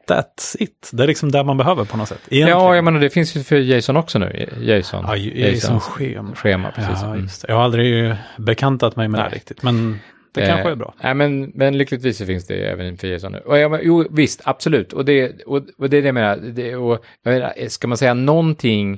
that's 0.10 0.56
it. 0.60 0.90
Det 0.94 1.04
är 1.04 1.08
liksom 1.08 1.32
där 1.32 1.44
man 1.44 1.58
behöver 1.58 1.86
på 1.86 1.98
något 1.98 2.08
sätt. 2.10 2.20
Egentligen. 2.30 2.60
Ja, 2.60 2.76
jag 2.76 2.84
menar 2.84 3.00
det 3.00 3.10
finns 3.10 3.36
ju 3.36 3.44
för 3.44 3.56
JSON 3.56 3.98
också 3.98 4.20
nu. 4.20 4.50
JSON. 4.62 5.04
Ja, 5.08 5.16
ju- 5.16 5.40
Jason 5.52 5.80
schema. 5.80 6.36
schema, 6.36 6.72
precis. 6.76 6.98
Ja, 7.02 7.08
Mm. 7.08 7.22
just 7.22 7.42
det. 7.42 7.48
Jag 7.48 7.56
har 7.56 7.64
aldrig 7.64 8.16
bekantat 8.38 8.96
mig 8.96 9.08
med 9.08 9.20
Nej. 9.20 9.30
det 9.30 9.36
riktigt, 9.36 9.64
men 9.64 10.00
det 10.34 10.46
kanske 10.48 10.70
är 10.72 10.76
bra. 10.76 10.94
Eh, 10.98 11.04
Nej, 11.04 11.14
men, 11.14 11.52
men 11.56 11.78
lyckligtvis 11.78 12.18
så 12.18 12.26
finns 12.26 12.48
det 12.48 12.56
även 12.56 12.98
för 12.98 13.08
JSON 13.08 13.32
nu. 13.32 13.38
Och 13.40 13.58
jag, 13.58 13.72
men, 13.72 13.80
jo, 13.84 14.06
visst, 14.12 14.42
absolut. 14.44 14.94
Och 14.94 15.06
det, 15.06 15.42
och, 15.46 15.62
och 15.78 15.90
det 15.90 15.98
är 15.98 16.02
det 16.02 16.08
jag 16.08 16.14
menar. 16.14 16.38
Det, 16.38 16.76
och, 16.76 17.04
jag 17.24 17.34
menar. 17.34 17.68
Ska 17.68 17.88
man 17.88 17.98
säga 17.98 18.14
någonting 18.14 18.94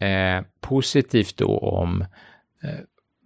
eh, 0.00 0.44
positivt 0.60 1.36
då 1.36 1.58
om 1.58 2.00
eh, 2.64 2.70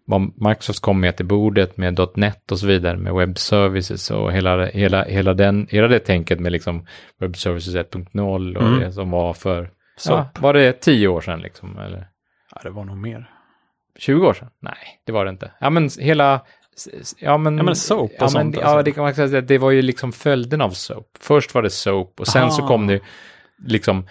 vad 0.06 0.20
Microsoft 0.48 0.80
kom 0.80 1.00
med 1.00 1.16
till 1.16 1.26
bordet 1.26 1.76
med 1.76 2.00
.NET 2.14 2.52
och 2.52 2.58
så 2.58 2.66
vidare 2.66 2.96
med 2.96 3.14
web 3.14 3.38
services 3.38 4.10
och 4.10 4.32
hela, 4.32 4.66
hela, 4.66 5.04
hela, 5.04 5.34
den, 5.34 5.66
hela 5.70 5.88
det 5.88 5.98
tänket 5.98 6.40
med 6.40 6.52
liksom 6.52 6.86
web 7.20 7.36
services 7.36 7.74
1.0 7.74 8.56
och 8.56 8.62
Mm. 8.62 8.80
det 8.80 8.92
som 8.92 9.10
var 9.10 9.32
för, 9.32 9.70
Så. 9.96 10.12
ja, 10.12 10.30
var 10.40 10.54
det 10.54 10.72
10 10.72 11.08
år 11.08 11.20
sedan 11.20 11.40
liksom? 11.40 11.78
Eller? 11.78 12.08
Ja, 12.54 12.60
det 12.62 12.70
var 12.70 12.84
nog 12.84 12.96
mer. 12.96 13.30
20 13.98 14.26
år 14.26 14.34
sedan? 14.34 14.48
Nej, 14.60 15.00
det 15.06 15.12
var 15.12 15.24
det 15.24 15.30
inte. 15.30 15.50
Ja, 15.60 15.70
men 15.70 15.88
hela... 16.00 16.40
Ja, 17.18 17.38
men, 17.38 17.56
Ja, 17.56 17.62
men 17.62 17.76
SOAP 17.76 18.10
och 18.10 18.16
ja, 18.18 18.28
sånt, 18.28 18.54
Men, 18.54 18.64
alltså. 18.64 18.76
Ja, 18.76 18.82
det 18.82 18.92
kan 18.92 19.04
man 19.04 19.14
säga. 19.14 19.40
Det 19.40 19.58
var 19.58 19.70
ju 19.70 19.82
liksom 19.82 20.12
följden 20.12 20.60
av 20.60 20.70
SOAP. 20.70 21.06
Först 21.20 21.54
var 21.54 21.62
det 21.62 21.70
SOAP 21.70 22.20
och 22.20 22.26
sen 22.26 22.50
så 22.52 22.60
Aha. 22.60 22.68
kom 22.68 22.86
det 22.86 23.00
liksom 23.66 24.06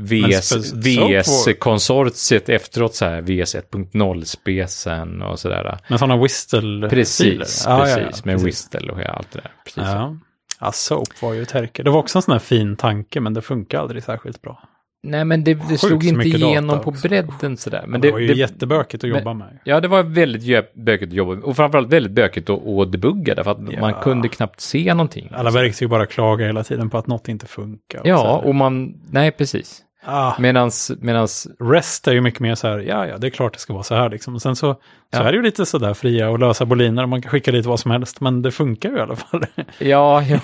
VS, 0.00 0.72
VS-konsortiet 0.72 2.48
efteråt 2.48 2.94
så 2.94 3.04
här, 3.04 3.20
VS 3.20 3.54
1.0-specen 3.56 5.22
och 5.22 5.38
sådär. 5.38 5.78
Men 5.88 5.98
sådana 5.98 6.22
whistle 6.22 6.88
Precis, 6.88 7.64
ja, 7.66 7.80
precis. 7.80 7.96
ja, 7.96 8.00
ja, 8.00 8.10
med 8.24 8.34
precis. 8.34 8.46
Whistle 8.46 8.92
och 8.92 9.00
allt 9.00 9.30
det 9.32 9.40
där. 9.40 9.52
Precis. 9.64 9.82
Ja. 9.82 10.16
ja, 10.60 10.72
SOAP 10.72 11.22
var 11.22 11.32
ju 11.32 11.42
ett 11.42 11.50
härke. 11.50 11.82
Det 11.82 11.90
var 11.90 11.98
också 11.98 12.18
en 12.18 12.22
sån 12.22 12.32
här 12.32 12.38
fin 12.38 12.76
tanke, 12.76 13.20
men 13.20 13.34
det 13.34 13.42
funkar 13.42 13.78
aldrig 13.78 14.02
särskilt 14.04 14.42
bra. 14.42 14.68
Nej, 15.06 15.24
men 15.24 15.44
det, 15.44 15.54
det 15.68 15.78
slog 15.78 16.04
inte 16.04 16.28
igenom 16.28 16.80
på 16.80 16.90
bredden 17.02 17.56
sådär. 17.56 17.80
Men 17.82 17.90
Men 17.90 18.00
det, 18.00 18.08
det, 18.08 18.12
var 18.12 18.18
ju 18.18 18.26
det, 18.26 18.34
jättebökigt 18.34 19.04
att 19.04 19.10
men- 19.10 19.18
jobba 19.18 19.34
med. 19.34 19.58
Ja, 19.64 19.80
det 19.80 19.88
var 19.88 20.02
väldigt 20.02 20.74
bökigt 20.74 21.10
att 21.12 21.16
jobba 21.16 21.34
med. 21.34 21.44
Och 21.44 21.56
framförallt 21.56 21.88
väldigt 21.92 22.12
bökigt 22.12 22.50
att, 22.50 22.66
att 22.68 22.92
debugga 22.92 23.34
därför 23.34 23.50
att 23.50 23.58
Ja. 23.70 23.80
man 23.80 23.94
kunde 23.94 24.28
knappt 24.28 24.60
se 24.60 24.94
någonting. 24.94 25.30
Alla 25.34 25.50
verktyg 25.50 25.88
bara 25.88 26.06
klagar 26.06 26.46
hela 26.46 26.64
tiden 26.64 26.90
på 26.90 26.98
att 26.98 27.06
något 27.06 27.28
inte 27.28 27.46
funkar. 27.46 28.00
och 28.00 28.06
Ja, 28.06 28.42
och 28.44 28.54
man, 28.54 28.94
nej 29.10 29.30
precis. 29.30 29.80
Ah, 30.04 30.34
Medans, 30.38 30.92
medans, 31.00 31.46
REST 31.60 32.08
är 32.08 32.12
ju 32.12 32.20
mycket 32.20 32.40
mer 32.40 32.54
så 32.54 32.68
här, 32.68 32.78
ja, 32.78 33.06
ja, 33.06 33.18
det 33.18 33.26
är 33.26 33.30
klart 33.30 33.52
det 33.52 33.58
ska 33.58 33.72
vara 33.72 33.82
så 33.82 33.94
här 33.94 34.10
liksom. 34.10 34.34
Och 34.34 34.42
sen 34.42 34.56
så, 34.56 34.74
så 34.74 34.80
Ja. 35.10 35.18
är 35.18 35.32
det 35.32 35.36
ju 35.36 35.42
lite 35.42 35.66
så 35.66 35.78
där 35.78 35.94
fria 35.94 36.30
och 36.30 36.38
lösa 36.38 36.64
boliner 36.66 37.02
och 37.02 37.08
man 37.08 37.22
kan 37.22 37.30
skicka 37.30 37.52
dit 37.52 37.66
vad 37.66 37.80
som 37.80 37.90
helst, 37.90 38.20
men 38.20 38.42
det 38.42 38.50
funkar 38.50 38.90
ju 38.90 38.96
i 38.96 39.00
alla 39.00 39.16
fall. 39.16 39.44
ja, 39.78 40.22
ja, 40.28 40.38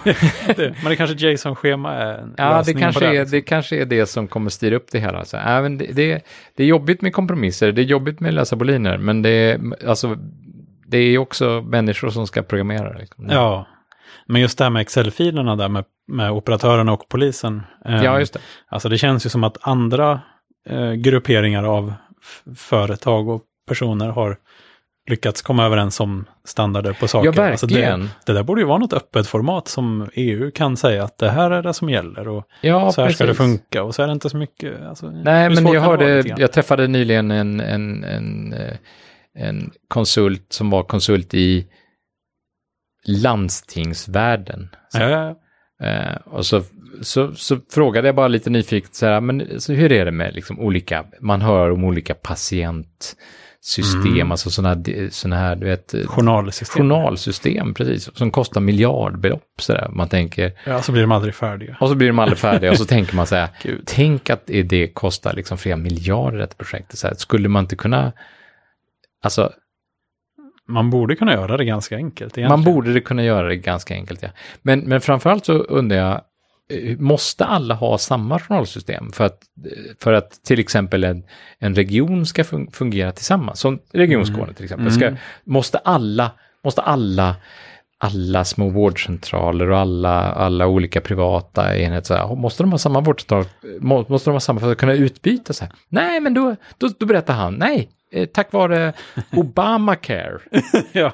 det, 0.57 0.75
men 0.83 0.91
det 0.91 0.97
kanske 0.97 1.17
JSON-schema 1.29 1.95
är 1.95 2.19
en 2.19 2.35
ja 2.39 2.63
det, 2.67 2.75
kanske 2.75 3.01
det. 3.01 3.07
är, 3.07 3.13
liksom. 3.13 3.31
det 3.31 3.43
kanske 3.43 3.77
är 3.77 3.85
det 3.85 4.07
som 4.07 4.29
kommer 4.29 4.51
styra 4.51 4.77
upp 4.77 4.87
det 4.93 4.99
hela. 4.99 5.25
Så, 5.25 5.37
äh, 5.37 5.63
men 5.63 5.79
det, 5.79 5.87
det, 5.93 6.25
det 6.57 6.63
är 6.63 6.67
jobbigt 6.67 7.03
med 7.03 7.13
kompromisser, 7.13 7.73
det 7.73 7.83
är 7.83 7.85
jobbigt 7.85 8.21
med 8.21 8.35
lösa 8.35 8.57
boliner, 8.57 8.99
men 8.99 9.23
det 9.23 9.31
är, 9.31 9.61
alltså, 9.89 10.17
det 10.87 10.99
är 10.99 11.19
också 11.19 11.65
människor 11.69 12.11
som 12.11 12.27
ska 12.27 12.43
programmera. 12.43 12.99
Liksom. 12.99 13.29
Ja, 13.31 13.67
men 14.31 14.41
just 14.41 14.59
det 14.59 14.65
här 14.65 14.71
med 14.71 14.81
Excel-filerna 14.81 15.57
där 15.57 15.69
med, 15.69 15.85
med 16.09 16.31
operatörerna 16.31 16.93
och 16.93 17.09
polisen. 17.09 17.63
eh, 17.85 18.05
ja, 18.05 18.19
just 18.19 18.33
det. 18.33 18.41
Alltså 18.69 18.89
det 18.89 18.99
känns 18.99 19.27
ju 19.27 19.31
som 19.31 19.45
att 19.45 19.59
andra 19.61 20.21
eh, 20.69 20.93
grupperingar 20.93 21.65
av 21.65 21.93
företag 22.57 23.29
och 23.29 23.43
personer 23.69 24.09
har 24.09 24.37
lyckats 25.11 25.43
komma 25.43 25.67
överens 25.67 26.01
om 26.01 26.25
standarder 26.45 26.93
på 26.93 27.09
saker. 27.09 27.33
Ja, 27.37 27.51
Alltså 27.51 27.67
det, 27.67 28.09
det 28.27 28.33
där 28.33 28.43
borde 28.43 28.61
ju 28.61 28.67
vara 28.67 28.79
något 28.79 28.93
öppet 28.93 29.27
format 29.27 29.69
som 29.69 30.11
EU 30.15 30.51
kan 30.51 30.77
säga 30.77 31.05
att 31.05 31.19
det 31.19 31.31
här 31.31 31.51
är 31.51 31.63
det 31.63 31.75
som 31.75 31.91
gäller 31.91 32.29
och 32.29 32.45
Ja, 32.61 32.93
så 32.93 33.03
här 33.03 33.11
ska 33.11 33.25
det 33.25 33.29
precis. 33.29 33.39
funka 33.39 33.83
och 33.83 33.95
så 33.95 34.03
är 34.03 34.07
det 34.07 34.13
inte 34.13 34.31
så 34.31 34.37
mycket. 34.37 34.83
Alltså, 34.87 35.11
Nej, 35.11 35.51
men 35.51 35.67
jag 35.67 35.81
hörde, 35.81 36.35
jag 36.37 36.53
träffade 36.53 36.87
nyligen 36.89 37.31
en, 37.31 37.61
en, 37.61 38.05
en, 38.05 38.53
eh, 38.53 38.77
en 39.35 39.71
konsult 39.89 40.53
som 40.53 40.71
var 40.71 40.83
konsult 40.83 41.35
i 41.35 41.67
landstingsvärlden. 43.07 44.69
Så, 44.89 44.99
Ja, 45.01 45.09
ja. 45.09 45.37
Eh, 45.87 46.17
och 46.25 46.47
så, 46.47 46.63
så, 47.03 47.35
så 47.35 47.59
frågade 47.73 48.09
jag 48.09 48.15
bara 48.15 48.29
lite 48.29 48.51
nyfiket, 48.51 48.95
så 48.95 49.07
här, 49.07 49.21
men 49.21 49.61
så 49.61 49.73
hur 49.73 49.93
är 49.93 50.05
det 50.05 50.11
med 50.13 50.35
liksom 50.35 50.61
olika, 50.61 51.05
man 51.21 51.43
hör 51.43 51.71
om 51.71 51.85
olika 51.85 52.15
patientsystem, 52.15 54.13
Mm. 54.15 54.31
alltså 54.31 54.51
sådana 54.51 54.69
här, 54.75 55.09
såna 55.11 55.37
här, 55.37 55.57
du 55.57 55.67
vet, 55.67 55.95
Journalsystem. 56.07 56.83
journalsystem, 56.83 57.75
precis, 57.75 58.17
som 58.17 58.31
kostar 58.31 58.61
miljardbelopp, 58.61 59.43
så 59.61 59.73
där. 59.73 59.89
Man 59.89 60.09
tänker, 60.09 60.53
Ja, 60.67 60.83
så 60.83 60.93
blir 60.93 61.03
de 61.03 61.13
aldrig 61.13 61.35
färdiga. 61.35 61.77
och 61.81 61.89
så 61.89 61.95
blir 61.95 62.09
de 62.09 62.19
aldrig 62.19 62.39
färdiga 62.39 62.71
och 62.71 62.79
så 62.79 62.85
tänker 62.85 63.17
man 63.17 63.27
så 63.27 63.35
här, 63.35 63.49
Gud. 63.63 63.83
tänk 63.87 64.31
att 64.31 64.43
det 64.47 64.89
kostar 64.95 65.33
liksom 65.35 65.59
flera 65.59 65.77
miljarder 65.77 66.39
ett 66.39 66.59
projekt. 66.59 66.99
Så 66.99 67.07
här, 67.07 67.15
skulle 67.15 67.49
man 67.49 67.65
inte 67.65 67.77
kunna, 67.77 68.13
alltså 69.23 69.53
Man 70.73 70.91
borde 70.91 71.17
kunna 71.17 71.33
göra 71.33 71.57
det 71.57 71.65
ganska 71.65 71.97
enkelt 71.97 72.21
egentligen. 72.39 72.49
man 72.49 72.65
borde 72.75 73.01
kunna 73.01 73.25
göra 73.25 73.49
det 73.49 73.57
ganska 73.57 73.95
enkelt. 73.95 74.23
Ja. 74.23 74.29
Men, 74.63 74.81
men 74.81 75.01
framförallt 75.01 75.45
så 75.47 75.53
undrar 75.53 75.97
jag, 75.97 76.21
eh, 76.73 76.99
måste 76.99 77.45
alla 77.45 77.75
ha 77.75 77.99
samma 77.99 78.39
journalsystem 78.39 79.13
för 79.13 79.25
att, 79.25 79.39
för 80.03 80.13
att 80.13 80.31
till 80.45 80.61
exempel 80.61 81.05
en, 81.05 81.23
en 81.59 81.75
region 81.75 82.27
ska 82.27 82.43
fun- 82.43 82.71
fungera 82.73 83.13
tillsammans? 83.13 83.61
Som 83.61 83.79
Region 83.93 84.27
Skåne 84.27 84.53
till 84.53 84.65
exempel. 84.65 84.93
Ska, 84.93 85.07
Mm. 85.07 85.19
måste 85.45 85.79
alla, 85.79 86.31
måste 86.65 86.81
alla 86.83 87.37
alla 88.03 88.45
små 88.45 88.69
vårdcentraler 88.69 89.71
och 89.71 89.79
alla, 89.79 90.33
alla 90.33 90.67
olika 90.67 91.01
privata 91.01 91.77
enheter, 91.79 92.35
måste 92.37 92.63
de 92.63 92.71
ha 92.71 92.79
samma 92.79 93.01
vårdcentral, 93.01 93.45
må- 93.81 94.05
måste 94.09 94.31
de 94.31 94.33
ha 94.33 94.41
samma 94.41 94.61
för 94.61 94.73
att 94.73 94.79
kunna 94.79 94.93
utbyta 94.95 95.53
så 95.53 95.65
här? 95.65 95.73
Nej, 95.89 96.21
men 96.21 96.35
då, 96.35 96.57
då, 96.79 96.89
då 96.99 97.07
berättar 97.07 97.35
han, 97.35 97.55
nej, 97.55 97.89
tack 98.33 98.53
vare 98.53 98.93
Obamacare. 99.33 100.39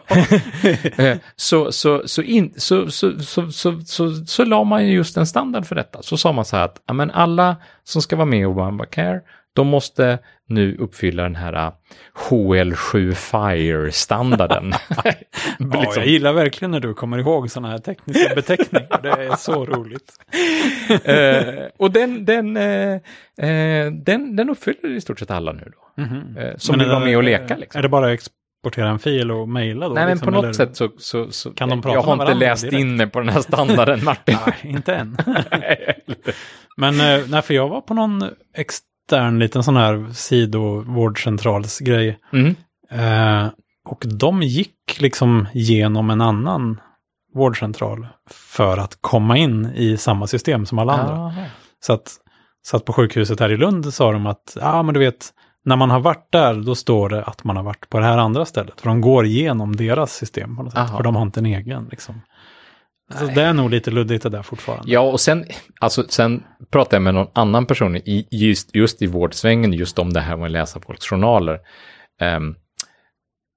Eh, 0.99 1.17
så, 1.37 1.73
så, 1.73 2.09
så, 2.09 2.23
in, 2.23 2.55
så, 2.57 2.91
så, 2.91 3.19
så, 3.19 3.53
så, 3.53 3.81
så, 3.81 4.27
så 4.27 4.45
la 4.45 4.65
man 4.65 4.87
ju 4.87 4.95
just 4.95 5.17
en 5.17 5.27
standard 5.27 5.67
för 5.67 5.75
detta. 5.75 6.03
Så 6.03 6.17
sa 6.17 6.33
man 6.33 6.45
så 6.45 6.57
här 6.57 6.65
att 6.65 6.83
ja, 6.87 6.95
men 6.95 7.11
alla 7.11 7.57
som 7.85 8.03
ska 8.03 8.17
vara 8.17 8.27
med 8.27 8.41
i 8.41 8.45
Obamacare, 8.45 9.21
de 9.57 9.67
måste 9.67 10.19
nu 10.49 10.77
uppfylla 10.77 11.23
den 11.23 11.37
här 11.37 11.53
eh, 11.67 11.73
HL7 12.29 13.13
Fire-standarden. 13.15 14.73
ja, 14.89 15.03
Liksom. 15.59 15.93
jag 15.97 16.07
gillar 16.07 16.33
verkligen 16.33 16.71
när 16.71 16.81
du 16.81 16.95
kommer 16.95 17.19
ihåg 17.19 17.51
sådana 17.51 17.69
här 17.69 17.79
tekniska 17.79 18.35
beteckningar. 18.35 19.01
Det 19.03 19.09
är 19.09 19.37
så 19.37 19.65
roligt. 19.67 20.13
Eh, 21.05 21.65
och 21.77 21.91
den, 21.91 22.25
den, 22.25 22.57
eh, 22.57 22.95
eh, 23.51 23.93
den, 23.93 24.37
den 24.37 24.51
uppfyller 24.51 24.91
i 24.97 25.01
stort 25.01 25.19
sett 25.19 25.31
alla 25.31 25.53
nu 25.53 25.73
då. 25.75 26.03
Mhm. 26.03 26.37
Eh, 26.39 26.57
som 26.57 26.73
Men 26.73 26.79
vill 26.79 26.95
vara 26.95 27.05
med 27.05 27.17
och 27.17 27.23
leka. 27.25 27.57
Liksom. 27.57 27.79
Är 27.79 27.83
det 27.83 27.89
bara 27.89 28.07
att 28.07 28.13
exportera 28.13 28.89
en 28.89 28.99
fil 28.99 29.31
och 29.31 29.49
mejla 29.49 29.89
då? 29.89 29.95
Nej, 29.95 30.05
men 30.05 30.11
liksom, 30.13 30.27
på 30.27 30.31
något 30.31 30.45
eller? 30.45 30.53
sätt 30.53 30.77
så, 30.77 30.91
så, 30.99 31.31
så 31.31 31.51
Kan 31.51 31.69
de 31.69 31.83
prata 31.83 31.95
jag 31.95 32.03
har 32.03 32.13
inte 32.23 32.35
läst 32.35 32.63
direkt? 32.63 32.79
in 32.81 32.97
mig 32.97 33.07
på 33.07 33.19
den 33.21 33.29
här 33.29 33.41
standarden, 33.41 34.05
Martin. 34.05 34.37
Nej, 34.47 34.73
inte 34.75 34.95
än. 34.95 35.17
Men 36.77 37.01
eh, 37.01 37.21
nej, 37.29 37.43
för 37.43 37.55
jag 37.55 37.69
var 37.69 37.81
på 37.81 37.95
någon 37.95 38.25
extern 39.07 39.39
liten 39.39 39.63
sån 39.63 39.77
här 39.77 40.07
sidovårdcentralsgrej. 40.13 42.19
Mm. 42.33 42.57
Eh, 42.91 43.49
och 43.89 44.05
de 44.07 44.43
gick 44.43 45.01
liksom 45.01 45.47
genom 45.55 46.11
en 46.11 46.21
annan 46.21 46.81
vårdcentral 47.35 48.07
för 48.31 48.79
att 48.79 48.99
komma 49.01 49.37
in 49.37 49.67
i 49.75 49.97
samma 49.97 50.27
system 50.27 50.67
som 50.67 50.79
alla 50.79 50.93
andra. 50.93 51.35
Så 51.81 51.93
att, 51.93 52.13
så 52.63 52.77
att 52.77 52.85
på 52.85 52.93
sjukhuset 52.93 53.41
här 53.41 53.53
i 53.53 53.57
Lund 53.57 53.95
sa 53.95 54.13
de 54.13 54.27
att, 54.27 54.57
ja 54.61 54.83
men 54.83 54.95
du 54.95 55.01
vet, 55.01 55.31
när 55.65 55.77
man 55.77 55.91
har 55.91 56.01
varit 56.01 56.29
där, 56.31 56.55
då 56.55 56.75
står 56.75 57.09
det 57.09 57.23
att 57.23 57.45
man 57.45 57.57
har 57.57 57.63
varit 57.63 57.89
på 57.89 57.99
det 57.99 58.05
här 58.05 58.19
andra 58.19 58.45
stället. 58.45 58.81
För 58.81 58.89
de 58.89 59.01
går 59.01 59.27
igenom 59.27 59.77
deras 59.77 60.13
system 60.13 60.57
på 60.57 60.63
något 60.63 60.73
sätt. 60.73 60.81
Aha. 60.81 60.97
För 60.97 61.05
de 61.05 61.17
har 61.17 61.23
inte 61.23 61.41
en 61.41 61.47
egen 61.47 61.89
liksom. 61.91 62.21
Så 63.15 63.25
Nej. 63.25 63.35
det 63.35 63.43
är 63.43 63.53
nog 63.53 63.71
lite 63.71 63.91
luddigt 63.91 64.23
det 64.23 64.29
där 64.29 64.43
fortfarande. 64.43 64.93
Ja, 64.93 65.01
och 65.01 65.21
sen, 65.21 65.45
alltså, 65.81 66.05
sen 66.09 66.43
pratade 66.71 66.97
jag 66.97 67.03
med 67.03 67.15
någon 67.15 67.31
annan 67.33 67.67
person 67.67 67.97
i, 67.97 68.29
just, 68.31 68.75
just 68.75 69.03
i 69.03 69.07
vårdsvängen, 69.07 69.73
just 69.73 69.99
om 69.99 70.13
det 70.13 70.21
här 70.21 70.37
med 70.37 70.47
att 70.47 70.51
läsa 70.53 70.81
folks 70.81 71.07
journaler. 71.07 71.61
Ehm, 72.21 72.55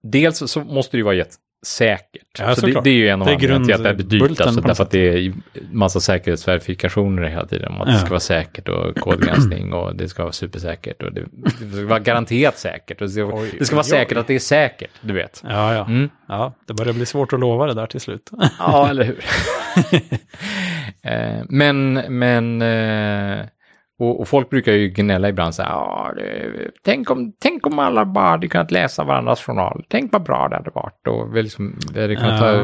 dels 0.03 0.51
så 0.51 0.59
måste 0.59 0.97
det 0.97 0.99
ju 0.99 1.03
vara 1.03 1.15
jättesäkert. 1.63 2.39
Ja, 2.39 2.55
så 2.55 2.65
det, 2.65 2.81
det 2.83 2.89
är 2.89 2.93
ju 2.93 3.07
en 3.09 3.21
av 3.21 3.27
Det 3.27 3.33
är 3.33 3.35
anledningarna 3.35 3.65
till 3.65 3.87
att 3.87 3.97
det 3.97 4.03
blir 4.03 4.19
dyrt, 4.29 4.41
alltså, 4.41 4.61
därför 4.61 4.83
att 4.83 4.91
det 4.91 4.99
är 4.99 5.33
massa 5.71 5.99
säkerhetsverifikationer 5.99 7.23
hela 7.23 7.45
tiden. 7.45 7.71
Om 7.71 7.81
att 7.81 7.87
det 7.87 7.93
Ja. 7.93 7.99
ska 7.99 8.09
vara 8.09 8.19
säkert 8.19 8.69
och 8.69 8.95
kodgranskning 8.95 9.73
och 9.73 9.95
det 9.95 10.09
ska 10.09 10.23
vara 10.23 10.33
supersäkert 10.33 11.03
och 11.03 11.13
det, 11.13 11.25
det 11.61 11.71
ska 11.71 11.85
vara 11.85 11.99
garanterat 11.99 12.57
säkert. 12.57 13.01
Och 13.01 13.07
det, 13.07 13.13
ska, 13.13 13.25
Oj, 13.33 13.55
det 13.59 13.65
ska 13.65 13.75
vara 13.75 13.83
oj, 13.83 13.89
säkert 13.89 14.17
oj. 14.17 14.21
att 14.21 14.27
det 14.27 14.35
är 14.35 14.39
säkert, 14.39 14.91
du 15.01 15.13
vet. 15.13 15.43
Ja, 15.49 15.73
ja. 15.73 15.85
Mm. 15.85 16.09
ja, 16.27 16.53
det 16.67 16.73
börjar 16.73 16.93
bli 16.93 17.05
svårt 17.05 17.33
att 17.33 17.39
lova 17.39 17.65
det 17.67 17.73
där 17.73 17.87
till 17.87 18.01
slut. 18.01 18.29
Ja, 18.59 18.89
eller 18.89 19.03
hur? 19.03 19.19
eh, 21.11 21.43
men, 21.49 21.93
men, 21.93 22.61
eh, 22.61 23.45
och, 23.99 24.19
och 24.19 24.27
folk 24.27 24.49
brukar 24.49 24.71
ju 24.73 24.89
gnälla 24.89 25.29
ibland 25.29 25.55
så 25.55 25.63
här, 25.63 26.15
det, 26.15 26.71
tänk, 26.83 27.11
om, 27.11 27.33
tänk 27.41 27.67
om 27.67 27.79
alla 27.79 28.05
bara 28.05 28.27
hade 28.29 28.47
kunnat 28.47 28.71
läsa 28.71 29.03
varandras 29.03 29.41
journal. 29.41 29.85
Tänk 29.87 30.11
vad 30.13 30.23
bra 30.23 30.47
det 30.49 30.55
hade 30.55 30.69
varit. 30.71 31.07
Och 31.07 31.33
liksom, 31.33 31.79
vi 31.93 32.01
hade 32.01 32.15
kunnat 32.15 32.41
Ja. 32.41 32.63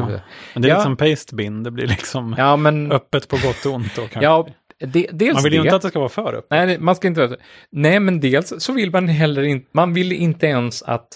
Men 0.54 0.62
det 0.62 0.68
är 0.68 0.70
Ja. 0.70 0.74
lite 0.74 0.80
som 0.82 0.96
pastebin, 0.96 1.62
det 1.62 1.70
blir 1.70 1.86
liksom 1.86 2.34
ja, 2.38 2.56
men, 2.56 2.92
öppet 2.98 3.28
på 3.28 3.36
gott 3.36 3.66
och 3.66 3.72
ont 3.72 3.94
då 3.96 4.02
kanske. 4.02 4.20
ja, 4.24 4.48
de, 4.78 5.08
dels 5.12 5.34
man 5.34 5.42
vill 5.44 5.52
ju 5.52 5.58
det. 5.58 5.64
inte 5.64 5.76
att 5.76 5.82
det 5.82 5.88
ska 5.88 5.98
vara 5.98 6.08
för 6.08 6.34
öppet. 6.34 6.50
Nej, 6.50 6.66
det- 6.66 6.78
man 6.78 6.94
ska 6.96 7.08
inte... 7.08 7.36
Nej, 7.72 8.00
men 8.00 8.20
dels 8.20 8.52
så 8.64 8.72
vill 8.72 8.90
man 8.90 9.08
heller 9.08 9.42
inte... 9.42 9.68
Man 9.72 9.94
vill 9.94 10.12
inte 10.12 10.46
ens 10.46 10.82
att 10.82 11.08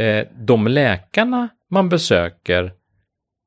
eh, 0.00 0.26
de 0.46 0.66
läkarna 0.66 1.48
man 1.70 1.88
besöker 1.88 2.72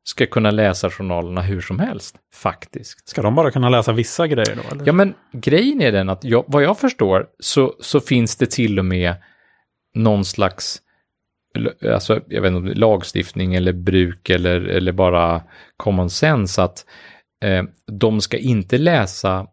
ska 0.10 0.26
kunna 0.26 0.52
läsa 0.52 0.90
journalerna 0.90 1.42
hur 1.42 1.62
som 1.62 1.80
helst, 1.80 2.16
faktiskt. 2.34 3.10
Ska 3.10 3.22
de 3.22 3.36
bara 3.36 3.52
kunna 3.52 3.70
läsa 3.70 3.92
vissa 3.94 4.28
grejer 4.28 4.56
då? 4.56 4.76
Eller? 4.76 4.86
Ja, 4.88 4.94
men 4.94 5.14
grejen 5.34 5.82
är 5.82 5.92
den 5.92 6.10
att 6.10 6.24
jag, 6.24 6.44
vad 6.48 6.64
jag 6.64 6.80
förstår 6.80 7.28
så, 7.40 7.76
så 7.80 8.00
finns 8.00 8.36
det 8.36 8.52
till 8.52 8.80
och 8.80 8.86
med 8.86 9.14
någon 9.96 10.26
slags 10.26 10.82
alltså, 11.94 12.22
jag 12.28 12.42
vet 12.42 12.52
inte 12.52 12.74
lagstiftning 12.80 13.56
eller 13.56 13.74
bruk 13.74 14.30
eller, 14.30 14.62
eller 14.62 14.92
bara 14.92 15.42
common 15.78 16.10
sense 16.10 16.64
att 16.64 16.86
eh, 17.44 17.64
de 17.92 18.22
ska 18.22 18.38
inte 18.38 18.78
läsa 18.78 19.48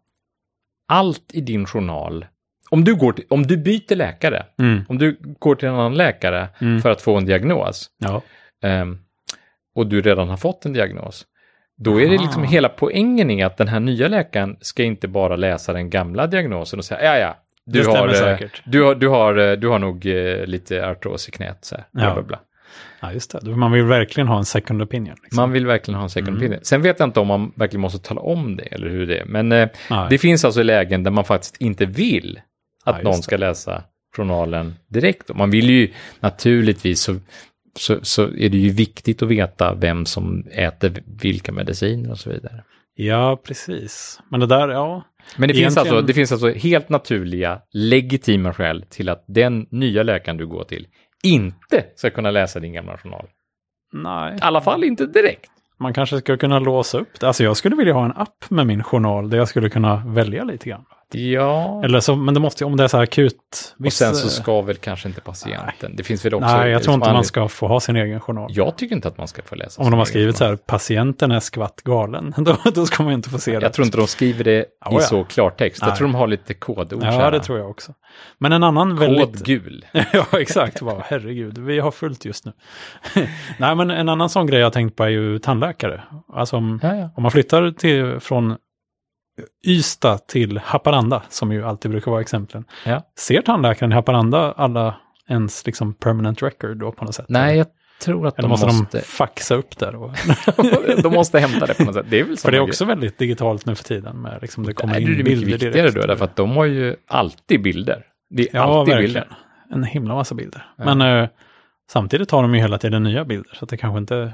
allt 0.87 1.23
i 1.33 1.41
din 1.41 1.65
journal. 1.65 2.25
Om 2.69 2.83
du, 2.83 2.95
går 2.95 3.13
till, 3.13 3.25
om 3.29 3.47
du 3.47 3.57
byter 3.57 3.95
läkare, 3.95 4.45
Mm. 4.59 4.81
om 4.89 4.97
du 4.97 5.17
går 5.39 5.55
till 5.55 5.67
en 5.67 5.73
annan 5.73 5.95
läkare 5.95 6.49
Mm. 6.61 6.81
för 6.81 6.89
att 6.89 7.01
få 7.01 7.17
en 7.17 7.25
diagnos 7.25 7.89
Ja. 7.97 8.21
ehm, 8.63 8.99
och 9.77 9.87
du 9.87 10.01
redan 10.01 10.29
har 10.29 10.37
fått 10.37 10.65
en 10.65 10.73
diagnos, 10.73 11.25
då 11.77 12.01
är 12.01 12.07
det 12.09 12.15
Aha. 12.15 12.23
liksom 12.25 12.43
hela 12.43 12.69
poängen 12.69 13.31
i 13.31 13.43
att 13.43 13.57
den 13.57 13.67
här 13.67 13.79
nya 13.79 14.07
läkaren 14.07 14.57
ska 14.61 14.83
inte 14.83 15.07
bara 15.07 15.35
läsa 15.35 15.73
den 15.73 15.89
gamla 15.89 16.27
diagnosen 16.27 16.79
och 16.79 16.85
säga 16.85 17.03
ja 17.03 17.17
ja, 17.19 17.37
du 17.65 17.83
Det 17.83 17.89
har, 17.89 18.07
eh, 18.07 18.13
säkert. 18.13 18.61
du 18.65 18.83
har, 18.83 18.95
du 18.95 19.07
har, 19.07 19.37
eh, 19.37 19.51
du 19.57 19.67
har 19.67 19.79
nog 19.79 20.05
eh, 20.05 20.45
lite 20.45 20.87
artros 20.87 21.27
i 21.27 21.31
knät. 21.31 21.57
Så 21.61 21.75
här, 21.75 21.85
Ja. 21.91 22.13
bla, 22.13 22.23
bla. 22.23 22.39
ja, 23.01 23.13
just 23.13 23.31
det. 23.31 23.55
Man 23.55 23.71
vill 23.71 23.83
verkligen 23.83 24.27
ha 24.27 24.37
en 24.37 24.45
second 24.45 24.81
opinion. 24.81 25.15
Liksom. 25.23 25.41
Man 25.41 25.51
vill 25.51 25.65
verkligen 25.65 25.95
ha 25.95 26.03
en 26.03 26.09
second 26.09 26.29
Mm. 26.29 26.39
opinion. 26.41 26.59
Sen 26.63 26.81
vet 26.81 26.99
jag 26.99 27.07
inte 27.07 27.19
om 27.19 27.27
man 27.27 27.51
verkligen 27.55 27.81
måste 27.81 27.99
tala 27.99 28.21
om 28.21 28.55
det 28.57 28.63
eller 28.63 28.89
hur 28.89 29.07
det 29.07 29.17
är. 29.19 29.25
Men 29.25 29.51
eh, 29.51 29.69
det 30.09 30.17
finns 30.17 30.45
alltså 30.45 30.63
lägen 30.63 31.03
där 31.03 31.11
man 31.11 31.25
faktiskt 31.25 31.57
inte 31.57 31.85
vill 31.85 32.39
att 32.85 32.95
Ja, 32.97 33.03
någon 33.03 33.17
det. 33.17 33.23
ska 33.23 33.37
läsa 33.37 33.83
journalen 34.17 34.75
direkt. 34.87 35.29
Och 35.29 35.35
man 35.35 35.49
vill 35.51 35.69
ju 35.69 35.91
naturligtvis 36.19 37.01
så, 37.01 37.15
så, 37.77 37.99
så 38.01 38.23
är 38.23 38.49
det 38.49 38.57
ju 38.57 38.69
viktigt 38.69 39.21
att 39.23 39.29
veta 39.29 39.73
vem 39.75 40.05
som 40.05 40.43
äter 40.51 40.93
vilka 41.21 41.51
mediciner 41.51 42.11
och 42.11 42.19
så 42.19 42.29
vidare. 42.29 42.63
Ja, 42.95 43.41
precis. 43.43 44.19
Men 44.31 44.39
det 44.39 44.45
där, 44.47 44.69
ja. 44.69 45.03
Men 45.37 45.47
det 45.47 45.53
finns, 45.53 45.61
Egentligen- 45.77 45.95
alltså, 45.97 46.07
det 46.07 46.13
finns 46.13 46.31
alltså 46.31 46.49
helt 46.49 46.89
naturliga, 46.89 47.61
legitima 47.73 48.53
skäl 48.53 48.85
till 48.89 49.09
att 49.09 49.23
den 49.27 49.67
nya 49.71 50.03
läkaren 50.03 50.37
du 50.37 50.47
går 50.47 50.63
till 50.63 50.87
inte 51.23 51.85
ska 51.95 52.09
kunna 52.09 52.31
läsa 52.31 52.59
din 52.59 52.73
gamla 52.73 52.97
journal. 52.97 53.25
Nej. 53.93 54.35
I 54.35 54.37
alla 54.41 54.61
fall 54.61 54.83
inte 54.83 55.05
direkt. 55.05 55.51
Man 55.79 55.93
kanske 55.93 56.17
skulle 56.19 56.37
kunna 56.37 56.59
låsa 56.59 56.97
upp 56.99 57.19
det. 57.19 57.27
Alltså 57.27 57.43
jag 57.43 57.57
skulle 57.57 57.75
vilja 57.75 57.93
ha 57.93 58.05
en 58.05 58.11
app 58.15 58.49
med 58.49 58.67
min 58.67 58.83
journal 58.83 59.29
där 59.29 59.37
jag 59.37 59.47
skulle 59.47 59.69
kunna 59.69 60.03
välja 60.07 60.43
lite 60.43 60.69
grann. 60.69 60.85
Ja, 61.11 61.81
Eller 61.83 61.99
så, 61.99 62.15
men 62.15 62.33
det 62.33 62.39
måste 62.39 62.63
ju, 62.63 62.65
om 62.65 62.77
det 62.77 62.83
är 62.83 62.87
så 62.87 62.97
här 62.97 63.03
akut. 63.03 63.75
och 63.79 63.85
viss- 63.85 63.97
sen 63.97 64.15
så 64.15 64.29
ska 64.29 64.61
väl 64.61 64.75
kanske 64.75 65.07
inte 65.07 65.21
patienten. 65.21 65.95
Det 65.95 66.03
finns 66.03 66.25
väl 66.25 66.33
också... 66.33 66.57
Nej, 66.57 66.71
jag 66.71 66.83
tror 66.83 66.95
inte 66.95 67.13
man 67.13 67.23
ska 67.23 67.47
få 67.47 67.67
ha 67.67 67.79
sin 67.79 67.95
egen 67.95 68.19
journal. 68.19 68.51
Jag 68.53 68.77
tycker 68.77 68.95
inte 68.95 69.07
att 69.07 69.17
man 69.17 69.27
ska 69.27 69.41
få 69.41 69.55
läsa 69.55 69.81
Om 69.81 69.91
de 69.91 69.97
har 69.97 70.05
skrivit 70.05 70.37
så 70.37 70.45
här, 70.45 70.55
patienten 70.55 71.31
är 71.31 71.39
skvatt 71.39 71.81
galen, 71.83 72.33
då, 72.37 72.57
då 72.73 72.85
ska 72.85 73.03
man 73.03 73.11
ju 73.11 73.15
inte 73.15 73.29
få 73.29 73.39
se 73.39 73.59
det. 73.59 73.65
Jag 73.65 73.73
tror 73.73 73.85
inte 73.85 73.97
de 73.97 74.07
skriver 74.07 74.43
det 74.43 74.65
Ja, 74.85 74.91
i 74.91 74.93
ja. 74.93 74.99
så 74.99 75.23
klartext. 75.23 75.81
Jag 75.81 75.87
Nej. 75.87 75.97
tror 75.97 76.07
de 76.07 76.15
har 76.15 76.27
lite 76.27 76.53
kodord. 76.53 77.03
Ja, 77.03 77.11
här. 77.11 77.31
det 77.31 77.39
tror 77.39 77.57
jag 77.59 77.69
också. 77.69 77.93
Men 78.37 78.51
en 78.51 78.63
annan 78.63 78.89
Kod 78.89 78.99
väldigt... 78.99 79.43
gul. 79.43 79.85
ja, 80.13 80.25
exakt. 80.39 80.81
Bara, 80.81 81.03
herregud, 81.05 81.57
vi 81.57 81.79
har 81.79 81.91
fullt 81.91 82.25
just 82.25 82.45
nu. 82.45 82.51
Nej, 83.57 83.75
men 83.75 83.89
en 83.91 84.09
annan 84.09 84.29
sån 84.29 84.47
grej 84.47 84.59
jag 84.59 84.73
tänkt 84.73 84.95
på 84.95 85.03
är 85.03 85.09
ju 85.09 85.39
tandläkare. 85.39 86.03
Alltså 86.33 86.55
om, 86.57 86.79
ja. 86.83 87.09
om 87.15 87.23
man 87.23 87.31
flyttar 87.31 87.71
till, 87.71 88.19
från 88.19 88.55
Ystad 89.67 90.17
till 90.27 90.57
Haparanda, 90.57 91.23
som 91.29 91.51
ju 91.51 91.63
alltid 91.65 91.91
brukar 91.91 92.11
vara 92.11 92.21
exemplen. 92.21 92.65
Ja. 92.85 93.01
Ser 93.19 93.41
tandläkaren 93.41 93.91
i 93.91 93.95
Haparanda 93.95 94.51
alla 94.51 94.95
ens 95.29 95.65
liksom 95.65 95.93
permanent 95.93 96.43
record 96.43 96.77
då 96.77 96.91
på 96.91 97.05
något 97.05 97.15
sätt? 97.15 97.25
Nej, 97.29 97.57
jag 97.57 97.67
tror 98.01 98.27
att 98.27 98.39
Eller 98.39 98.47
de 98.47 98.49
måste, 98.49 98.65
måste, 98.65 98.97
de 98.97 99.03
faxa 99.03 99.55
upp 99.55 99.77
där? 99.77 99.95
Och, 99.95 100.11
de 101.03 101.13
måste 101.13 101.39
hämta 101.39 101.65
det 101.65 101.73
på 101.73 101.83
något 101.83 101.93
sätt. 101.95 102.05
Det 102.09 102.19
är 102.19 102.23
väl 102.23 102.37
för 102.37 102.51
det 102.51 102.57
är 102.57 102.61
också 102.61 102.85
väldigt 102.85 103.17
digitalt 103.17 103.65
nu 103.65 103.75
för 103.75 103.83
tiden. 103.83 104.21
Med 104.21 104.37
liksom 104.41 104.63
det 104.63 104.67
grej. 104.67 104.75
kommer 104.75 104.95
är 104.95 104.99
in 104.99 105.05
det 105.05 105.09
mycket 105.11 105.25
bilder 105.25 105.47
viktigare 105.51 105.73
direkt. 105.73 105.95
då, 105.95 106.01
därför 106.07 106.25
att 106.25 106.35
de 106.35 106.51
har 106.51 106.65
ju 106.65 106.95
alltid 107.07 107.61
bilder. 107.61 108.03
Det 108.29 108.43
är 108.43 108.55
Ja, 108.57 108.61
alltid 108.79 108.93
verkligen. 108.93 109.13
bilder. 109.13 109.37
En 109.71 109.83
himla 109.83 110.15
massa 110.15 110.35
bilder. 110.35 110.65
Ja. 110.77 110.95
Men 110.95 111.21
eh, 111.23 111.29
samtidigt 111.91 112.31
har 112.31 112.41
de 112.41 112.55
ju 112.55 112.61
hela 112.61 112.77
tiden 112.77 113.03
nya 113.03 113.25
bilder. 113.25 113.53
Så 113.53 113.65
det 113.65 113.77
kanske 113.77 113.97
inte... 113.97 114.33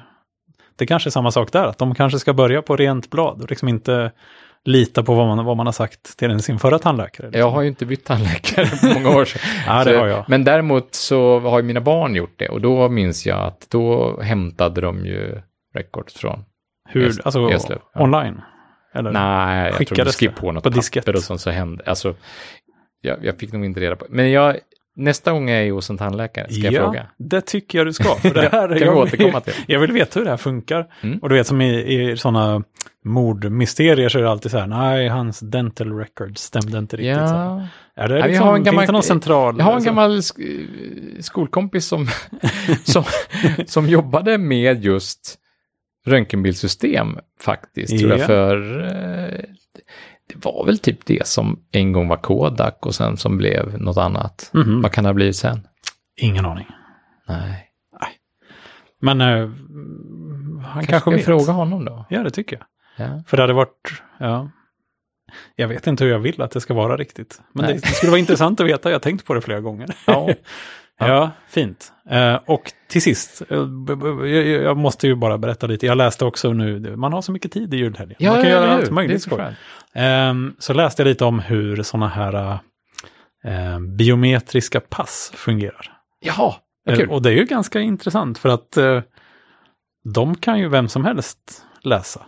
Det 0.76 0.86
kanske 0.86 1.10
är 1.10 1.12
samma 1.12 1.32
sak 1.32 1.52
där. 1.52 1.66
Att 1.68 1.78
de 1.78 1.96
kanske 1.96 2.20
ska 2.20 2.34
börja 2.34 2.62
på 2.62 2.76
rent 2.76 3.10
blad 3.10 3.42
och 3.42 3.50
liksom 3.50 3.68
inte 3.68 4.12
lita 4.66 5.04
på 5.04 5.14
vad 5.14 5.28
man, 5.28 5.46
vad 5.46 5.58
man 5.58 5.66
har 5.66 5.74
sagt 5.74 6.18
till 6.18 6.40
sin 6.40 6.60
förra 6.60 6.80
tandläkare. 6.80 7.28
Liksom. 7.28 7.40
Jag 7.40 7.52
har 7.52 7.62
ju 7.62 7.68
inte 7.68 7.86
bytt 7.86 8.06
tandläkare 8.06 8.66
på 8.66 9.00
många 9.00 9.18
år 9.18 9.26
sedan. 9.26 9.42
Ja, 9.68 9.84
det 9.84 9.98
har 9.98 10.08
jag. 10.08 10.26
Men 10.28 10.44
däremot 10.44 10.96
så 10.96 11.40
har 11.40 11.60
ju 11.60 11.64
mina 11.64 11.82
barn 11.82 12.16
gjort 12.16 12.34
det 12.38 12.50
och 12.50 12.62
då 12.62 12.90
minns 12.90 13.26
jag 13.26 13.40
att 13.40 13.68
då 13.70 14.20
hämtade 14.22 14.82
de 14.82 15.06
ju 15.06 15.42
records 15.74 16.14
från. 16.14 16.46
Hur, 16.90 17.08
Eslöv. 17.10 17.26
alltså 17.26 17.50
Eslöv, 17.50 17.80
online? 17.96 18.42
Eller? 18.94 19.12
Nej, 19.12 19.74
jag 19.78 19.88
tror 19.88 20.06
de 20.06 20.12
skrev 20.12 20.36
på 20.36 20.52
något 20.52 20.64
på 20.64 20.70
papper 20.70 20.80
diskett? 20.80 21.08
och 21.08 21.24
sånt 21.24 21.42
så 21.42 21.50
hände. 21.50 21.84
Alltså, 21.86 22.16
jag, 23.02 23.26
jag 23.26 23.40
fick 23.40 23.54
nog 23.54 23.66
inte 23.66 23.80
reda 23.80 23.96
på. 23.96 24.06
Men 24.10 24.32
jag, 24.32 24.58
nästa 24.96 25.32
gång 25.32 25.50
jag 25.50 25.68
är 25.68 25.72
hos 25.72 25.90
en 25.90 25.98
tandläkare 25.98 26.50
ska 26.54 26.62
jag 26.64 26.74
ja, 26.74 26.84
fråga. 26.84 27.08
det 27.18 27.42
tycker 27.42 27.78
jag 27.78 27.88
du 27.88 27.94
ska. 27.94 28.16
För 28.16 28.30
det 28.34 28.50
här, 28.52 28.68
kan 28.68 28.88
jag, 28.88 28.98
återkomma 28.98 29.40
till. 29.42 29.54
Jag 29.68 29.80
vill 29.80 29.92
veta 29.92 30.20
hur 30.20 30.26
det 30.26 30.30
här 30.32 30.38
funkar. 30.38 30.88
Mm. 31.02 31.20
Och 31.20 31.30
du 31.30 31.36
vet 31.36 31.48
som 31.48 31.62
i, 31.62 32.02
i 32.12 32.18
sådana 32.18 32.64
mordmysterier 33.06 34.10
så 34.10 34.18
är 34.20 34.24
det 34.24 34.30
alltid 34.32 34.52
så 34.52 34.58
här, 34.58 34.68
nej, 34.68 35.08
hans 35.08 35.40
dental 35.40 35.98
records 35.98 36.42
stämde 36.42 36.78
inte 36.78 36.98
riktigt. 36.98 37.16
Så. 37.30 37.36
Ja, 37.36 37.68
Är 37.96 38.08
det 38.08 38.28
liksom, 38.28 38.48
har 38.48 38.56
en 38.56 38.64
gammal- 38.64 38.82
finns 38.82 38.88
det 38.88 38.94
någon 38.94 39.04
central? 39.04 39.56
jag 39.58 39.66
har 39.66 39.76
en 39.78 39.84
gammal 39.84 40.12
sk- 40.18 41.22
skolkompis 41.22 41.86
som, 41.86 42.08
som, 42.84 43.04
som 43.66 43.90
jobbade 43.90 44.38
med 44.38 44.84
just 44.86 45.36
röntgenbildsystem 46.06 47.18
faktiskt. 47.42 48.00
Tror 48.00 48.12
Ja. 48.12 48.18
jag, 48.18 48.28
för 48.28 48.82
eh, 48.84 49.40
det 50.34 50.46
var 50.46 50.66
väl 50.66 50.80
typ 50.80 51.06
det 51.06 51.28
som 51.28 51.60
en 51.72 51.92
gång 51.92 52.08
var 52.08 52.18
Kodak 52.18 52.86
och 52.86 52.96
sen 52.96 53.18
som 53.18 53.38
blev 53.38 53.82
något 53.82 53.98
annat. 53.98 54.50
Mhm. 54.54 54.82
Vad 54.82 54.92
kan 54.92 55.04
det 55.04 55.08
ha 55.10 55.14
blivit 55.14 55.36
sen? 55.36 55.68
Ingen 56.22 56.46
aning. 56.46 56.68
Nej. 57.28 57.70
Men 59.02 59.22
eh, 59.22 59.28
han 59.28 59.52
Kanske, 60.74 60.92
kanske 60.92 61.12
vet. 61.12 61.26
fråga 61.26 61.52
honom 61.52 61.86
då? 61.86 62.06
Ja, 62.10 62.24
det 62.24 62.32
tycker 62.32 62.58
jag. 62.58 62.66
Ja. 63.08 63.24
För 63.28 63.38
det 63.38 63.44
hade 63.44 63.54
varit, 63.54 64.02
ja. 64.20 64.50
Jag 65.56 65.68
vet 65.68 65.88
inte 65.88 66.04
hur 66.04 66.12
jag 66.12 66.20
vill 66.20 66.42
att 66.42 66.52
det 66.52 66.62
ska 66.62 66.74
vara 66.74 66.98
riktigt. 66.98 67.42
Men 67.54 67.66
det, 67.66 67.72
Nej. 67.74 67.82
det 67.84 67.88
skulle 67.88 68.10
vara 68.10 68.20
intressant 68.20 68.60
att 68.60 68.68
veta, 68.68 68.90
jag 68.90 68.96
har 68.96 69.00
tänkt 69.00 69.26
på 69.26 69.34
det 69.34 69.42
flera 69.42 69.60
gånger. 69.62 69.88
Ja. 70.06 70.30
Ja, 71.08 71.32
fint. 71.50 71.92
Eh, 72.10 72.36
och 72.46 72.72
till 72.90 73.02
sist, 73.02 73.42
eh, 73.50 73.58
jag, 74.28 74.46
jag 74.48 74.78
måste 74.78 75.08
ju 75.08 75.16
bara 75.16 75.38
berätta 75.38 75.68
lite. 75.68 75.86
Jag 75.86 75.98
läste 75.98 76.26
också 76.26 76.54
nu, 76.54 76.96
man 76.96 77.14
har 77.14 77.22
så 77.22 77.32
mycket 77.32 77.52
tid 77.52 77.74
i 77.74 77.78
julhelgen. 77.78 78.18
man 78.34 78.42
kan 78.42 78.50
göra 78.52 78.64
eller 78.64 78.74
allt 78.78 78.92
möjligt. 78.92 79.22
Skoj. 79.22 79.42
Ehm, 79.96 80.56
så 80.60 80.74
läste 80.74 81.02
jag 81.02 81.08
lite 81.08 81.26
om 81.26 81.40
hur 81.40 81.84
sådana 81.84 82.08
här 82.08 82.60
eh, 83.44 83.80
biometriska 83.80 84.80
pass 84.80 85.32
fungerar. 85.36 85.92
Jaha, 86.20 86.54
vad 86.86 86.94
Eh, 86.96 87.00
kul. 87.00 87.10
och 87.10 87.22
det 87.22 87.30
är 87.30 87.34
ju 87.34 87.46
ganska 87.46 87.80
intressant 87.80 88.38
för 88.38 88.50
att 88.50 88.78
eh, 88.78 89.02
de 90.14 90.36
kan 90.36 90.60
ju 90.60 90.70
vem 90.70 90.88
som 90.88 91.06
helst 91.06 91.66
läsa. 91.82 92.22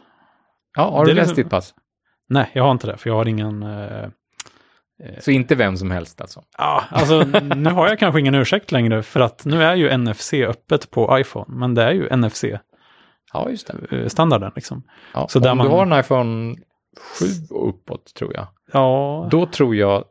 Ja, 0.78 0.91
har 0.91 1.05
det 1.05 1.05
du 1.05 1.11
är 1.11 1.16
läst 1.16 1.28
liksom- 1.30 1.43
ditt 1.43 1.49
pass? 1.51 1.74
Nej, 2.30 2.49
jag 2.53 2.63
har 2.63 2.72
inte 2.72 2.88
det, 2.88 2.97
för 2.97 3.09
jag 3.09 3.18
har 3.18 3.28
ingen... 3.28 3.63
Eh, 3.63 4.09
Så 5.20 5.32
inte 5.32 5.55
vem 5.55 5.78
som 5.78 5.91
helst 5.91 6.22
alltså? 6.22 6.43
ja, 6.57 6.84
alltså 6.89 7.20
nu 7.55 7.70
har 7.70 7.88
jag 7.88 7.99
kanske 7.99 8.20
ingen 8.20 8.36
ursäkt 8.36 8.72
längre 8.72 9.03
för 9.03 9.20
att 9.20 9.45
nu 9.45 9.63
är 9.63 9.76
ju 9.76 9.97
NFC 9.97 10.34
öppet 10.34 10.91
på 10.91 11.20
iPhone, 11.20 11.45
men 11.59 11.74
det 11.74 11.84
är 11.84 11.91
ju 11.91 12.07
Ja, 13.34 13.49
just 13.49 13.68
det. 13.68 13.74
NFC-standarden 13.74 14.51
liksom. 14.55 14.84
Ja, 15.13 15.28
Så 15.28 15.39
om 15.39 15.43
där 15.43 15.49
du 15.49 15.55
man- 15.55 15.68
har 15.68 15.82
en 15.86 15.99
iPhone 15.99 16.55
7 17.19 17.25
och 17.49 17.69
uppåt 17.69 18.13
tror 18.13 18.33
jag. 18.33 18.47
Ja, 18.71 19.27
Då 19.31 19.45
tror 19.45 19.75
jag 19.75 20.03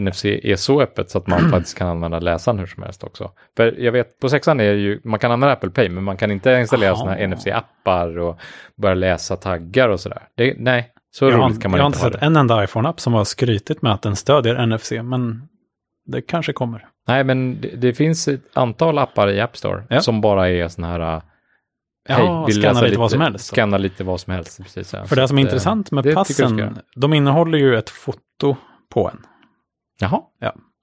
NFC 0.00 0.24
är 0.24 0.56
så 0.56 0.80
öppet 0.82 1.10
så 1.10 1.18
att 1.18 1.26
man 1.26 1.40
faktiskt 1.50 1.78
kan 1.78 1.88
använda 1.88 2.18
läsaren 2.20 2.58
hur 2.58 2.66
som 2.66 2.82
helst 2.82 3.04
också. 3.04 3.30
För 3.56 3.80
jag 3.80 3.92
vet, 3.92 4.18
på 4.20 4.28
sexan 4.28 4.60
är 4.60 4.72
det 4.72 4.78
ju, 4.80 5.00
man 5.04 5.18
kan 5.18 5.30
använda 5.32 5.52
Apple 5.52 5.70
Pay, 5.70 5.88
men 5.88 6.04
man 6.04 6.16
kan 6.16 6.30
inte 6.30 6.52
installera 6.52 6.96
sådana 6.96 7.12
här 7.16 7.26
NFC-appar 7.26 8.18
och 8.18 8.38
börja 8.76 8.94
läsa 8.94 9.36
taggar 9.36 9.88
och 9.88 10.00
sådär. 10.00 10.22
Det, 10.34 10.54
nej, 10.58 10.90
så 11.10 11.24
jag 11.24 11.34
roligt 11.34 11.62
kan 11.62 11.70
man 11.70 11.78
jag 11.78 11.84
har 11.84 11.86
inte 11.88 11.96
inte 11.98 12.06
ha 12.06 12.12
sett 12.12 12.20
det. 12.20 12.26
en 12.26 12.36
enda 12.36 12.64
iPhone-app 12.64 13.00
som 13.00 13.12
har 13.14 13.24
skrytit 13.24 13.82
med 13.82 13.92
att 13.92 14.02
den 14.02 14.16
stödjer 14.16 14.66
NFC, 14.66 14.92
men 15.02 15.48
det 16.06 16.22
kanske 16.22 16.52
kommer. 16.52 16.88
Nej, 17.06 17.24
men 17.24 17.60
det, 17.60 17.68
det 17.68 17.92
finns 17.92 18.28
ett 18.28 18.40
antal 18.56 18.98
appar 18.98 19.30
i 19.30 19.40
App 19.40 19.56
Store 19.56 19.84
Ja. 19.88 20.00
som 20.00 20.20
bara 20.20 20.48
är 20.50 20.68
sådana 20.68 20.92
här... 20.92 21.22
Ja, 22.08 22.44
vill 22.44 22.54
scanna 22.54 22.72
läsa 22.72 22.84
lite 22.86 22.98
vad 22.98 23.10
som 23.10 23.20
helst. 23.20 23.46
Scanna 23.46 23.78
lite 23.78 24.04
vad 24.04 24.20
som 24.20 24.32
helst, 24.32 24.62
precis. 24.62 24.92
ja. 24.92 25.00
För 25.04 25.08
Så 25.16 25.20
det 25.20 25.28
som 25.28 25.38
är 25.38 25.42
eh, 25.42 25.46
intressant 25.46 25.90
med 25.90 26.04
det 26.04 26.14
passen, 26.14 26.78
de 26.96 27.14
innehåller 27.14 27.58
ju 27.58 27.76
ett 27.76 27.90
foto 27.90 28.56
på 28.94 29.08
en. 29.08 29.20
Jaha, 30.00 30.20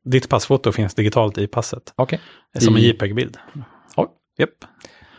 Ditt 0.06 0.30
passfoto 0.30 0.72
finns 0.72 0.94
digitalt 0.96 1.38
i 1.38 1.48
passet, 1.48 1.94
okej. 1.96 2.20
som 2.60 2.76
en 2.76 2.82
I- 2.82 2.86
JPEG-bild. 2.88 3.38
Oj. 3.96 4.08
Japp. 4.38 4.50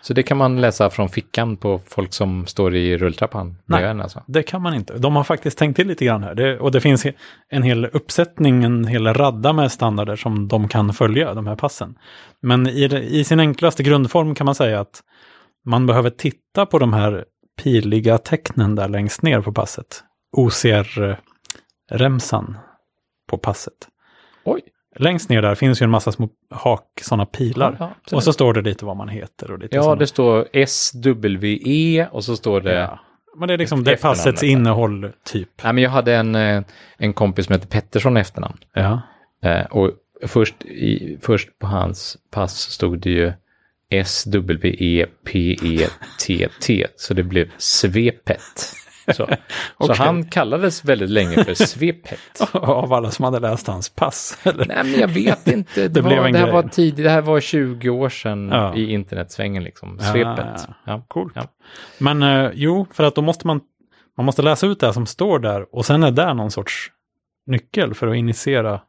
Så 0.01 0.15
det 0.15 0.23
kan 0.23 0.37
man 0.37 0.61
läsa 0.61 0.91
från 0.91 1.09
fickan 1.09 1.57
på 1.57 1.81
folk 1.87 2.13
som 2.15 2.47
står 2.47 2.75
i 2.75 2.97
rulltrappan? 2.99 3.57
Nej. 3.67 3.85
en, 3.85 4.01
Alltså. 4.01 4.23
Det 4.27 4.43
kan 4.43 4.63
man 4.63 4.75
inte. 4.75 4.99
De 4.99 5.17
har 5.17 5.25
faktiskt 5.25 5.59
tänkt 5.59 5.77
till 5.77 5.87
lite 5.89 6.05
grann 6.05 6.23
här. 6.23 6.35
Det, 6.35 6.59
och 6.59 6.73
det 6.73 6.81
finns 6.81 7.07
en 7.49 7.63
hel 7.63 7.87
uppsättning, 7.87 8.65
en 8.65 8.85
hel 8.85 9.07
radda 9.15 9.53
med 9.53 9.73
standarder 9.73 10.17
som 10.17 10.49
de 10.49 10.69
kan 10.69 10.93
följa, 10.93 11.35
de 11.35 11.47
här 11.47 11.57
passen. 11.57 11.99
Men 12.41 12.67
i, 12.69 12.89
det- 12.89 13.03
i 13.03 13.25
sin 13.25 13.41
enklaste 13.41 13.83
grundform 13.83 14.35
kan 14.35 14.45
man 14.45 14.55
säga 14.55 14.81
att 14.81 15.01
man 15.67 15.87
behöver 15.87 16.11
titta 16.11 16.67
på 16.67 16.79
de 16.79 16.93
här 16.93 17.25
piliga 17.63 18.19
tecknen 18.19 18.75
där 18.75 18.89
längst 18.89 19.23
ner 19.23 19.41
på 19.41 19.53
passet. 19.53 20.05
OCR-remsan 20.37 22.57
på 23.31 23.39
passet. 23.39 23.89
Oj. 24.45 24.61
Längst 24.97 25.29
ner 25.31 25.43
där 25.43 25.55
finns 25.55 25.83
ju 25.83 25.85
en 25.85 25.91
massa 25.91 26.13
små 26.13 26.29
hak, 26.51 27.01
sådana 27.03 27.27
pilar. 27.27 27.77
Ja, 27.79 27.95
och 28.13 28.23
så 28.23 28.33
står 28.33 28.55
det 28.55 28.63
lite 28.63 28.85
vad 28.85 28.97
man 28.97 29.09
heter 29.09 29.51
och 29.51 29.59
lite 29.59 29.77
Ja, 29.77 29.83
såna- 29.83 29.97
det 29.97 30.07
står 30.07 30.49
SWE 30.67 32.09
och 32.13 32.25
så 32.25 32.37
står 32.37 32.61
det... 32.61 32.75
Ja. 32.75 32.99
Men 33.37 33.49
det 33.49 33.55
är 33.55 33.59
liksom 33.59 33.85
det 33.85 34.03
passets 34.03 34.43
innehåll, 34.43 35.13
typ. 35.25 35.49
Nej, 35.65 35.73
men 35.73 35.83
jag 35.85 35.91
hade 35.91 36.15
en, 36.17 36.35
eh, 36.35 36.63
en 36.97 37.13
kompis 37.13 37.47
som 37.47 37.53
hette 37.53 37.67
Pettersson 37.67 38.17
i 38.17 38.21
efternamn. 38.21 38.59
Ja. 38.75 39.01
Eh, 39.45 39.67
och 39.67 39.91
först, 40.27 40.65
i, 40.65 41.19
först 41.23 41.59
på 41.59 41.67
hans 41.67 42.17
pass 42.31 42.57
stod 42.57 43.01
det 43.01 43.11
ju 43.11 43.33
S-W-E-P-E-T-T. 43.93 46.87
Så 46.97 47.15
det 47.15 47.23
blev 47.23 47.51
Svepet. 47.59 48.41
Så, 49.07 49.13
så 49.15 49.29
Okej. 49.77 49.97
han 49.99 50.25
kallades 50.29 50.85
väldigt 50.85 51.11
länge 51.11 51.45
för 51.45 51.55
Svepet. 51.67 52.19
Av 52.53 52.93
alla 52.93 53.11
som 53.11 53.25
hade 53.25 53.41
läst 53.41 53.67
hans 53.67 53.89
pass. 53.89 54.39
Eller? 54.43 54.67
Nej, 54.67 54.85
men 54.85 55.01
jag 55.01 55.09
vet 55.09 55.49
inte. 55.49 55.71
Det, 55.83 55.89
Det 55.89 56.01
var, 56.01 56.29
det 56.33 56.39
här 56.39 56.53
var 56.53 56.63
tidigt. 56.63 57.05
Det 57.05 57.11
här 57.11 57.21
var 57.23 57.41
20 57.41 57.91
år 57.91 58.09
sedan 58.09 58.49
Ja. 58.53 58.75
i 58.77 58.93
internetsvängen, 58.93 59.65
liksom. 59.65 59.99
Ja, 60.01 60.13
Svepet. 60.13 60.47
ja. 60.67 60.75
Ja. 60.85 61.05
Coolt. 61.09 61.33
Ja. 61.37 61.43
Men 61.99 62.23
eh, 62.23 62.51
jo, 62.55 62.87
för 62.93 63.05
att 63.05 63.15
då 63.15 63.23
måste 63.23 63.47
man, 63.47 63.61
man 64.17 64.27
måste 64.27 64.43
läsa 64.43 64.67
ut 64.67 64.81
det 64.81 64.93
som 64.93 65.07
står 65.07 65.39
där 65.39 65.75
och 65.75 65.87
sen 65.87 66.03
är 66.03 66.11
det 66.11 66.35
någon 66.35 66.51
sorts 66.51 66.91
nyckel 67.47 67.95
för 67.95 68.07
att 68.09 68.17
initiera 68.17 68.81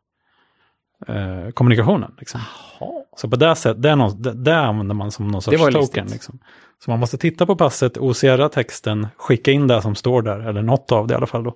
eh, 1.08 1.50
kommunikationen. 1.54 2.16
Liksom. 2.20 2.42
Jaha. 2.80 3.03
Så 3.16 3.30
på 3.30 3.36
det 3.36 3.56
sättet, 3.56 3.82
det, 3.84 3.90
är 3.90 4.24
det, 4.24 4.34
det 4.34 4.58
använder 4.58 4.96
man 4.96 5.12
som 5.12 5.28
någon 5.28 5.42
sorts 5.42 5.74
token. 5.74 6.08
Liksom. 6.08 6.40
Så 6.86 6.92
man 6.92 7.00
måste 7.00 7.18
titta 7.18 7.46
på 7.46 7.56
passet, 7.56 7.98
OCR 7.98 8.48
texten, 8.48 9.08
skicka 9.18 9.52
in 9.52 9.68
det 9.68 9.82
som 9.82 9.96
står 9.96 10.22
där, 10.22 10.40
eller 10.40 10.62
något 10.62 10.92
av 10.92 11.08
det 11.08 11.14
i 11.14 11.18
alla 11.18 11.26
fall 11.28 11.44
då. 11.44 11.56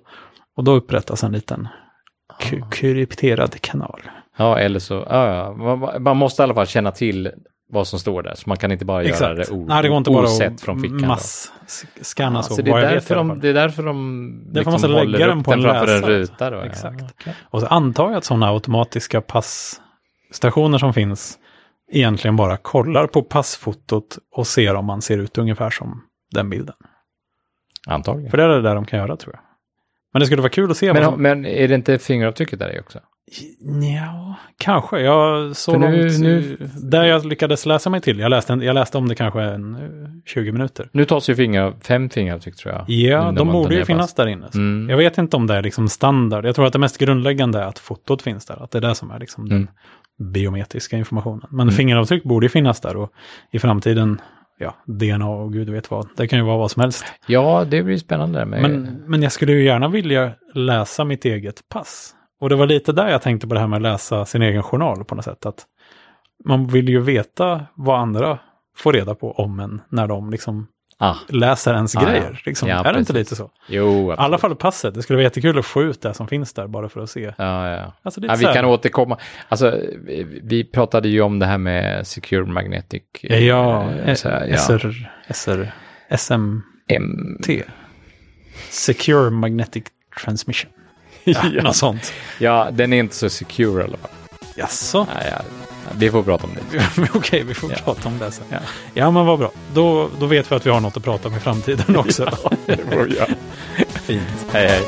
Och 0.56 0.64
då 0.64 0.72
upprättas 0.72 1.24
en 1.24 1.32
liten 1.32 1.68
k- 2.50 2.66
krypterad 2.70 3.60
kanal. 3.60 4.00
Ja, 4.38 4.58
eller 4.58 4.78
så, 4.78 4.94
ja, 5.10 5.34
ja. 5.34 5.52
Man, 5.76 6.02
man 6.02 6.16
måste 6.16 6.42
i 6.42 6.44
alla 6.44 6.54
fall 6.54 6.66
känna 6.66 6.90
till 6.90 7.30
vad 7.72 7.86
som 7.88 7.98
står 7.98 8.22
där. 8.22 8.34
Så 8.34 8.42
man 8.46 8.56
kan 8.56 8.72
inte 8.72 8.84
bara 8.84 9.02
göra 9.02 9.12
Exakt. 9.12 9.36
det 9.50 9.54
o, 9.54 9.66
Nej, 9.68 9.82
det 9.82 9.88
går 9.88 9.98
inte 9.98 10.10
bara 10.10 10.24
osett 10.24 10.60
från 10.60 10.80
fickan. 10.80 10.98
då. 10.98 11.06
mass-scanna 11.06 12.38
Ja, 12.38 12.42
så. 12.42 12.54
så 12.54 12.62
det 12.62 12.70
är, 12.70 12.80
därför 12.80 13.14
de, 13.14 13.40
det 13.40 13.48
är 13.48 13.54
därför 13.54 13.82
de 13.82 14.28
liksom 14.44 14.52
Därför 14.54 14.70
måste 14.70 14.88
lägga 14.88 15.00
håller 15.00 15.28
den 15.28 15.42
på 15.44 15.52
en 15.52 15.62
framför 15.62 15.94
en 15.94 16.00
läsare. 16.00 16.18
ruta. 16.18 16.50
Då, 16.50 16.56
ja. 16.56 16.64
Exakt. 16.64 17.02
Okej. 17.20 17.34
Och 17.50 17.60
så 17.60 17.66
antar 17.66 18.08
jag 18.08 18.16
att 18.16 18.24
sådana 18.24 18.48
automatiska 18.48 19.20
passstationer 19.20 20.78
som 20.78 20.94
finns 20.94 21.38
egentligen 21.92 22.36
bara 22.36 22.56
kollar 22.56 23.06
på 23.06 23.22
passfotot 23.22 24.18
och 24.32 24.46
ser 24.46 24.74
om 24.74 24.84
man 24.86 25.02
ser 25.02 25.18
ut 25.18 25.38
ungefär 25.38 25.70
som 25.70 26.02
den 26.34 26.50
bilden. 26.50 26.74
Antagligen. 27.86 28.30
För 28.30 28.38
det 28.38 28.44
är 28.44 28.48
det 28.48 28.62
där 28.62 28.74
de 28.74 28.84
kan 28.86 28.98
göra 28.98 29.16
tror 29.16 29.34
jag. 29.34 29.42
Men 30.12 30.20
det 30.20 30.26
skulle 30.26 30.42
vara 30.42 30.50
kul 30.52 30.70
att 30.70 30.76
se. 30.76 30.92
Men, 30.92 31.04
som... 31.04 31.22
men 31.22 31.46
är 31.46 31.68
det 31.68 31.74
inte 31.74 31.98
fingeravtrycket 31.98 32.58
där 32.58 32.76
i 32.76 32.80
också? 32.80 32.98
Ja, 33.96 34.34
kanske. 34.58 35.00
Jag 35.00 35.56
så 35.56 35.72
För 35.72 35.78
nu- 35.78 36.02
långt, 36.02 36.18
nu- 36.20 36.56
Där 36.82 37.04
jag 37.04 37.24
lyckades 37.26 37.66
läsa 37.66 37.90
mig 37.90 38.00
till. 38.00 38.18
Jag 38.18 38.30
läste, 38.30 38.52
en, 38.52 38.62
jag 38.62 38.74
läste 38.74 38.98
om 38.98 39.08
det 39.08 39.14
kanske 39.14 39.40
en 39.42 39.74
eh, 39.74 39.80
20 40.26 40.52
minuter. 40.52 40.88
Nu 40.92 41.04
tas 41.04 41.30
ju 41.30 41.34
finger, 41.36 41.72
fem 41.82 42.10
fingeravtryck 42.10 42.56
tror 42.56 42.74
jag. 42.74 42.84
Ja, 42.90 43.32
de 43.32 43.52
borde 43.52 43.74
ju 43.74 43.84
finnas 43.84 44.14
där 44.14 44.26
inne. 44.26 44.46
Mm. 44.54 44.90
Jag 44.90 44.96
vet 44.96 45.18
inte 45.18 45.36
om 45.36 45.46
det 45.46 45.54
är 45.54 45.62
liksom 45.62 45.88
standard. 45.88 46.44
Jag 46.44 46.54
tror 46.54 46.66
att 46.66 46.72
det 46.72 46.78
mest 46.78 46.98
grundläggande 46.98 47.58
är 47.58 47.64
att 47.66 47.78
fotot 47.78 48.22
finns 48.22 48.46
där. 48.46 48.62
Att 48.62 48.70
det 48.70 48.78
är 48.78 48.82
det 48.82 48.94
som 48.94 49.10
är 49.10 49.18
liksom 49.18 49.44
Mm. 49.44 49.58
den 49.58 49.68
biometriska 50.18 50.96
informationen. 50.96 51.46
Men 51.50 51.60
Mm. 51.60 51.74
fingeravtryck 51.74 52.24
borde 52.24 52.46
ju 52.46 52.50
finnas 52.50 52.80
där 52.80 52.96
och 52.96 53.12
i 53.50 53.58
framtiden, 53.58 54.20
ja, 54.58 54.74
DNA 54.86 55.28
och 55.28 55.52
gud 55.52 55.70
vet 55.70 55.90
vad. 55.90 56.08
Det 56.16 56.28
kan 56.28 56.38
ju 56.38 56.44
vara 56.44 56.56
vad 56.56 56.70
som 56.70 56.80
helst. 56.82 57.04
Ja, 57.26 57.64
det 57.70 57.82
blir 57.82 57.96
spännande. 57.96 58.44
Med, 58.44 58.62
Men, 58.62 58.82
men 59.06 59.22
jag 59.22 59.32
skulle 59.32 59.52
ju 59.52 59.64
gärna 59.64 59.88
vilja 59.88 60.32
läsa 60.54 61.04
mitt 61.04 61.24
eget 61.24 61.68
pass. 61.68 62.14
Och 62.40 62.48
det 62.48 62.56
var 62.56 62.66
lite 62.66 62.92
där 62.92 63.08
jag 63.08 63.22
tänkte 63.22 63.48
på 63.48 63.54
det 63.54 63.60
här 63.60 63.66
med 63.66 63.76
att 63.76 63.82
läsa 63.82 64.24
sin 64.24 64.42
egen 64.42 64.62
journal 64.62 65.04
på 65.04 65.14
något 65.14 65.24
sätt. 65.24 65.46
Att 65.46 65.66
man 66.44 66.66
vill 66.66 66.88
ju 66.88 67.00
veta 67.00 67.66
vad 67.74 68.00
andra 68.00 68.38
får 68.76 68.92
reda 68.92 69.14
på 69.14 69.32
om 69.32 69.60
en 69.60 69.80
när 69.88 70.06
de 70.06 70.30
liksom 70.30 70.66
ah, 70.98 71.14
läser 71.28 71.74
ens 71.74 71.96
Ah, 71.96 72.02
ja. 72.02 72.08
grejer. 72.08 72.42
Liksom. 72.46 72.68
Ja, 72.68 72.84
är 72.84 72.92
det 72.92 72.98
inte 72.98 73.12
lite 73.12 73.36
så? 73.36 73.50
jo, 73.68 74.12
I 74.12 74.14
alla 74.18 74.38
fall 74.38 74.56
passet. 74.56 74.94
Det 74.94 75.02
skulle 75.02 75.16
vara 75.16 75.22
jättekul 75.24 75.58
att 75.58 75.66
få 75.66 75.82
ut 75.82 76.02
det 76.02 76.14
som 76.14 76.28
finns 76.28 76.52
där 76.52 76.66
bara 76.66 76.88
för 76.88 77.00
att 77.00 77.10
se. 77.10 77.32
Ja, 77.38 77.68
ja. 77.70 77.92
Alltså, 78.02 78.20
Ja, 78.24 78.34
vi 78.38 78.44
kan 78.44 78.64
återkomma. 78.64 79.18
Alltså, 79.48 79.78
vi, 80.42 80.64
pratade 80.72 81.08
ju 81.08 81.20
om 81.20 81.38
det 81.38 81.46
här 81.46 81.58
med 81.58 82.06
Secure 82.06 82.44
Magnetic. 82.46 83.02
eh, 83.22 83.44
Ja, 83.46 83.88
så 84.16 84.28
här, 84.28 84.46
ja. 84.46 84.56
SR, 84.56 85.10
SR, 85.30 85.72
SMT. 86.16 87.62
Secure 88.70 89.30
Magnetic 89.30 89.84
Transmission. 90.22 90.70
Ja, 91.24 91.40
Ja. 91.54 91.62
Något 91.62 91.76
sånt. 91.76 92.12
ja, 92.38 92.68
den 92.72 92.92
är 92.92 92.98
inte 92.98 93.14
så 93.14 93.28
secure 93.30 93.80
i 93.80 93.84
alla 93.84 93.96
fall. 93.96 94.10
Jaså? 94.56 95.06
Ja, 95.14 95.20
ja. 95.30 95.42
Vi 95.96 96.10
får 96.10 96.22
prata 96.22 96.46
om 96.46 96.50
det. 96.54 97.08
Okej, 97.14 97.42
vi 97.42 97.54
får 97.54 97.70
Ja. 97.72 97.76
prata 97.84 98.08
om 98.08 98.18
det 98.18 98.30
sen. 98.30 98.44
Ja. 98.50 98.58
Ja, 98.94 99.10
men 99.10 99.26
vad 99.26 99.38
bra. 99.38 99.50
Då, 99.74 100.08
då 100.20 100.26
vet 100.26 100.52
vi 100.52 100.56
att 100.56 100.66
vi 100.66 100.70
har 100.70 100.80
något 100.80 100.96
att 100.96 101.04
prata 101.04 101.28
om 101.28 101.34
i 101.36 101.40
framtiden 101.40 101.96
också. 101.96 102.24
det 102.66 102.76
får 102.76 103.02
vi 103.04 103.16
göra. 103.16 103.26
Fint. 104.06 104.22
Hej, 104.52 104.68
hej. 104.68 104.82